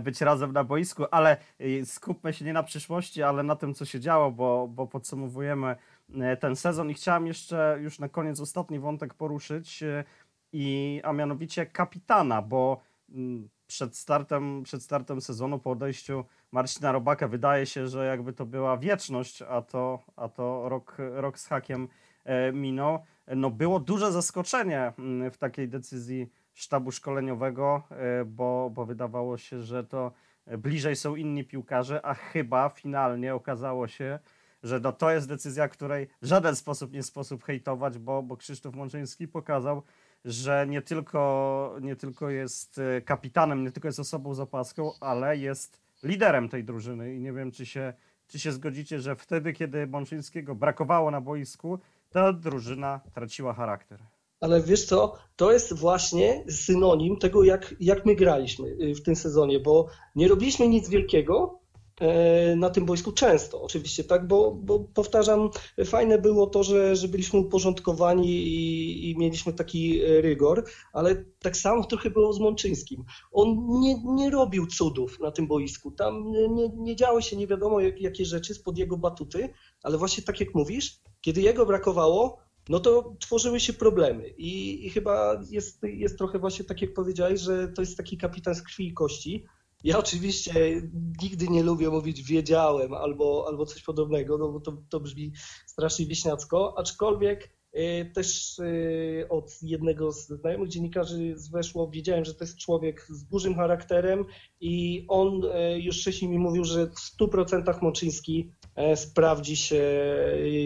być 0.00 0.20
razem 0.20 0.52
na 0.52 0.64
boisku, 0.64 1.04
ale 1.10 1.36
e, 1.58 1.86
skupmy 1.86 2.32
się 2.32 2.44
nie 2.44 2.52
na 2.52 2.62
przyszłości, 2.62 3.22
ale 3.22 3.42
na 3.42 3.56
tym, 3.56 3.74
co 3.74 3.84
się 3.84 4.00
działo, 4.00 4.30
bo, 4.30 4.68
bo 4.68 4.86
podsumowujemy 4.86 5.76
e, 6.14 6.36
ten 6.36 6.56
sezon 6.56 6.90
i 6.90 6.94
chciałem 6.94 7.26
jeszcze 7.26 7.78
już 7.80 7.98
na 7.98 8.08
koniec 8.08 8.40
ostatni 8.40 8.78
wątek 8.78 9.14
poruszyć, 9.14 9.82
e, 9.82 10.04
i, 10.52 11.00
a 11.04 11.12
mianowicie 11.12 11.66
kapitana, 11.66 12.42
bo 12.42 12.80
mm, 13.08 13.48
przed 13.66 13.96
startem, 13.96 14.62
przed 14.62 14.82
startem 14.82 15.20
sezonu, 15.20 15.58
po 15.58 15.70
odejściu 15.70 16.24
Marcina 16.52 16.92
Robaka, 16.92 17.28
wydaje 17.28 17.66
się, 17.66 17.88
że 17.88 18.06
jakby 18.06 18.32
to 18.32 18.46
była 18.46 18.76
wieczność, 18.76 19.42
a 19.42 19.62
to, 19.62 19.98
a 20.16 20.28
to 20.28 20.68
rok, 20.68 20.96
rok 20.98 21.38
z 21.38 21.46
hakiem 21.46 21.88
e, 22.24 22.52
minął. 22.52 22.98
No 23.36 23.50
było 23.50 23.80
duże 23.80 24.12
zaskoczenie 24.12 24.92
mm, 24.98 25.30
w 25.30 25.38
takiej 25.38 25.68
decyzji 25.68 26.30
sztabu 26.58 26.92
szkoleniowego, 26.92 27.82
e, 27.90 28.24
bo, 28.24 28.70
bo 28.74 28.86
wydawało 28.86 29.38
się, 29.38 29.62
że 29.62 29.84
to 29.84 30.12
bliżej 30.58 30.96
są 30.96 31.16
inni 31.16 31.44
piłkarze, 31.44 32.06
a 32.06 32.14
chyba 32.14 32.68
finalnie 32.68 33.34
okazało 33.34 33.88
się, 33.88 34.18
że 34.62 34.80
no 34.80 34.92
to 34.92 35.10
jest 35.10 35.28
decyzja, 35.28 35.68
której 35.68 36.08
w 36.22 36.26
żaden 36.26 36.56
sposób 36.56 36.92
nie 36.92 37.02
sposób 37.02 37.44
hejtować, 37.44 37.98
bo, 37.98 38.22
bo 38.22 38.36
Krzysztof 38.36 38.74
Mączyński 38.74 39.28
pokazał, 39.28 39.82
że 40.24 40.66
nie 40.68 40.82
tylko, 40.82 41.76
nie 41.80 41.96
tylko 41.96 42.30
jest 42.30 42.78
e, 42.78 43.00
kapitanem, 43.00 43.64
nie 43.64 43.72
tylko 43.72 43.88
jest 43.88 44.00
osobą 44.00 44.34
z 44.34 44.40
opaską, 44.40 44.92
ale 45.00 45.36
jest 45.36 45.80
liderem 46.02 46.48
tej 46.48 46.64
drużyny 46.64 47.14
i 47.14 47.20
nie 47.20 47.32
wiem, 47.32 47.50
czy 47.50 47.66
się, 47.66 47.92
czy 48.26 48.38
się 48.38 48.52
zgodzicie, 48.52 49.00
że 49.00 49.16
wtedy, 49.16 49.52
kiedy 49.52 49.86
Mączyńskiego 49.86 50.54
brakowało 50.54 51.10
na 51.10 51.20
boisku, 51.20 51.78
ta 52.10 52.32
drużyna 52.32 53.00
traciła 53.12 53.52
charakter. 53.52 54.17
Ale 54.40 54.62
wiesz 54.62 54.84
co, 54.84 55.14
to 55.36 55.52
jest 55.52 55.72
właśnie 55.72 56.44
synonim 56.50 57.16
tego, 57.16 57.44
jak, 57.44 57.74
jak 57.80 58.06
my 58.06 58.14
graliśmy 58.14 58.68
y, 58.68 58.94
w 58.94 59.02
tym 59.02 59.16
sezonie, 59.16 59.60
bo 59.60 59.86
nie 60.14 60.28
robiliśmy 60.28 60.68
nic 60.68 60.88
wielkiego 60.88 61.58
e, 62.00 62.56
na 62.56 62.70
tym 62.70 62.84
boisku 62.84 63.12
często, 63.12 63.62
oczywiście, 63.62 64.04
tak, 64.04 64.26
bo, 64.26 64.52
bo 64.52 64.80
powtarzam, 64.80 65.50
fajne 65.84 66.18
było 66.18 66.46
to, 66.46 66.62
że, 66.62 66.96
że 66.96 67.08
byliśmy 67.08 67.38
uporządkowani 67.38 68.28
i, 68.28 69.10
i 69.10 69.18
mieliśmy 69.18 69.52
taki 69.52 70.00
rygor, 70.20 70.64
ale 70.92 71.24
tak 71.38 71.56
samo 71.56 71.84
trochę 71.84 72.10
było 72.10 72.32
z 72.32 72.40
Mączyńskim. 72.40 73.04
On 73.32 73.66
nie, 73.80 74.02
nie 74.04 74.30
robił 74.30 74.66
cudów 74.66 75.20
na 75.20 75.30
tym 75.30 75.46
boisku, 75.46 75.90
tam 75.90 76.30
nie, 76.30 76.68
nie 76.76 76.96
działy 76.96 77.22
się 77.22 77.36
nie 77.36 77.46
wiadomo 77.46 77.80
jak, 77.80 78.00
jakie 78.00 78.24
rzeczy 78.24 78.54
spod 78.54 78.78
jego 78.78 78.96
batuty, 78.96 79.48
ale 79.82 79.98
właśnie 79.98 80.24
tak 80.24 80.40
jak 80.40 80.54
mówisz, 80.54 81.00
kiedy 81.20 81.40
jego 81.40 81.66
brakowało, 81.66 82.47
no 82.68 82.80
to 82.80 83.16
tworzyły 83.20 83.60
się 83.60 83.72
problemy. 83.72 84.28
I, 84.28 84.86
i 84.86 84.90
chyba 84.90 85.40
jest, 85.50 85.82
jest 85.82 86.18
trochę 86.18 86.38
właśnie 86.38 86.64
tak, 86.64 86.82
jak 86.82 86.94
powiedziałeś, 86.94 87.40
że 87.40 87.68
to 87.68 87.82
jest 87.82 87.96
taki 87.96 88.18
kapitan 88.18 88.54
z 88.54 88.62
krwi 88.62 88.88
i 88.88 88.94
kości. 88.94 89.44
Ja 89.84 89.98
oczywiście 89.98 90.82
nigdy 91.22 91.48
nie 91.48 91.62
lubię 91.62 91.88
mówić 91.88 92.22
wiedziałem 92.22 92.94
albo, 92.94 93.44
albo 93.48 93.66
coś 93.66 93.82
podobnego, 93.82 94.38
no 94.38 94.52
bo 94.52 94.60
to, 94.60 94.82
to 94.90 95.00
brzmi 95.00 95.32
strasznie 95.66 96.06
wieśniacko, 96.06 96.78
aczkolwiek 96.78 97.50
y, 97.76 98.12
też 98.14 98.58
y, 98.58 99.26
od 99.28 99.62
jednego 99.62 100.12
z 100.12 100.26
znajomych 100.26 100.68
dziennikarzy 100.68 101.34
weszło, 101.52 101.90
wiedziałem, 101.90 102.24
że 102.24 102.34
to 102.34 102.44
jest 102.44 102.58
człowiek 102.58 103.06
z 103.08 103.24
dużym 103.24 103.54
charakterem 103.54 104.24
i 104.60 105.04
on 105.08 105.44
y, 105.44 105.80
już 105.80 106.00
wcześniej 106.00 106.30
mi 106.30 106.38
mówił, 106.38 106.64
że 106.64 106.86
w 106.86 107.20
100% 107.20 107.82
Mączyński 107.82 108.52
sprawdzi 108.94 109.56
się 109.56 109.84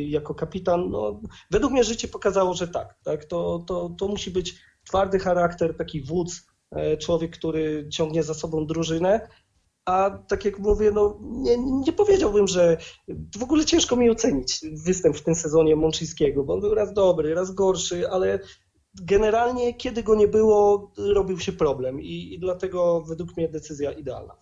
jako 0.07 0.35
kapitan. 0.35 0.91
No, 0.91 1.21
według 1.51 1.73
mnie 1.73 1.85
życie 1.85 2.09
pokazało, 2.09 2.55
że 2.55 2.69
tak. 2.69 2.95
tak? 3.05 3.25
To, 3.25 3.65
to, 3.67 3.95
to 3.99 4.09
musi 4.09 4.31
być 4.31 4.55
twardy 4.85 5.19
charakter, 5.19 5.77
taki 5.77 6.03
wódz, 6.03 6.53
E, 6.73 6.97
człowiek, 6.97 7.37
który 7.37 7.89
ciągnie 7.89 8.23
za 8.23 8.35
sobą 8.35 8.67
drużynę. 8.67 9.29
A 9.85 10.11
tak 10.29 10.45
jak 10.45 10.59
mówię, 10.59 10.91
no 10.91 11.19
nie, 11.23 11.57
nie 11.59 11.93
powiedziałbym, 11.93 12.47
że 12.47 12.77
w 13.39 13.43
ogóle 13.43 13.65
ciężko 13.65 13.97
mi 13.97 14.11
ocenić 14.11 14.61
występ 14.85 15.17
w 15.17 15.25
tym 15.25 15.35
sezonie 15.35 15.77
Mączyńskiego, 15.77 16.45
bo 16.45 16.55
on 16.55 16.61
był 16.61 16.75
raz 16.75 16.93
dobry, 16.93 17.35
raz 17.35 17.55
gorszy, 17.55 18.11
ale 18.11 18.39
generalnie 19.03 19.75
kiedy 19.75 20.03
go 20.03 20.15
nie 20.15 20.29
było, 20.29 20.93
robił 20.99 21.39
się 21.39 21.53
problem 21.53 22.01
i, 22.01 22.35
i 22.35 22.39
dlatego 22.41 23.05
według 23.09 23.37
mnie 23.37 23.49
decyzja 23.49 23.93
idealna. 23.93 24.41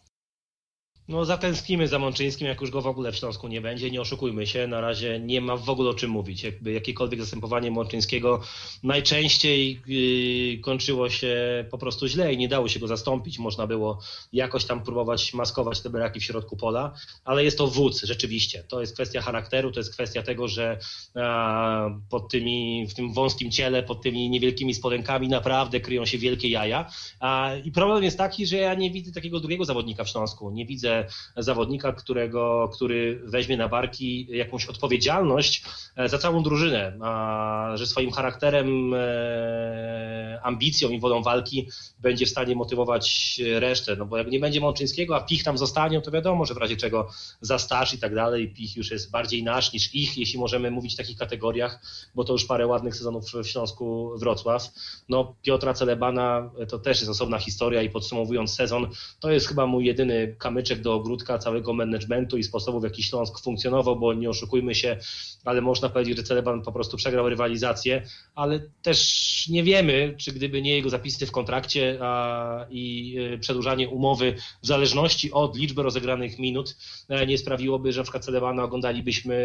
No 1.11 1.25
zatęsknimy 1.25 1.89
za 1.89 1.99
Mączyńskim, 1.99 2.47
jak 2.47 2.61
już 2.61 2.71
go 2.71 2.83
w 2.83 2.87
ogóle 2.87 3.13
w 3.13 3.17
Śląsku 3.17 3.49
nie 3.49 3.61
będzie. 3.61 3.91
Nie 3.91 4.01
oszukujmy 4.01 4.47
się, 4.47 4.67
na 4.67 4.81
razie 4.81 5.21
nie 5.21 5.41
ma 5.41 5.57
w 5.57 5.71
ogóle 5.71 5.91
o 5.91 5.95
czym 5.95 6.11
mówić. 6.11 6.43
Jakby 6.43 6.73
jakiekolwiek 6.73 7.21
zastępowanie 7.21 7.71
Mączyńskiego 7.71 8.41
najczęściej 8.83 9.81
yy, 9.87 10.59
kończyło 10.59 11.11
się 11.11 11.65
po 11.71 11.79
prostu 11.79 12.09
źle 12.09 12.33
i 12.33 12.37
nie 12.37 12.49
dało 12.49 12.69
się 12.69 12.81
go 12.81 12.87
zastąpić. 12.87 13.39
Można 13.39 13.67
było 13.67 13.99
jakoś 14.33 14.65
tam 14.65 14.83
próbować 14.83 15.35
maskować 15.35 15.81
te 15.81 15.91
braki 15.91 16.21
w 16.21 16.25
środku 16.25 16.57
pola, 16.57 16.95
ale 17.25 17.45
jest 17.45 17.59
to 17.59 17.67
wódz 17.67 18.03
rzeczywiście. 18.03 18.65
To 18.69 18.81
jest 18.81 18.95
kwestia 18.95 19.21
charakteru, 19.21 19.73
to 19.73 19.81
jest 19.81 19.93
kwestia 19.93 20.23
tego, 20.23 20.49
że 20.49 20.79
a, 21.15 21.91
pod 22.11 22.29
tymi, 22.29 22.87
w 22.91 22.95
tym 22.95 23.13
wąskim 23.13 23.51
ciele, 23.51 23.83
pod 23.83 24.03
tymi 24.03 24.31
niewielkimi 24.31 24.75
spodenkami 24.75 25.29
naprawdę 25.29 25.81
kryją 25.81 26.07
się 26.07 26.19
wielkie 26.19 26.49
jaja. 26.49 26.91
A, 27.21 27.51
I 27.65 27.73
problem 27.73 28.05
jest 28.05 28.19
taki, 28.19 28.47
że 28.47 28.57
ja 28.57 28.75
nie 28.75 28.91
widzę 28.91 29.13
takiego 29.13 29.41
drugiego 29.41 29.65
zawodnika 29.65 30.05
w 30.05 30.09
Śląsku. 30.09 30.51
Nie 30.51 30.67
widzę 30.67 30.99
zawodnika, 31.36 31.92
którego, 31.92 32.70
który 32.74 33.20
weźmie 33.24 33.57
na 33.57 33.68
barki 33.68 34.26
jakąś 34.30 34.66
odpowiedzialność 34.66 35.64
e, 35.96 36.09
za 36.09 36.18
całą 36.18 36.42
drużynę, 36.42 36.98
a 37.01 37.72
że 37.74 37.86
swoim 37.86 38.11
charakterem, 38.11 38.94
e, 38.94 40.40
ambicją 40.42 40.88
i 40.88 41.01
wodą 41.01 41.22
walki 41.22 41.68
będzie 41.98 42.26
w 42.26 42.28
stanie 42.28 42.55
motywować 42.55 43.40
resztę. 43.55 43.96
No 43.96 44.07
bo 44.07 44.16
jak 44.16 44.30
nie 44.30 44.40
będzie 44.40 44.61
Mączyńskiego, 44.61 45.16
a 45.16 45.20
Pich 45.20 45.44
tam 45.44 45.59
zostanie, 45.59 46.01
to 46.01 46.11
wiadomo, 46.11 46.46
że 46.46 46.55
w 46.55 46.57
razie 46.57 46.76
czego 46.76 47.09
za 47.40 47.59
staż 47.59 47.94
i 47.94 47.98
tak 47.98 48.14
dalej, 48.14 48.55
Pich 48.55 48.76
już 48.76 48.90
jest 48.90 49.11
bardziej 49.11 49.42
nasz 49.42 49.72
niż 49.72 49.94
ich, 49.94 50.18
jeśli 50.18 50.38
możemy 50.38 50.70
mówić 50.70 50.94
w 50.94 50.96
takich 50.96 51.18
kategoriach, 51.18 51.80
bo 52.14 52.24
to 52.24 52.32
już 52.32 52.44
parę 52.44 52.66
ładnych 52.66 52.96
sezonów 52.96 53.24
w 53.32 53.46
Śląsku 53.46 54.12
Wrocław. 54.18 54.68
No 55.09 55.34
Piotra 55.42 55.74
Celebana 55.74 56.51
to 56.68 56.78
też 56.78 57.01
jest 57.01 57.11
osobna 57.11 57.38
historia 57.38 57.82
i 57.82 57.90
podsumowując 57.90 58.55
sezon, 58.55 58.86
to 59.20 59.30
jest 59.30 59.48
chyba 59.48 59.66
mój 59.66 59.84
jedyny 59.84 60.36
kamyczek 60.38 60.80
do 60.81 60.95
ogródka 60.95 61.39
całego 61.39 61.72
managementu 61.72 62.37
i 62.37 62.45
sposobu, 62.45 62.81
w 62.81 62.85
jaki 62.85 63.03
Śląsk 63.03 63.41
funkcjonował, 63.41 63.97
bo 63.97 64.14
nie 64.14 64.31
oszukujmy 64.31 64.74
się, 64.74 64.97
ale 65.45 65.61
można 65.61 65.89
powiedzieć, 65.89 66.16
że 66.16 66.22
Celeban 66.22 66.62
po 66.62 66.72
prostu 66.72 66.97
przegrał 66.97 67.28
rywalizację, 67.28 68.03
ale 68.35 68.61
też 68.83 69.49
nie 69.49 69.64
wiemy, 69.64 70.14
czy 70.18 70.33
gdyby 70.33 70.62
nie 70.62 70.76
jego 70.76 70.91
zapisy 70.91 71.26
w 71.26 71.33
kontrakcie 71.33 71.99
a, 72.01 72.66
i 72.70 73.14
y, 73.35 73.39
przedłużanie 73.39 73.89
umowy 73.89 74.35
w 74.62 74.66
zależności 74.66 75.33
od 75.33 75.57
liczby 75.57 75.83
rozegranych 75.83 76.39
minut 76.39 76.76
e, 77.09 77.26
nie 77.26 77.39
sprawiłoby, 77.39 77.93
że 77.93 78.01
na 78.01 78.05
przykład 78.05 78.24
Celebana 78.24 78.62
oglądalibyśmy 78.62 79.37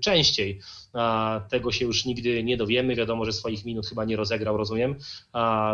częściej. 0.00 0.60
Tego 1.50 1.72
się 1.72 1.84
już 1.84 2.04
nigdy 2.04 2.44
nie 2.44 2.56
dowiemy. 2.56 2.96
Wiadomo, 2.96 3.24
że 3.24 3.32
swoich 3.32 3.64
minut 3.64 3.86
chyba 3.86 4.04
nie 4.04 4.16
rozegrał, 4.16 4.56
rozumiem, 4.56 4.96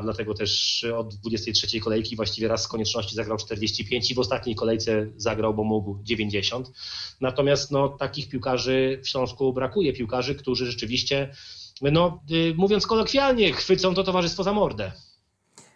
dlatego 0.03 0.35
też 0.35 0.85
od 0.97 1.15
23 1.15 1.81
kolejki 1.81 2.17
właściwie 2.17 2.49
raz 2.49 2.63
z 2.63 2.69
konieczności 2.69 3.15
zagrał 3.15 3.37
45 3.37 4.11
i 4.11 4.15
w 4.15 4.19
ostatniej 4.19 4.57
kolejce 4.57 5.07
zagrał, 5.17 5.55
bo 5.55 5.65
mógł 5.65 5.99
90. 6.03 6.73
Natomiast 7.21 7.71
no, 7.71 7.89
takich 7.89 8.29
piłkarzy 8.29 9.01
w 9.05 9.09
Śląsku 9.09 9.53
brakuje, 9.53 9.93
piłkarzy, 9.93 10.35
którzy 10.35 10.67
rzeczywiście, 10.67 11.35
no, 11.83 12.21
y, 12.31 12.55
mówiąc 12.57 12.87
kolokwialnie, 12.87 13.53
chwycą 13.53 13.95
to 13.95 14.05
towarzystwo 14.05 14.43
za 14.43 14.53
mordę. 14.53 14.93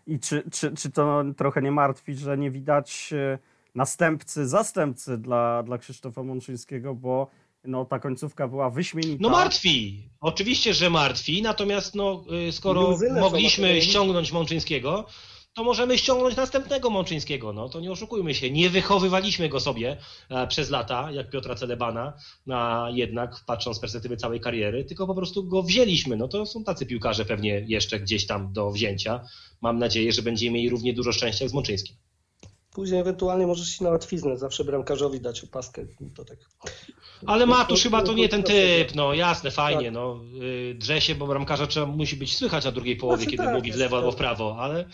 I 0.07 0.19
czy, 0.19 0.43
czy, 0.53 0.75
czy 0.77 0.91
to 0.91 1.25
trochę 1.37 1.63
nie 1.63 1.73
martwi, 1.73 2.15
że 2.15 2.39
nie 2.39 2.51
widać 2.51 3.11
e, 3.13 3.39
następcy, 3.75 4.49
zastępcy 4.49 5.19
dla, 5.19 5.63
dla 5.63 5.79
Krzysztofa 5.79 6.23
Mączyńskiego, 6.23 6.95
bo 6.95 7.31
no, 7.65 7.85
ta 7.85 7.99
końcówka 7.99 8.49
była 8.49 8.71
wyśmienita. 8.71 9.19
No 9.21 9.29
martwi, 9.29 10.09
oczywiście, 10.21 10.75
że 10.75 10.91
martwi, 10.91 11.43
natomiast 11.43 11.95
no, 11.95 12.25
y, 12.49 12.53
skoro 12.53 12.99
mogliśmy 13.21 13.83
ściągnąć 13.83 14.33
Mączyńskiego, 14.33 15.07
to 15.55 15.65
możemy 15.65 15.99
ściągnąć 15.99 16.37
następnego 16.37 16.91
Mączyńskiego. 16.91 17.53
No 17.53 17.69
to 17.69 17.81
nie 17.81 17.91
oszukujmy 17.91 18.35
się. 18.35 18.51
Nie 18.51 18.71
wychowywaliśmy 18.71 19.49
go 19.49 19.61
sobie 19.61 19.97
e, 20.29 20.47
przez 20.47 20.71
lata, 20.71 21.11
jak 21.11 21.31
Piotra 21.31 21.55
Celebana, 21.55 22.13
a 22.51 22.89
jednak 22.93 23.37
patrząc 23.47 23.77
z 23.77 23.81
perspektywy 23.81 24.17
całej 24.17 24.41
kariery, 24.41 24.85
tylko 24.85 25.07
po 25.07 25.15
prostu 25.15 25.45
go 25.45 25.63
wzięliśmy. 25.63 26.17
No 26.17 26.29
to 26.29 26.47
są 26.47 26.65
tacy 26.65 26.87
piłkarze 26.87 27.25
pewnie 27.25 27.65
jeszcze 27.67 28.01
gdzieś 28.01 28.27
tam 28.27 28.53
do 28.53 28.71
wzięcia. 28.71 29.25
Mam 29.61 29.79
nadzieję, 29.79 30.13
że 30.13 30.23
będziemy 30.23 30.55
mieli 30.55 30.71
równie 30.71 30.93
dużo 30.93 31.13
szczęścia 31.13 31.45
jak 31.45 31.51
z 31.51 31.55
Mączyńskim. 31.55 31.97
Później 32.75 33.01
ewentualnie 33.01 33.47
możesz 33.47 33.69
się 33.69 33.85
na 33.85 33.91
łatwiznę 33.91 34.37
zawsze 34.37 34.65
bramkarzowi 34.65 35.21
dać 35.21 35.45
opaskę. 35.45 35.87
To 36.15 36.25
tak. 36.25 36.39
Ale 37.27 37.47
Matusz 37.47 37.83
chyba 37.83 38.03
to 38.03 38.13
nie 38.13 38.29
ten 38.29 38.43
typ, 38.43 38.95
no 38.95 39.15
jasne, 39.15 39.51
fajnie, 39.51 39.85
tak. 39.85 39.95
no 39.95 40.21
y, 40.43 40.75
drze 40.79 41.01
się, 41.01 41.15
bo 41.15 41.27
bramkarza 41.27 41.67
trzeba, 41.67 41.87
musi 41.87 42.17
być 42.17 42.37
słychać 42.37 42.65
na 42.65 42.73
drugiej 42.73 42.97
połowie, 42.97 43.17
znaczy, 43.17 43.31
kiedy 43.31 43.45
tak, 43.45 43.55
mówi 43.55 43.73
w 43.73 43.77
lewo 43.77 43.97
albo 43.97 44.13
w 44.13 44.17
prawo, 44.17 44.57
ale 44.61 44.85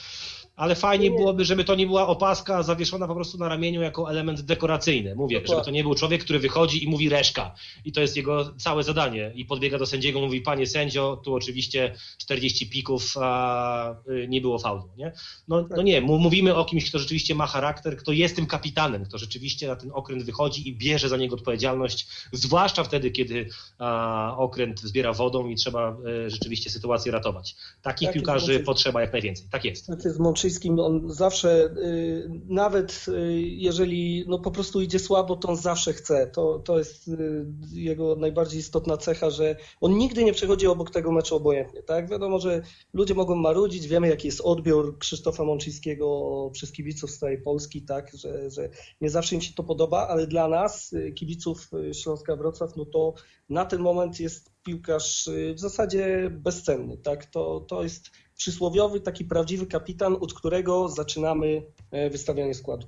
ale 0.56 0.74
fajnie 0.74 1.10
byłoby, 1.10 1.44
żeby 1.44 1.64
to 1.64 1.74
nie 1.74 1.86
była 1.86 2.06
opaska 2.06 2.62
zawieszona 2.62 3.06
po 3.06 3.14
prostu 3.14 3.38
na 3.38 3.48
ramieniu 3.48 3.82
jako 3.82 4.10
element 4.10 4.40
dekoracyjny. 4.40 5.14
Mówię, 5.14 5.42
żeby 5.44 5.62
to 5.62 5.70
nie 5.70 5.82
był 5.82 5.94
człowiek, 5.94 6.24
który 6.24 6.38
wychodzi 6.38 6.84
i 6.84 6.88
mówi 6.88 7.08
reszka. 7.08 7.54
I 7.84 7.92
to 7.92 8.00
jest 8.00 8.16
jego 8.16 8.54
całe 8.54 8.82
zadanie. 8.82 9.32
I 9.34 9.44
podbiega 9.44 9.78
do 9.78 9.86
sędziego, 9.86 10.20
mówi, 10.20 10.40
panie 10.40 10.66
sędzio, 10.66 11.20
tu 11.24 11.34
oczywiście 11.34 11.94
40 12.18 12.70
pików, 12.70 13.14
a 13.20 13.96
y, 14.08 14.26
nie 14.28 14.40
było 14.40 14.58
faulu. 14.58 14.88
Nie? 14.96 15.12
No, 15.48 15.68
no 15.76 15.82
nie, 15.82 16.00
mówimy 16.00 16.54
o 16.54 16.64
kimś, 16.64 16.88
kto 16.88 16.98
rzeczywiście 16.98 17.34
ma 17.34 17.46
charakter, 17.46 17.96
kto 17.96 18.12
jest 18.12 18.36
tym 18.36 18.46
kapitanem, 18.46 19.04
kto 19.04 19.18
rzeczywiście 19.18 19.66
na 19.66 19.76
ten 19.76 19.90
okręt 19.92 20.22
wychodzi 20.22 20.68
i 20.68 20.76
bierze 20.76 21.08
za 21.08 21.16
niego 21.16 21.36
odpowiedzialność, 21.36 22.08
zwłaszcza 22.32 22.84
wtedy, 22.84 23.10
kiedy 23.10 23.48
a, 23.78 24.34
okręt 24.38 24.80
zbiera 24.80 25.12
wodą 25.12 25.48
i 25.48 25.54
trzeba 25.54 25.96
y, 26.26 26.30
rzeczywiście 26.30 26.70
sytuację 26.70 27.12
ratować. 27.12 27.56
Takich 27.82 28.08
tak 28.08 28.14
piłkarzy 28.14 28.60
potrzeba 28.60 29.00
jak 29.00 29.12
najwięcej. 29.12 29.46
Tak 29.50 29.64
jest. 29.64 29.86
Tak 29.86 30.04
jest 30.04 30.18
Mączyńskim, 30.46 30.78
on 30.78 31.10
zawsze, 31.10 31.64
y, 31.64 32.30
nawet 32.48 33.06
y, 33.08 33.32
jeżeli 33.42 34.24
no 34.28 34.38
po 34.38 34.50
prostu 34.50 34.80
idzie 34.80 34.98
słabo, 34.98 35.36
to 35.36 35.48
on 35.48 35.56
zawsze 35.56 35.92
chce. 35.92 36.26
To, 36.26 36.58
to 36.58 36.78
jest 36.78 37.08
y, 37.08 37.46
jego 37.72 38.16
najbardziej 38.16 38.60
istotna 38.60 38.96
cecha, 38.96 39.30
że 39.30 39.56
on 39.80 39.98
nigdy 39.98 40.24
nie 40.24 40.32
przechodzi 40.32 40.66
obok 40.66 40.90
tego 40.90 41.12
meczu 41.12 41.36
obojętnie. 41.36 41.82
Tak? 41.82 42.10
Wiadomo, 42.10 42.38
że 42.38 42.62
ludzie 42.92 43.14
mogą 43.14 43.34
marudzić, 43.34 43.86
wiemy 43.88 44.08
jaki 44.08 44.28
jest 44.28 44.40
odbiór 44.40 44.98
Krzysztofa 44.98 45.44
Mączyńskiego 45.44 46.50
przez 46.52 46.72
kibiców 46.72 47.10
z 47.10 47.18
całej 47.18 47.42
Polski, 47.42 47.82
tak? 47.82 48.10
że, 48.16 48.50
że 48.50 48.68
nie 49.00 49.10
zawsze 49.10 49.34
im 49.34 49.40
się 49.40 49.54
to 49.54 49.64
podoba, 49.64 50.08
ale 50.08 50.26
dla 50.26 50.48
nas, 50.48 50.94
kibiców 51.14 51.70
Śląska 51.92 52.36
Wrocław, 52.36 52.76
no 52.76 52.84
to 52.84 53.14
na 53.48 53.64
ten 53.64 53.80
moment 53.80 54.20
jest 54.20 54.50
piłkarz 54.62 55.30
w 55.54 55.58
zasadzie 55.58 56.30
bezcenny. 56.30 56.96
Tak? 56.96 57.26
To, 57.26 57.60
to 57.60 57.82
jest 57.82 58.10
przysłowiowy, 58.36 59.00
taki 59.00 59.24
prawdziwy 59.24 59.66
kapitan, 59.66 60.16
od 60.20 60.34
którego 60.34 60.88
zaczynamy 60.88 61.62
e, 61.90 62.10
wystawianie 62.10 62.54
składu. 62.54 62.86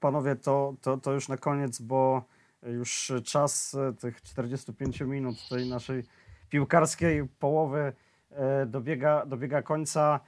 Panowie, 0.00 0.36
to, 0.36 0.74
to, 0.80 0.96
to 0.96 1.12
już 1.12 1.28
na 1.28 1.36
koniec, 1.36 1.80
bo 1.80 2.22
już 2.62 3.12
czas 3.24 3.74
e, 3.74 3.92
tych 3.92 4.22
45 4.22 5.00
minut 5.00 5.48
tej 5.48 5.68
naszej 5.68 6.04
piłkarskiej 6.48 7.28
połowy 7.38 7.92
e, 8.30 8.66
dobiega, 8.66 9.26
dobiega 9.26 9.62
końca. 9.62 10.20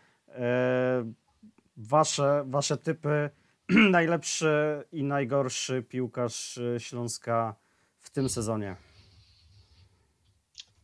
Wasze, 1.77 2.45
wasze 2.47 2.77
typy, 2.77 3.31
najlepszy 3.91 4.85
i 4.93 5.05
najgorszy 5.05 5.83
piłkarz 5.83 6.61
Śląska 6.79 7.55
w 7.99 8.11
tym 8.11 8.29
sezonie? 8.29 8.77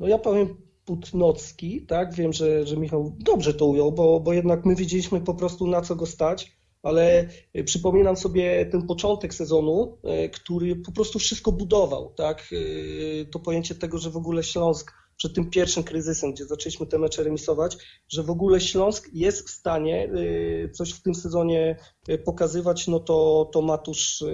No 0.00 0.08
ja 0.08 0.18
powiem 0.18 0.56
Putnocki, 0.84 1.86
tak? 1.86 2.14
Wiem, 2.14 2.32
że, 2.32 2.66
że 2.66 2.76
Michał 2.76 3.16
dobrze 3.18 3.54
to 3.54 3.66
ujął, 3.66 3.92
bo, 3.92 4.20
bo 4.20 4.32
jednak 4.32 4.64
my 4.64 4.76
wiedzieliśmy 4.76 5.20
po 5.20 5.34
prostu 5.34 5.66
na 5.66 5.80
co 5.80 5.96
go 5.96 6.06
stać, 6.06 6.56
ale 6.84 7.28
e, 7.54 7.64
przypominam 7.64 8.16
sobie 8.16 8.66
ten 8.66 8.86
początek 8.86 9.34
sezonu, 9.34 9.98
e, 10.02 10.28
który 10.28 10.76
po 10.76 10.92
prostu 10.92 11.18
wszystko 11.18 11.52
budował, 11.52 12.12
tak? 12.16 12.50
E, 12.52 13.24
to 13.24 13.38
pojęcie 13.38 13.74
tego, 13.74 13.98
że 13.98 14.10
w 14.10 14.16
ogóle 14.16 14.42
Śląsk 14.42 14.92
przed 15.16 15.34
tym 15.34 15.50
pierwszym 15.50 15.82
kryzysem, 15.82 16.32
gdzie 16.32 16.44
zaczęliśmy 16.44 16.86
te 16.86 16.98
mecze 16.98 17.24
remisować, 17.24 17.76
że 18.08 18.22
w 18.22 18.30
ogóle 18.30 18.60
Śląsk 18.60 19.08
jest 19.12 19.48
w 19.48 19.50
stanie 19.50 20.10
coś 20.72 20.92
w 20.92 21.02
tym 21.02 21.14
sezonie 21.14 21.76
pokazywać, 22.24 22.86
no 22.86 23.00
to, 23.00 23.50
to 23.52 23.62
Matusz 23.62 24.24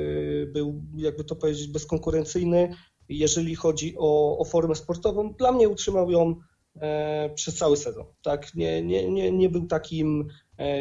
był, 0.46 0.82
jakby 0.96 1.24
to 1.24 1.36
powiedzieć, 1.36 1.66
bezkonkurencyjny, 1.66 2.74
jeżeli 3.10 3.54
chodzi 3.54 3.94
o, 3.98 4.38
o 4.38 4.44
formę 4.44 4.74
sportową. 4.74 5.32
Dla 5.32 5.52
mnie 5.52 5.68
utrzymał 5.68 6.10
ją 6.10 6.34
e, 6.76 7.30
przez 7.34 7.56
cały 7.56 7.76
sezon. 7.76 8.04
Tak? 8.22 8.54
Nie, 8.54 8.82
nie, 8.82 9.10
nie, 9.10 9.32
nie 9.32 9.48
był 9.48 9.66
takim 9.66 10.28
e, 10.58 10.74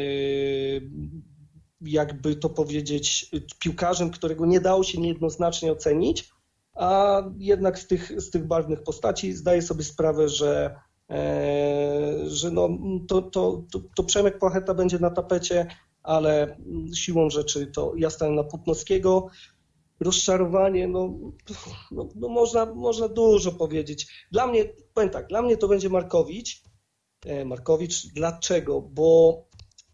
jakby 1.80 2.36
to 2.36 2.50
powiedzieć, 2.50 3.30
piłkarzem, 3.58 4.10
którego 4.10 4.46
nie 4.46 4.60
dało 4.60 4.84
się 4.84 5.00
niejednoznacznie 5.00 5.72
ocenić, 5.72 6.30
a 6.74 7.22
jednak 7.38 7.78
z 7.78 7.86
tych, 7.86 8.22
z 8.22 8.30
tych 8.30 8.46
barwnych 8.46 8.82
postaci 8.82 9.32
zdaję 9.32 9.62
sobie 9.62 9.84
sprawę, 9.84 10.28
że, 10.28 10.74
e, 11.10 12.14
że 12.26 12.50
no, 12.50 12.68
to, 13.08 13.22
to, 13.22 13.62
to, 13.72 13.80
to 13.96 14.04
Przemek 14.04 14.38
Płacheta 14.38 14.74
będzie 14.74 14.98
na 14.98 15.10
tapecie, 15.10 15.66
ale 16.02 16.56
siłą 16.94 17.30
rzeczy 17.30 17.66
to 17.66 17.92
ja 17.96 18.10
stanę 18.10 18.32
na 18.32 18.44
Putnowskiego. 18.44 19.26
Rozczarowanie, 20.00 20.88
no, 20.88 21.18
no, 21.90 22.08
no 22.16 22.28
można, 22.28 22.74
można 22.74 23.08
dużo 23.08 23.52
powiedzieć. 23.52 24.26
Dla 24.32 24.46
mnie, 24.46 24.64
powiem 24.94 25.10
tak, 25.10 25.26
dla 25.26 25.42
mnie 25.42 25.56
to 25.56 25.68
będzie 25.68 25.88
Markowicz. 25.88 26.62
E, 27.26 27.44
Markowicz, 27.44 28.06
dlaczego? 28.06 28.80
Bo 28.80 29.38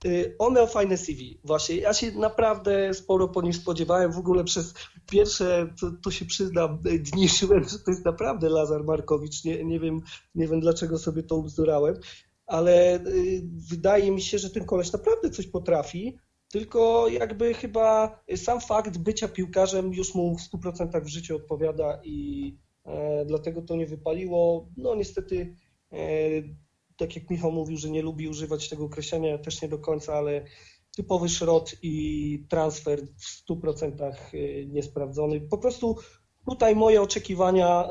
y, 0.05 0.37
on 0.39 0.55
miał 0.55 0.67
fajne 0.67 0.97
CV. 0.97 1.41
Właśnie, 1.45 1.77
ja 1.77 1.95
się 1.95 2.13
naprawdę 2.13 2.95
sporo 2.95 3.29
po 3.29 3.43
nim 3.43 3.53
spodziewałem. 3.53 4.13
W 4.13 4.19
ogóle 4.19 4.45
przez 4.45 4.75
pierwsze, 5.11 5.75
to, 5.81 5.91
to 6.05 6.11
się 6.11 6.25
przyznam, 6.25 6.79
dni 7.01 7.29
szyłem, 7.39 7.65
że 7.65 7.79
to 7.79 7.91
jest 7.91 8.05
naprawdę 8.05 8.49
Lazar 8.49 8.85
Markowicz. 8.85 9.45
Nie, 9.45 9.65
nie, 9.65 9.81
wiem, 9.81 10.01
nie 10.35 10.49
wiem, 10.49 10.61
dlaczego 10.61 10.99
sobie 10.99 11.23
to 11.23 11.37
ubzdurałem, 11.37 11.95
ale 12.47 13.05
y, 13.07 13.43
wydaje 13.71 14.11
mi 14.11 14.23
się, 14.23 14.39
że 14.39 14.51
ten 14.51 14.65
koleś 14.65 14.93
naprawdę 14.93 15.31
coś 15.31 15.47
potrafi. 15.47 16.17
Tylko 16.57 17.09
jakby 17.09 17.55
chyba 17.55 18.21
sam 18.37 18.61
fakt 18.61 18.99
bycia 18.99 19.29
piłkarzem 19.29 19.95
już 19.95 20.15
mu 20.15 20.37
w 20.39 20.41
100% 20.41 21.05
w 21.05 21.09
życiu 21.09 21.37
odpowiada 21.37 22.01
i 22.05 22.59
e, 22.85 23.25
dlatego 23.25 23.63
to 23.63 23.77
nie 23.77 23.87
wypaliło. 23.87 24.69
No 24.77 24.95
niestety, 24.95 25.57
e, 25.93 25.99
tak 26.97 27.17
jak 27.17 27.31
Michał 27.31 27.53
mówił, 27.53 27.77
że 27.77 27.91
nie 27.91 28.03
lubi 28.03 28.29
używać 28.29 28.69
tego 28.69 28.85
określenia, 28.85 29.29
ja 29.29 29.39
też 29.39 29.63
nie 29.63 29.69
do 29.69 29.79
końca, 29.79 30.15
ale 30.15 30.45
typowy 30.97 31.29
szrot 31.29 31.75
i 31.83 32.47
transfer 32.49 33.01
w 33.19 33.51
100% 33.51 34.03
e, 34.03 34.67
niesprawdzony. 34.67 35.41
Po 35.41 35.59
prostu 35.59 35.97
tutaj 36.51 36.77
moje 36.77 37.03
oczekiwania 37.03 37.89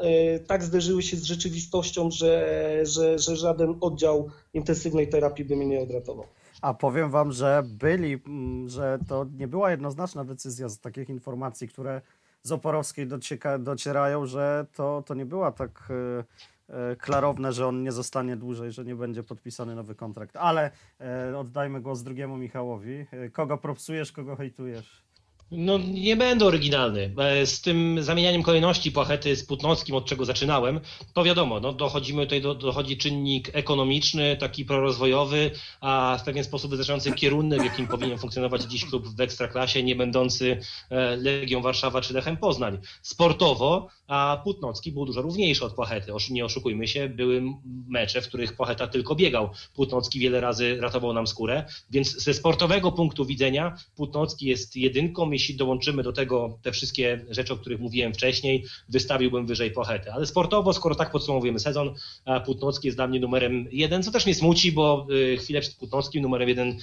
tak 0.47 0.63
zderzyły 0.63 1.03
się 1.03 1.17
z 1.17 1.23
rzeczywistością, 1.23 2.11
że, 2.11 2.79
że, 2.83 3.19
że 3.19 3.35
żaden 3.35 3.77
oddział 3.81 4.29
intensywnej 4.53 5.09
terapii 5.09 5.45
by 5.45 5.55
mnie 5.55 5.65
nie 5.65 5.81
odratował. 5.81 6.25
A 6.65 6.73
powiem 6.73 7.09
wam, 7.09 7.31
że 7.31 7.63
byli, 7.65 8.21
mm, 8.27 8.69
że 8.69 8.99
to 9.07 9.25
nie 9.37 9.47
była 9.47 9.71
jednoznaczna 9.71 10.23
decyzja 10.23 10.69
z 10.69 10.79
takich 10.79 11.09
informacji, 11.09 11.67
które 11.67 12.01
z 12.43 12.51
Oporowskiej 12.51 13.07
docieka, 13.07 13.59
docierają, 13.59 14.25
że 14.25 14.65
to, 14.75 15.03
to 15.05 15.13
nie 15.13 15.25
była 15.25 15.51
tak 15.51 15.89
e, 15.89 16.23
e, 16.91 16.95
klarowne, 16.95 17.53
że 17.53 17.67
on 17.67 17.83
nie 17.83 17.91
zostanie 17.91 18.35
dłużej, 18.35 18.71
że 18.71 18.85
nie 18.85 18.95
będzie 18.95 19.23
podpisany 19.23 19.75
nowy 19.75 19.95
kontrakt. 19.95 20.35
Ale 20.35 20.71
e, 21.01 21.37
oddajmy 21.37 21.81
głos 21.81 22.03
drugiemu 22.03 22.37
Michałowi. 22.37 23.05
Kogo 23.33 23.57
propsujesz, 23.57 24.11
kogo 24.11 24.35
hejtujesz? 24.35 25.04
No 25.51 25.77
nie 25.77 26.15
będę 26.15 26.45
oryginalny. 26.45 27.13
E, 27.17 27.45
Z 27.45 27.61
tym 27.61 28.03
zamienianiem 28.03 28.43
kolejności 28.43 28.91
płachety 28.91 29.35
z 29.35 29.45
Putnowskim, 29.45 29.95
od 29.95 30.05
czego 30.05 30.25
zaczynałem, 30.25 30.79
to 31.13 31.23
wiadomo, 31.23 31.59
no 31.59 31.73
dochodzimy 31.73 32.25
tutaj, 32.25 32.41
do, 32.41 32.55
dochodzi 32.55 32.97
czynnik 32.97 33.49
ekonomiczny, 33.53 34.37
taki 34.37 34.65
prorozwojowy, 34.65 35.51
a 35.81 36.17
w 36.21 36.23
pewien 36.23 36.43
sposób 36.43 36.71
wyznaczający 36.71 37.13
kierunek, 37.13 37.61
w 37.61 37.65
jakim 37.65 37.87
powinien 37.87 38.17
funkcjonować 38.17 38.61
dziś 38.63 38.85
klub 38.85 39.07
w 39.07 39.21
Ekstraklasie, 39.21 39.83
nie 39.83 39.95
będący 39.95 40.59
e, 40.89 41.15
Legią 41.15 41.61
Warszawa 41.61 42.01
czy 42.01 42.13
Lechem 42.13 42.37
Poznań. 42.37 42.77
Sportowo, 43.01 43.87
a 44.07 44.41
Putnowski 44.43 44.91
był 44.91 45.05
dużo 45.05 45.21
równiejszy 45.21 45.65
od 45.65 45.73
Płachety. 45.73 46.11
Nie 46.31 46.45
oszukujmy 46.45 46.87
się, 46.87 47.09
były 47.09 47.43
mecze, 47.87 48.21
w 48.21 48.27
których 48.27 48.55
Płacheta 48.55 48.87
tylko 48.87 49.15
biegał. 49.15 49.49
Putnowski 49.75 50.19
wiele 50.19 50.41
razy 50.41 50.77
ratował 50.81 51.13
nam 51.13 51.27
skórę, 51.27 51.63
więc 51.91 52.23
ze 52.23 52.33
sportowego 52.33 52.91
punktu 52.91 53.25
widzenia 53.25 53.77
Putnowski 53.95 54.45
jest 54.45 54.75
jedynką. 54.75 55.31
Jeśli 55.31 55.55
dołączymy 55.55 56.03
do 56.03 56.13
tego 56.13 56.59
te 56.61 56.71
wszystkie 56.71 57.25
rzeczy, 57.29 57.53
o 57.53 57.57
których 57.57 57.79
mówiłem 57.79 58.13
wcześniej, 58.13 58.65
wystawiłbym 58.89 59.45
wyżej 59.45 59.71
Płachetę. 59.71 60.13
Ale 60.13 60.25
sportowo, 60.25 60.73
skoro 60.73 60.95
tak 60.95 61.11
podsumowujemy 61.11 61.59
sezon, 61.59 61.93
a 62.25 62.39
Putnowski 62.39 62.87
jest 62.87 62.97
dla 62.97 63.07
mnie 63.07 63.19
numerem 63.19 63.67
jeden, 63.71 64.03
co 64.03 64.11
też 64.11 64.25
mnie 64.25 64.35
smuci, 64.35 64.71
bo 64.71 65.07
y, 65.11 65.37
chwilę 65.37 65.61
przed 65.61 65.75
Putnowskim 65.75 66.21
numerem 66.21 66.49
jeden 66.49 66.77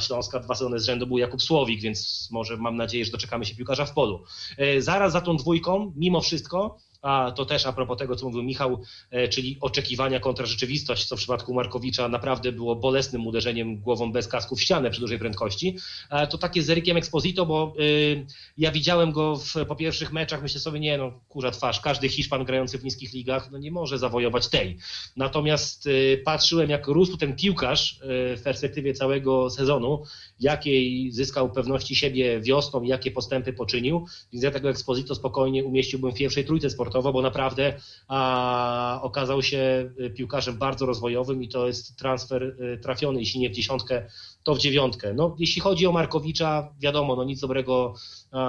Śląska 0.00 0.40
dwa 0.40 0.54
sezony 0.54 0.80
z 0.80 0.84
rzędu 0.84 1.06
był 1.06 1.18
Jakub 1.18 1.42
Słowik, 1.42 1.80
więc 1.80 2.28
może 2.32 2.56
mam 2.56 2.76
nadzieję, 2.76 3.04
że 3.04 3.10
doczekamy 3.10 3.44
się 3.44 3.54
piłkarza 3.54 3.86
w 3.86 3.94
polu. 3.94 4.24
E, 4.58 4.82
Zaraz 4.82 5.12
za 5.12 5.20
tą 5.20 5.36
dwójką, 5.36 5.92
mimo 5.96 6.20
wszystko, 6.20 6.59
a 7.02 7.32
to 7.36 7.44
też 7.44 7.66
a 7.66 7.72
propos 7.72 7.98
tego, 7.98 8.16
co 8.16 8.26
mówił 8.26 8.42
Michał, 8.42 8.82
e, 9.10 9.28
czyli 9.28 9.58
oczekiwania 9.60 10.20
kontra 10.20 10.46
rzeczywistość, 10.46 11.04
co 11.04 11.16
w 11.16 11.18
przypadku 11.18 11.54
Markowicza 11.54 12.08
naprawdę 12.08 12.52
było 12.52 12.76
bolesnym 12.76 13.26
uderzeniem 13.26 13.80
głową 13.80 14.12
bez 14.12 14.28
kasku 14.28 14.56
w 14.56 14.62
ścianę 14.62 14.90
przy 14.90 15.00
dużej 15.00 15.18
prędkości. 15.18 15.76
E, 16.10 16.26
To 16.26 16.38
takie 16.38 16.62
z 16.62 16.70
Erykiem 16.70 16.96
Exposito, 16.96 17.46
bo 17.46 17.74
y, 17.80 18.26
ja 18.58 18.72
widziałem 18.72 19.12
go 19.12 19.36
w, 19.36 19.54
po 19.68 19.76
pierwszych 19.76 20.12
meczach, 20.12 20.42
myślę 20.42 20.60
sobie, 20.60 20.80
nie 20.80 20.98
no, 20.98 21.12
kurza 21.28 21.50
twarz, 21.50 21.80
każdy 21.80 22.08
Hiszpan 22.08 22.44
grający 22.44 22.78
w 22.78 22.84
niskich 22.84 23.12
ligach 23.12 23.50
no 23.50 23.58
nie 23.58 23.70
może 23.70 23.98
zawojować 23.98 24.48
tej. 24.48 24.78
Natomiast 25.16 25.88
patrzyłem, 26.24 26.70
jak 26.70 26.86
rósł 26.86 27.16
ten 27.16 27.36
piłkarz 27.36 28.00
w 28.36 28.40
perspektywie 28.44 28.94
całego 28.94 29.50
sezonu, 29.50 30.04
jakiej 30.40 31.12
zyskał 31.12 31.50
pewności 31.50 31.96
siebie 31.96 32.40
wiosną, 32.40 32.82
jakie 32.82 33.10
postępy 33.10 33.52
poczynił, 33.52 34.06
więc 34.32 34.44
ja 34.44 34.50
tego 34.50 34.70
Exposito 34.70 35.14
spokojnie 35.14 35.64
umieściłbym 35.64 36.12
w 36.12 36.14
pierwszej 36.14 36.44
trójce 36.44 36.70
sportowo, 36.70 37.12
bo 37.12 37.22
naprawdę 37.22 37.74
a, 38.08 39.00
okazał 39.02 39.42
się 39.42 39.90
y, 40.00 40.10
piłkarzem 40.10 40.58
bardzo 40.58 40.86
rozwojowym 40.86 41.42
i 41.42 41.48
to 41.48 41.66
jest 41.66 41.96
transfer 41.96 42.42
y, 42.42 42.78
trafiony, 42.82 43.20
jeśli 43.20 43.40
nie 43.40 43.50
w 43.50 43.52
dziesiątkę, 43.52 44.06
to 44.42 44.54
w 44.54 44.58
dziewiątkę. 44.58 45.14
No, 45.14 45.36
jeśli 45.38 45.62
chodzi 45.62 45.86
o 45.86 45.92
Markowicza, 45.92 46.74
wiadomo, 46.80 47.16
no 47.16 47.24
nic 47.24 47.40
dobrego 47.40 47.94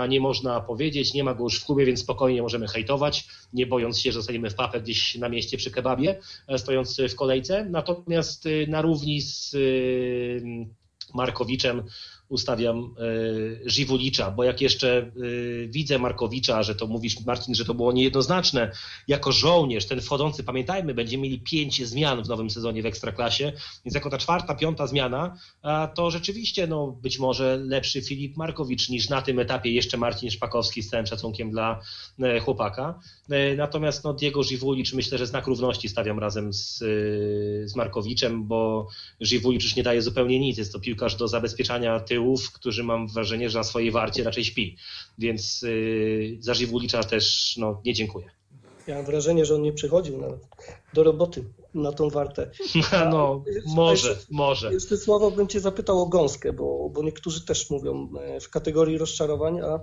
nie 0.10 0.20
można 0.20 0.62
powiedzieć, 0.62 1.14
nie 1.14 1.24
ma 1.24 1.34
go 1.34 1.44
już 1.44 1.60
w 1.60 1.66
klubie, 1.66 1.86
więc 1.86 2.00
spokojnie 2.00 2.42
możemy 2.42 2.68
hejtować, 2.68 3.28
nie 3.54 3.68
bojąc 3.68 4.00
się, 4.00 4.12
że 4.12 4.20
zostaniemy 4.20 4.50
w 4.50 4.56
papę 4.56 4.82
gdzieś 4.82 5.16
na 5.16 5.30
mieście 5.30 5.58
przy 5.58 5.72
kebabie, 5.72 6.20
e, 6.48 6.58
stojąc 6.58 7.02
w 7.10 7.16
kolejce. 7.16 7.66
Natomiast 7.66 8.46
y, 8.46 8.68
na 8.70 8.82
równi 8.82 9.22
z 9.22 9.56
Markowiczem 11.14 11.84
ustawiam 12.32 12.96
y, 13.00 13.62
Żiwulicza, 13.66 14.32
bo 14.32 14.44
jak 14.44 14.62
jeszcze 14.62 15.12
y, 15.18 15.70
widzę 15.72 16.00
Markowicza, 16.00 16.64
że 16.64 16.76
to 16.76 16.88
mówisz 16.88 17.26
Marcin, 17.26 17.56
że 17.56 17.66
to 17.66 17.74
było 17.74 17.92
niejednoznaczne, 17.92 18.72
jako 19.08 19.32
żołnierz, 19.32 19.86
ten 19.86 20.02
wchodzący, 20.02 20.44
pamiętajmy, 20.44 20.94
będziemy 20.94 21.24
mieli 21.24 21.40
pięć 21.40 21.88
zmian 21.88 22.24
w 22.24 22.28
nowym 22.28 22.50
sezonie 22.50 22.84
w 22.84 22.86
Ekstraklasie, 22.86 23.54
więc 23.86 23.96
jako 23.96 24.10
ta 24.10 24.18
czwarta, 24.18 24.56
piąta 24.56 24.88
zmiana, 24.88 25.38
to 25.96 26.12
rzeczywiście 26.12 26.68
no, 26.68 26.88
być 26.88 27.20
może 27.20 27.58
lepszy 27.58 28.02
Filip 28.02 28.38
Markowicz 28.38 28.90
niż 28.90 29.10
na 29.10 29.22
tym 29.22 29.40
etapie 29.40 29.72
jeszcze 29.72 29.98
Marcin 29.98 30.32
Szpakowski 30.32 30.84
z 30.84 30.90
całym 30.90 31.06
szacunkiem 31.06 31.52
dla 31.52 31.80
e, 32.20 32.40
chłopaka. 32.40 33.00
E, 33.30 33.56
Natomiast 33.56 34.04
no, 34.04 34.14
Diego 34.14 34.44
Żiwulicz 34.44 34.94
myślę, 34.94 35.18
że 35.18 35.28
znak 35.28 35.48
równości 35.48 35.90
stawiam 35.90 36.20
razem 36.20 36.54
z, 36.54 36.78
z 37.66 37.76
Markowiczem, 37.76 38.48
bo 38.48 38.88
Żiwulicz 39.22 39.64
już 39.64 39.76
nie 39.76 39.84
daje 39.84 40.02
zupełnie 40.02 40.40
nic. 40.40 40.58
Jest 40.58 40.74
to 40.74 40.80
piłkarz 40.80 41.16
do 41.16 41.28
zabezpieczania 41.28 42.00
tyłów, 42.22 42.52
który 42.52 42.84
mam 42.84 43.08
wrażenie, 43.08 43.50
że 43.50 43.58
na 43.58 43.64
swojej 43.64 43.92
warcie 43.92 44.24
raczej 44.24 44.46
śpi. 44.46 44.78
Więc 45.18 45.62
yy, 45.62 46.38
za 46.40 46.54
Żiwulicza 46.54 47.04
też 47.04 47.56
no, 47.58 47.82
nie 47.86 47.94
dziękuję. 47.94 48.26
Ja 48.88 48.96
mam 48.96 49.06
wrażenie, 49.06 49.46
że 49.46 49.56
on 49.56 49.62
nie 49.62 49.74
przychodził 49.74 50.18
nawet 50.18 50.48
do 50.94 51.04
roboty 51.04 51.44
na 51.74 51.92
tą 51.92 52.10
wartę. 52.10 52.52
No, 53.12 53.44
może, 53.66 54.18
może. 54.32 54.74
Jeszcze 54.74 54.98
słowo 54.98 55.32
bym 55.32 55.48
cię 55.48 55.60
zapytał 55.60 56.02
o 56.02 56.06
gąskę, 56.06 56.54
bo, 56.54 56.90
bo 56.90 57.04
niektórzy 57.04 57.46
też 57.46 57.70
mówią 57.70 58.10
e, 58.20 58.40
w 58.40 58.50
kategorii 58.50 58.98
rozczarowań, 58.98 59.60
a 59.62 59.80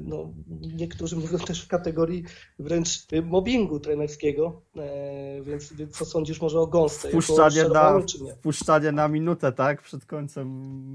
no, 0.00 0.32
niektórzy 0.60 1.16
mówią 1.16 1.38
też 1.46 1.64
w 1.64 1.68
kategorii 1.68 2.24
wręcz 2.58 3.06
e, 3.12 3.22
mobbingu 3.22 3.80
trenerskiego, 3.80 4.62
e, 4.76 5.42
więc, 5.42 5.72
więc 5.72 5.98
co 5.98 6.04
sądzisz 6.04 6.40
może 6.40 6.60
o 6.60 6.66
gąsce? 6.66 7.08
Wpuszczanie 7.08 7.64
na, 7.68 8.00
wpuszczanie 8.38 8.92
na 8.92 9.08
minutę, 9.08 9.52
tak? 9.52 9.82
Przed 9.82 10.06
końcem 10.06 10.48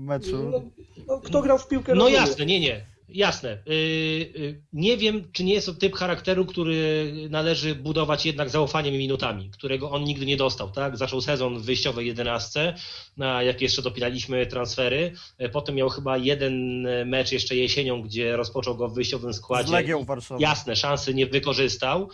meczu. 0.05 0.49
No, 0.51 0.61
no, 1.07 1.19
kto 1.19 1.41
grał 1.41 1.57
w 1.57 1.67
piłkę 1.67 1.95
No 1.95 2.03
rozumie. 2.03 2.15
jasne, 2.19 2.45
nie, 2.45 2.59
nie. 2.59 2.92
Jasne. 3.09 3.57
Yy, 3.65 3.75
yy, 3.75 4.61
Nie 4.73 4.97
wiem, 4.97 5.31
czy 5.31 5.43
nie 5.43 5.53
jest 5.53 5.65
to 5.67 5.73
typ 5.73 5.95
charakteru, 5.95 6.45
który 6.45 7.11
należy 7.29 7.75
budować 7.75 8.25
jednak 8.25 8.49
zaufaniem 8.49 8.93
i 8.95 8.97
minutami, 8.97 9.49
którego 9.49 9.91
on 9.91 10.03
nigdy 10.03 10.25
nie 10.25 10.37
dostał. 10.37 10.71
Tak? 10.71 10.97
Zaczął 10.97 11.21
sezon 11.21 11.59
w 11.59 11.65
wyjściowej 11.65 12.07
jedenastce, 12.07 12.73
a 13.19 13.43
jak 13.43 13.61
jeszcze 13.61 13.81
dopinaliśmy 13.81 14.45
transfery. 14.45 15.13
E, 15.37 15.49
Potem 15.49 15.75
miał 15.75 15.89
chyba 15.89 16.17
jeden 16.17 16.81
mecz 17.05 17.31
jeszcze 17.31 17.55
jesienią, 17.55 18.01
gdzie 18.01 18.35
rozpoczął 18.37 18.75
go 18.75 18.87
w 18.87 18.93
wyjściowym 18.93 19.33
Z 19.33 19.37
składzie. 19.37 19.71
Legią 19.71 20.03
Warszawa. 20.05 20.41
Jasne, 20.41 20.75
szansy 20.75 21.13
nie 21.13 21.27
wykorzystał, 21.27 22.09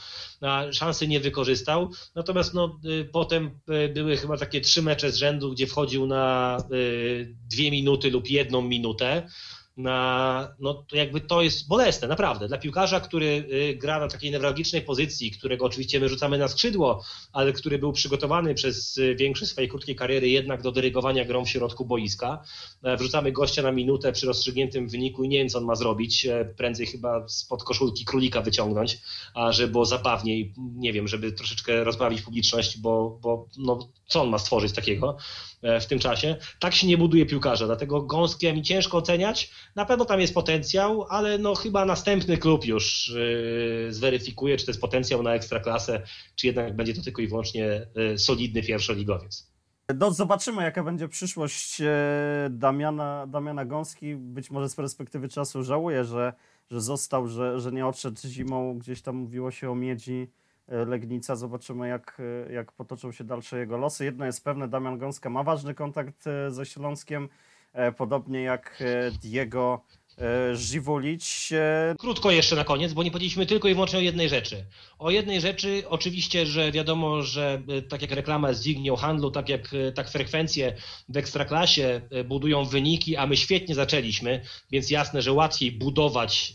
szansy 0.72 1.08
nie 1.08 1.20
wykorzystał. 1.20 1.90
Natomiast 2.16 2.54
no, 2.54 2.80
y, 2.86 3.06
potem 3.12 3.60
y, 3.86 3.90
były 3.90 4.18
chyba 4.18 4.38
takie 4.38 4.62
trzy 4.62 4.82
mecze 4.82 5.12
z 5.12 5.16
rzędu, 5.16 5.52
gdzie 5.52 5.68
wchodził 5.68 6.08
na 6.08 6.58
y, 6.74 7.36
dwie 7.50 7.72
minuty 7.72 8.12
lub 8.12 8.30
jedną 8.30 8.62
minutę. 8.62 9.28
Na, 9.80 10.56
no 10.60 10.74
to 10.74 10.96
jakby 10.96 11.22
to 11.22 11.42
jest 11.42 11.68
bolesne, 11.68 12.08
naprawdę. 12.08 12.48
Dla 12.48 12.58
piłkarza, 12.58 13.00
który 13.00 13.26
y, 13.26 13.76
gra 13.76 14.00
na 14.00 14.08
takiej 14.08 14.32
newralgicznej 14.32 14.82
pozycji, 14.82 15.32
którego 15.32 15.66
oczywiście 15.66 16.00
my 16.00 16.10
rzucamy 16.10 16.38
na 16.38 16.48
skrzydło, 16.48 17.04
ale 17.34 17.54
który 17.54 17.80
był 17.80 17.94
przygotowany 17.94 18.54
przez 18.54 18.98
y, 18.98 19.16
większość 19.16 19.52
swojej 19.52 19.70
krótkiej 19.70 19.96
kariery 19.96 20.30
jednak 20.30 20.62
do 20.62 20.72
dyrygowania 20.72 21.26
grą 21.26 21.46
w 21.46 21.50
środku 21.50 21.86
boiska. 21.86 22.44
E, 22.84 22.98
Wrzucamy 22.98 23.32
gościa 23.32 23.62
na 23.62 23.72
minutę 23.72 24.12
przy 24.12 24.26
rozstrzygniętym 24.26 24.88
wyniku 24.90 25.24
i 25.24 25.30
nie 25.30 25.38
wiem, 25.38 25.50
co 25.50 25.58
on 25.58 25.66
ma 25.66 25.76
zrobić. 25.76 26.26
E, 26.26 26.46
Prędzej 26.58 26.86
chyba 26.86 27.28
spod 27.28 27.64
koszulki 27.64 28.06
królika 28.06 28.42
wyciągnąć, 28.42 28.98
a 29.34 29.52
żeby 29.52 29.72
było 29.72 29.86
zabawniej, 29.86 30.54
nie 30.58 30.94
wiem, 30.94 31.08
żeby 31.08 31.32
troszeczkę 31.32 31.84
rozbawić 31.84 32.22
publiczność, 32.22 32.78
bo, 32.78 33.20
bo 33.22 33.48
no, 33.58 33.88
co 34.08 34.22
on 34.22 34.30
ma 34.30 34.40
stworzyć 34.40 34.74
takiego 34.74 35.18
w 35.82 35.86
tym 35.86 36.00
czasie? 36.00 36.36
Tak 36.60 36.74
się 36.74 36.88
nie 36.88 36.98
buduje 36.98 37.26
piłkarza, 37.26 37.66
dlatego 37.66 38.02
Gąskie 38.02 38.54
mi 38.54 38.62
ciężko 38.62 38.98
oceniać. 38.98 39.52
Na 39.76 39.86
pewno 39.86 40.06
tam 40.06 40.22
jest 40.22 40.34
potencjał, 40.34 41.06
ale 41.10 41.38
no 41.38 41.56
chyba 41.56 41.86
następny 41.86 42.38
klub 42.38 42.66
już 42.66 43.14
yy, 43.16 43.94
zweryfikuje, 43.94 44.58
czy 44.58 44.66
to 44.66 44.72
jest 44.72 44.82
potencjał 44.82 45.24
na 45.24 45.34
ekstraklasę, 45.34 46.02
czy 46.36 46.48
jednak 46.48 46.76
będzie 46.76 46.94
to 46.94 47.02
tylko 47.02 47.22
i 47.22 47.28
wyłącznie 47.28 47.88
yy, 47.96 48.18
solidny 48.18 48.64
pierwszoligowiec. 48.64 49.50
No, 49.96 50.12
zobaczymy, 50.12 50.64
jaka 50.64 50.84
będzie 50.84 51.08
przyszłość 51.08 51.82
e, 51.82 51.88
Damiana, 52.50 53.28
Damiana 53.28 53.66
Gąski. 53.66 54.16
Być 54.16 54.52
może 54.52 54.70
z 54.70 54.76
perspektywy 54.76 55.30
czasu 55.30 55.64
żałuję, 55.64 56.06
że, 56.06 56.34
że 56.72 56.82
został, 56.82 57.28
że, 57.28 57.60
że 57.60 57.72
nie 57.72 57.88
odszedł 57.88 58.18
zimą. 58.26 58.80
Gdzieś 58.80 59.02
tam 59.02 59.16
mówiło 59.16 59.52
się 59.52 59.72
o 59.72 59.76
miedzi 59.76 60.14
e, 60.22 60.49
Legnica. 60.70 61.36
Zobaczymy, 61.36 61.88
jak, 61.88 62.22
jak 62.50 62.72
potoczą 62.72 63.12
się 63.12 63.24
dalsze 63.24 63.60
jego 63.60 63.78
losy. 63.78 64.06
Jedno 64.06 64.26
jest 64.26 64.44
pewne, 64.44 64.68
Damian 64.68 64.98
Gąska 64.98 65.30
ma 65.30 65.44
ważny 65.44 65.74
kontakt 65.74 66.28
e, 66.28 66.52
ze 66.52 66.66
Śląskiem, 66.66 67.30
e, 67.74 67.92
podobnie 67.92 68.42
jak 68.42 68.80
e, 68.82 69.12
Diego 69.12 69.82
e, 70.20 70.56
Żiwulić. 70.56 71.50
E, 71.54 71.96
Krótko 72.00 72.32
jeszcze 72.32 72.56
na 72.56 72.64
koniec, 72.64 72.94
bo 72.94 73.04
nie 73.04 73.12
powiedzieliśmy 73.12 73.46
tylko 73.46 73.68
i 73.68 73.74
wyłącznie 73.74 74.00
o 74.00 74.02
jednej 74.02 74.30
rzeczy. 74.30 74.66
O 75.00 75.12
jednej 75.12 75.42
rzeczy, 75.42 75.84
oczywiście, 75.90 76.46
że 76.46 76.72
wiadomo, 76.72 77.22
że 77.22 77.62
y, 77.78 77.82
tak 77.82 78.02
jak 78.02 78.12
reklama 78.12 78.50
jest 78.50 78.62
dźwignią 78.62 78.96
handlu, 78.96 79.32
tak 79.32 79.50
jak 79.50 79.74
y, 79.74 79.92
tak 79.92 80.10
frekwencje 80.10 80.76
w 81.10 81.18
ekstraklasie 81.18 82.02
budują 82.26 82.66
wyniki, 82.66 83.16
a 83.16 83.28
my 83.28 83.38
świetnie 83.38 83.76
zaczęliśmy, 83.76 84.42
więc 84.72 84.90
jasne, 84.90 85.22
że 85.22 85.34
łatwiej 85.34 85.72
budować 85.72 86.54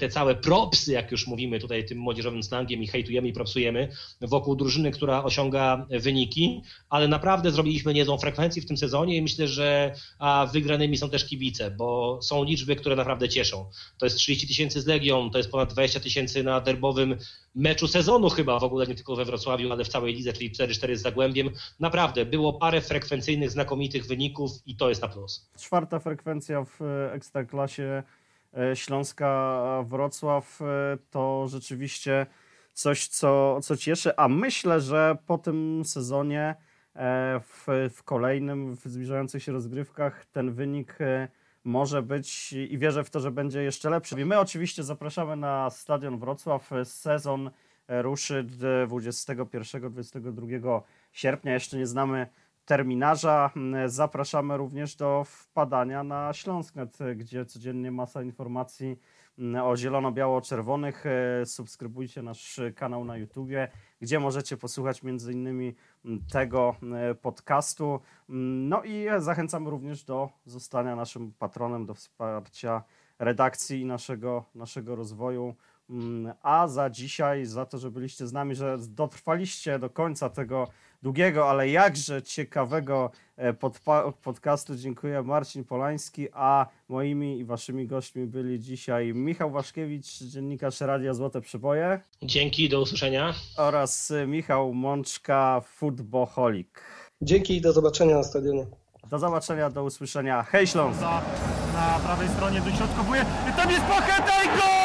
te 0.00 0.08
całe 0.08 0.34
propsy, 0.34 0.92
jak 0.92 1.10
już 1.10 1.26
mówimy 1.26 1.60
tutaj 1.60 1.84
tym 1.84 1.98
młodzieżowym 1.98 2.42
slangiem 2.42 2.82
i 2.82 2.86
hejtujemy 2.86 3.28
i 3.28 3.32
propsujemy, 3.32 3.88
wokół 4.20 4.56
drużyny, 4.56 4.90
która 4.90 5.24
osiąga 5.24 5.86
wyniki, 5.90 6.62
ale 6.88 7.08
naprawdę 7.08 7.50
zrobiliśmy 7.50 7.94
niezłą 7.94 8.18
frekwencję 8.18 8.62
w 8.62 8.66
tym 8.66 8.76
sezonie 8.76 9.16
i 9.16 9.22
myślę, 9.22 9.48
że 9.48 9.94
a 10.18 10.48
wygranymi 10.52 10.96
są 10.96 11.10
też 11.10 11.24
kibice, 11.24 11.70
bo 11.70 12.18
są 12.30 12.44
liczby, 12.44 12.76
które 12.76 12.96
naprawdę 12.96 13.28
cieszą. 13.28 13.70
To 13.98 14.06
jest 14.06 14.16
30 14.16 14.48
tysięcy 14.48 14.80
z 14.80 14.86
Legią, 14.86 15.30
to 15.30 15.38
jest 15.38 15.50
ponad 15.50 15.72
20 15.72 16.00
tysięcy 16.00 16.42
na 16.42 16.60
derbowym 16.60 17.16
meczu 17.54 17.88
sezonu 17.88 18.30
chyba, 18.30 18.58
w 18.58 18.64
ogóle 18.64 18.86
nie 18.86 18.94
tylko 18.94 19.16
we 19.16 19.24
Wrocławiu, 19.24 19.72
ale 19.72 19.84
w 19.84 19.88
całej 19.88 20.14
lidze, 20.14 20.32
czyli 20.32 20.50
4-4 20.50 20.96
z 20.96 21.02
Zagłębiem. 21.02 21.50
Naprawdę, 21.80 22.26
było 22.26 22.52
parę 22.52 22.80
frekwencyjnych, 22.80 23.50
znakomitych 23.50 24.06
wyników 24.06 24.50
i 24.66 24.76
to 24.76 24.88
jest 24.88 25.02
na 25.02 25.08
plus. 25.08 25.50
czwarta 25.58 25.98
frekwencja 25.98 26.64
w 26.64 26.82
e, 26.82 27.12
Ekstraklasie 27.12 28.02
e, 28.56 28.76
Śląska 28.76 29.84
Wrocław 29.88 30.62
e, 30.62 30.64
to 31.10 31.48
rzeczywiście 31.48 32.26
coś, 32.74 33.06
co, 33.08 33.60
co 33.62 33.76
cieszy, 33.76 34.16
a 34.16 34.28
myślę, 34.28 34.80
że 34.80 35.16
po 35.26 35.38
tym 35.38 35.82
sezonie 35.84 36.54
w, 37.40 37.66
w 37.90 38.02
kolejnym, 38.02 38.76
w 38.76 38.80
zbliżających 38.84 39.42
się 39.42 39.52
rozgrywkach 39.52 40.26
ten 40.26 40.52
wynik 40.52 40.98
może 41.64 42.02
być 42.02 42.52
i 42.52 42.78
wierzę 42.78 43.04
w 43.04 43.10
to, 43.10 43.20
że 43.20 43.30
będzie 43.30 43.62
jeszcze 43.62 43.90
lepszy. 43.90 44.20
I 44.20 44.24
my 44.24 44.38
oczywiście 44.38 44.82
zapraszamy 44.82 45.36
na 45.36 45.70
Stadion 45.70 46.18
Wrocław. 46.18 46.70
Sezon 46.84 47.50
e, 47.88 48.02
ruszy 48.02 48.44
d- 48.44 48.86
21-22 48.86 50.82
sierpnia. 51.12 51.52
Jeszcze 51.52 51.78
nie 51.78 51.86
znamy 51.86 52.26
terminarza. 52.64 53.50
Zapraszamy 53.86 54.56
również 54.56 54.96
do 54.96 55.24
wpadania 55.24 56.04
na 56.04 56.32
Śląsknet, 56.32 56.98
gdzie 57.16 57.44
codziennie 57.44 57.90
masa 57.90 58.22
informacji 58.22 58.98
o 59.62 59.76
zielono-biało-czerwonych. 59.76 61.06
E, 61.06 61.46
Subskrybujcie 61.46 62.22
nasz 62.22 62.60
kanał 62.76 63.04
na 63.04 63.16
YouTubie, 63.16 63.68
gdzie 64.00 64.20
możecie 64.20 64.56
posłuchać 64.56 65.02
między 65.02 65.32
innymi 65.32 65.74
tego 66.32 66.76
e, 66.82 67.14
podcastu. 67.14 68.00
No 68.28 68.82
i 68.82 69.06
zachęcamy 69.18 69.70
również 69.70 70.04
do 70.04 70.30
zostania 70.44 70.96
naszym 70.96 71.32
patronem, 71.32 71.86
do 71.86 71.94
wsparcia 71.94 72.82
redakcji 73.18 73.80
i 73.80 73.86
naszego, 73.86 74.44
naszego 74.54 74.96
rozwoju. 74.96 75.54
A 76.42 76.68
za 76.68 76.90
dzisiaj, 76.90 77.44
za 77.44 77.66
to, 77.66 77.78
że 77.78 77.90
byliście 77.90 78.26
z 78.26 78.32
nami, 78.32 78.54
że 78.54 78.76
dotrwaliście 78.88 79.78
do 79.78 79.90
końca 79.90 80.30
tego 80.30 80.68
długiego, 81.02 81.50
ale 81.50 81.68
jakże 81.68 82.22
ciekawego 82.22 83.10
e, 83.40 83.52
podpa- 83.52 84.12
podcastu. 84.22 84.76
Dziękuję 84.76 85.22
Marcin 85.22 85.64
Polański, 85.64 86.28
a 86.32 86.66
moimi 86.88 87.38
i 87.38 87.44
waszymi 87.44 87.86
gośćmi 87.86 88.26
byli 88.26 88.60
dzisiaj 88.60 89.14
Michał 89.14 89.50
Waszkiewicz, 89.50 90.06
dziennikarz 90.22 90.80
Radia 90.80 91.14
Złote 91.14 91.40
Przyboje 91.40 92.00
Dzięki, 92.22 92.68
do 92.68 92.80
usłyszenia. 92.80 93.34
oraz 93.56 94.10
e, 94.10 94.26
Michał 94.26 94.74
Mączka, 94.74 95.60
Footboholik. 95.66 96.80
Dzięki 97.22 97.56
i 97.56 97.60
do 97.60 97.72
zobaczenia 97.72 98.16
na 98.16 98.22
stadionie. 98.22 98.66
Do 99.10 99.18
zobaczenia, 99.18 99.70
do 99.70 99.84
usłyszenia. 99.84 100.42
Hej 100.42 100.66
Śląsk! 100.66 101.00
Za, 101.00 101.22
na 101.74 101.98
prawej 102.04 102.28
stronie 102.28 102.60
dośrodkowuje. 102.60 103.24
Tam 103.56 103.70
jest 103.70 103.82
Pacheta 103.84 104.42
i 104.44 104.46
gol! 104.46 104.79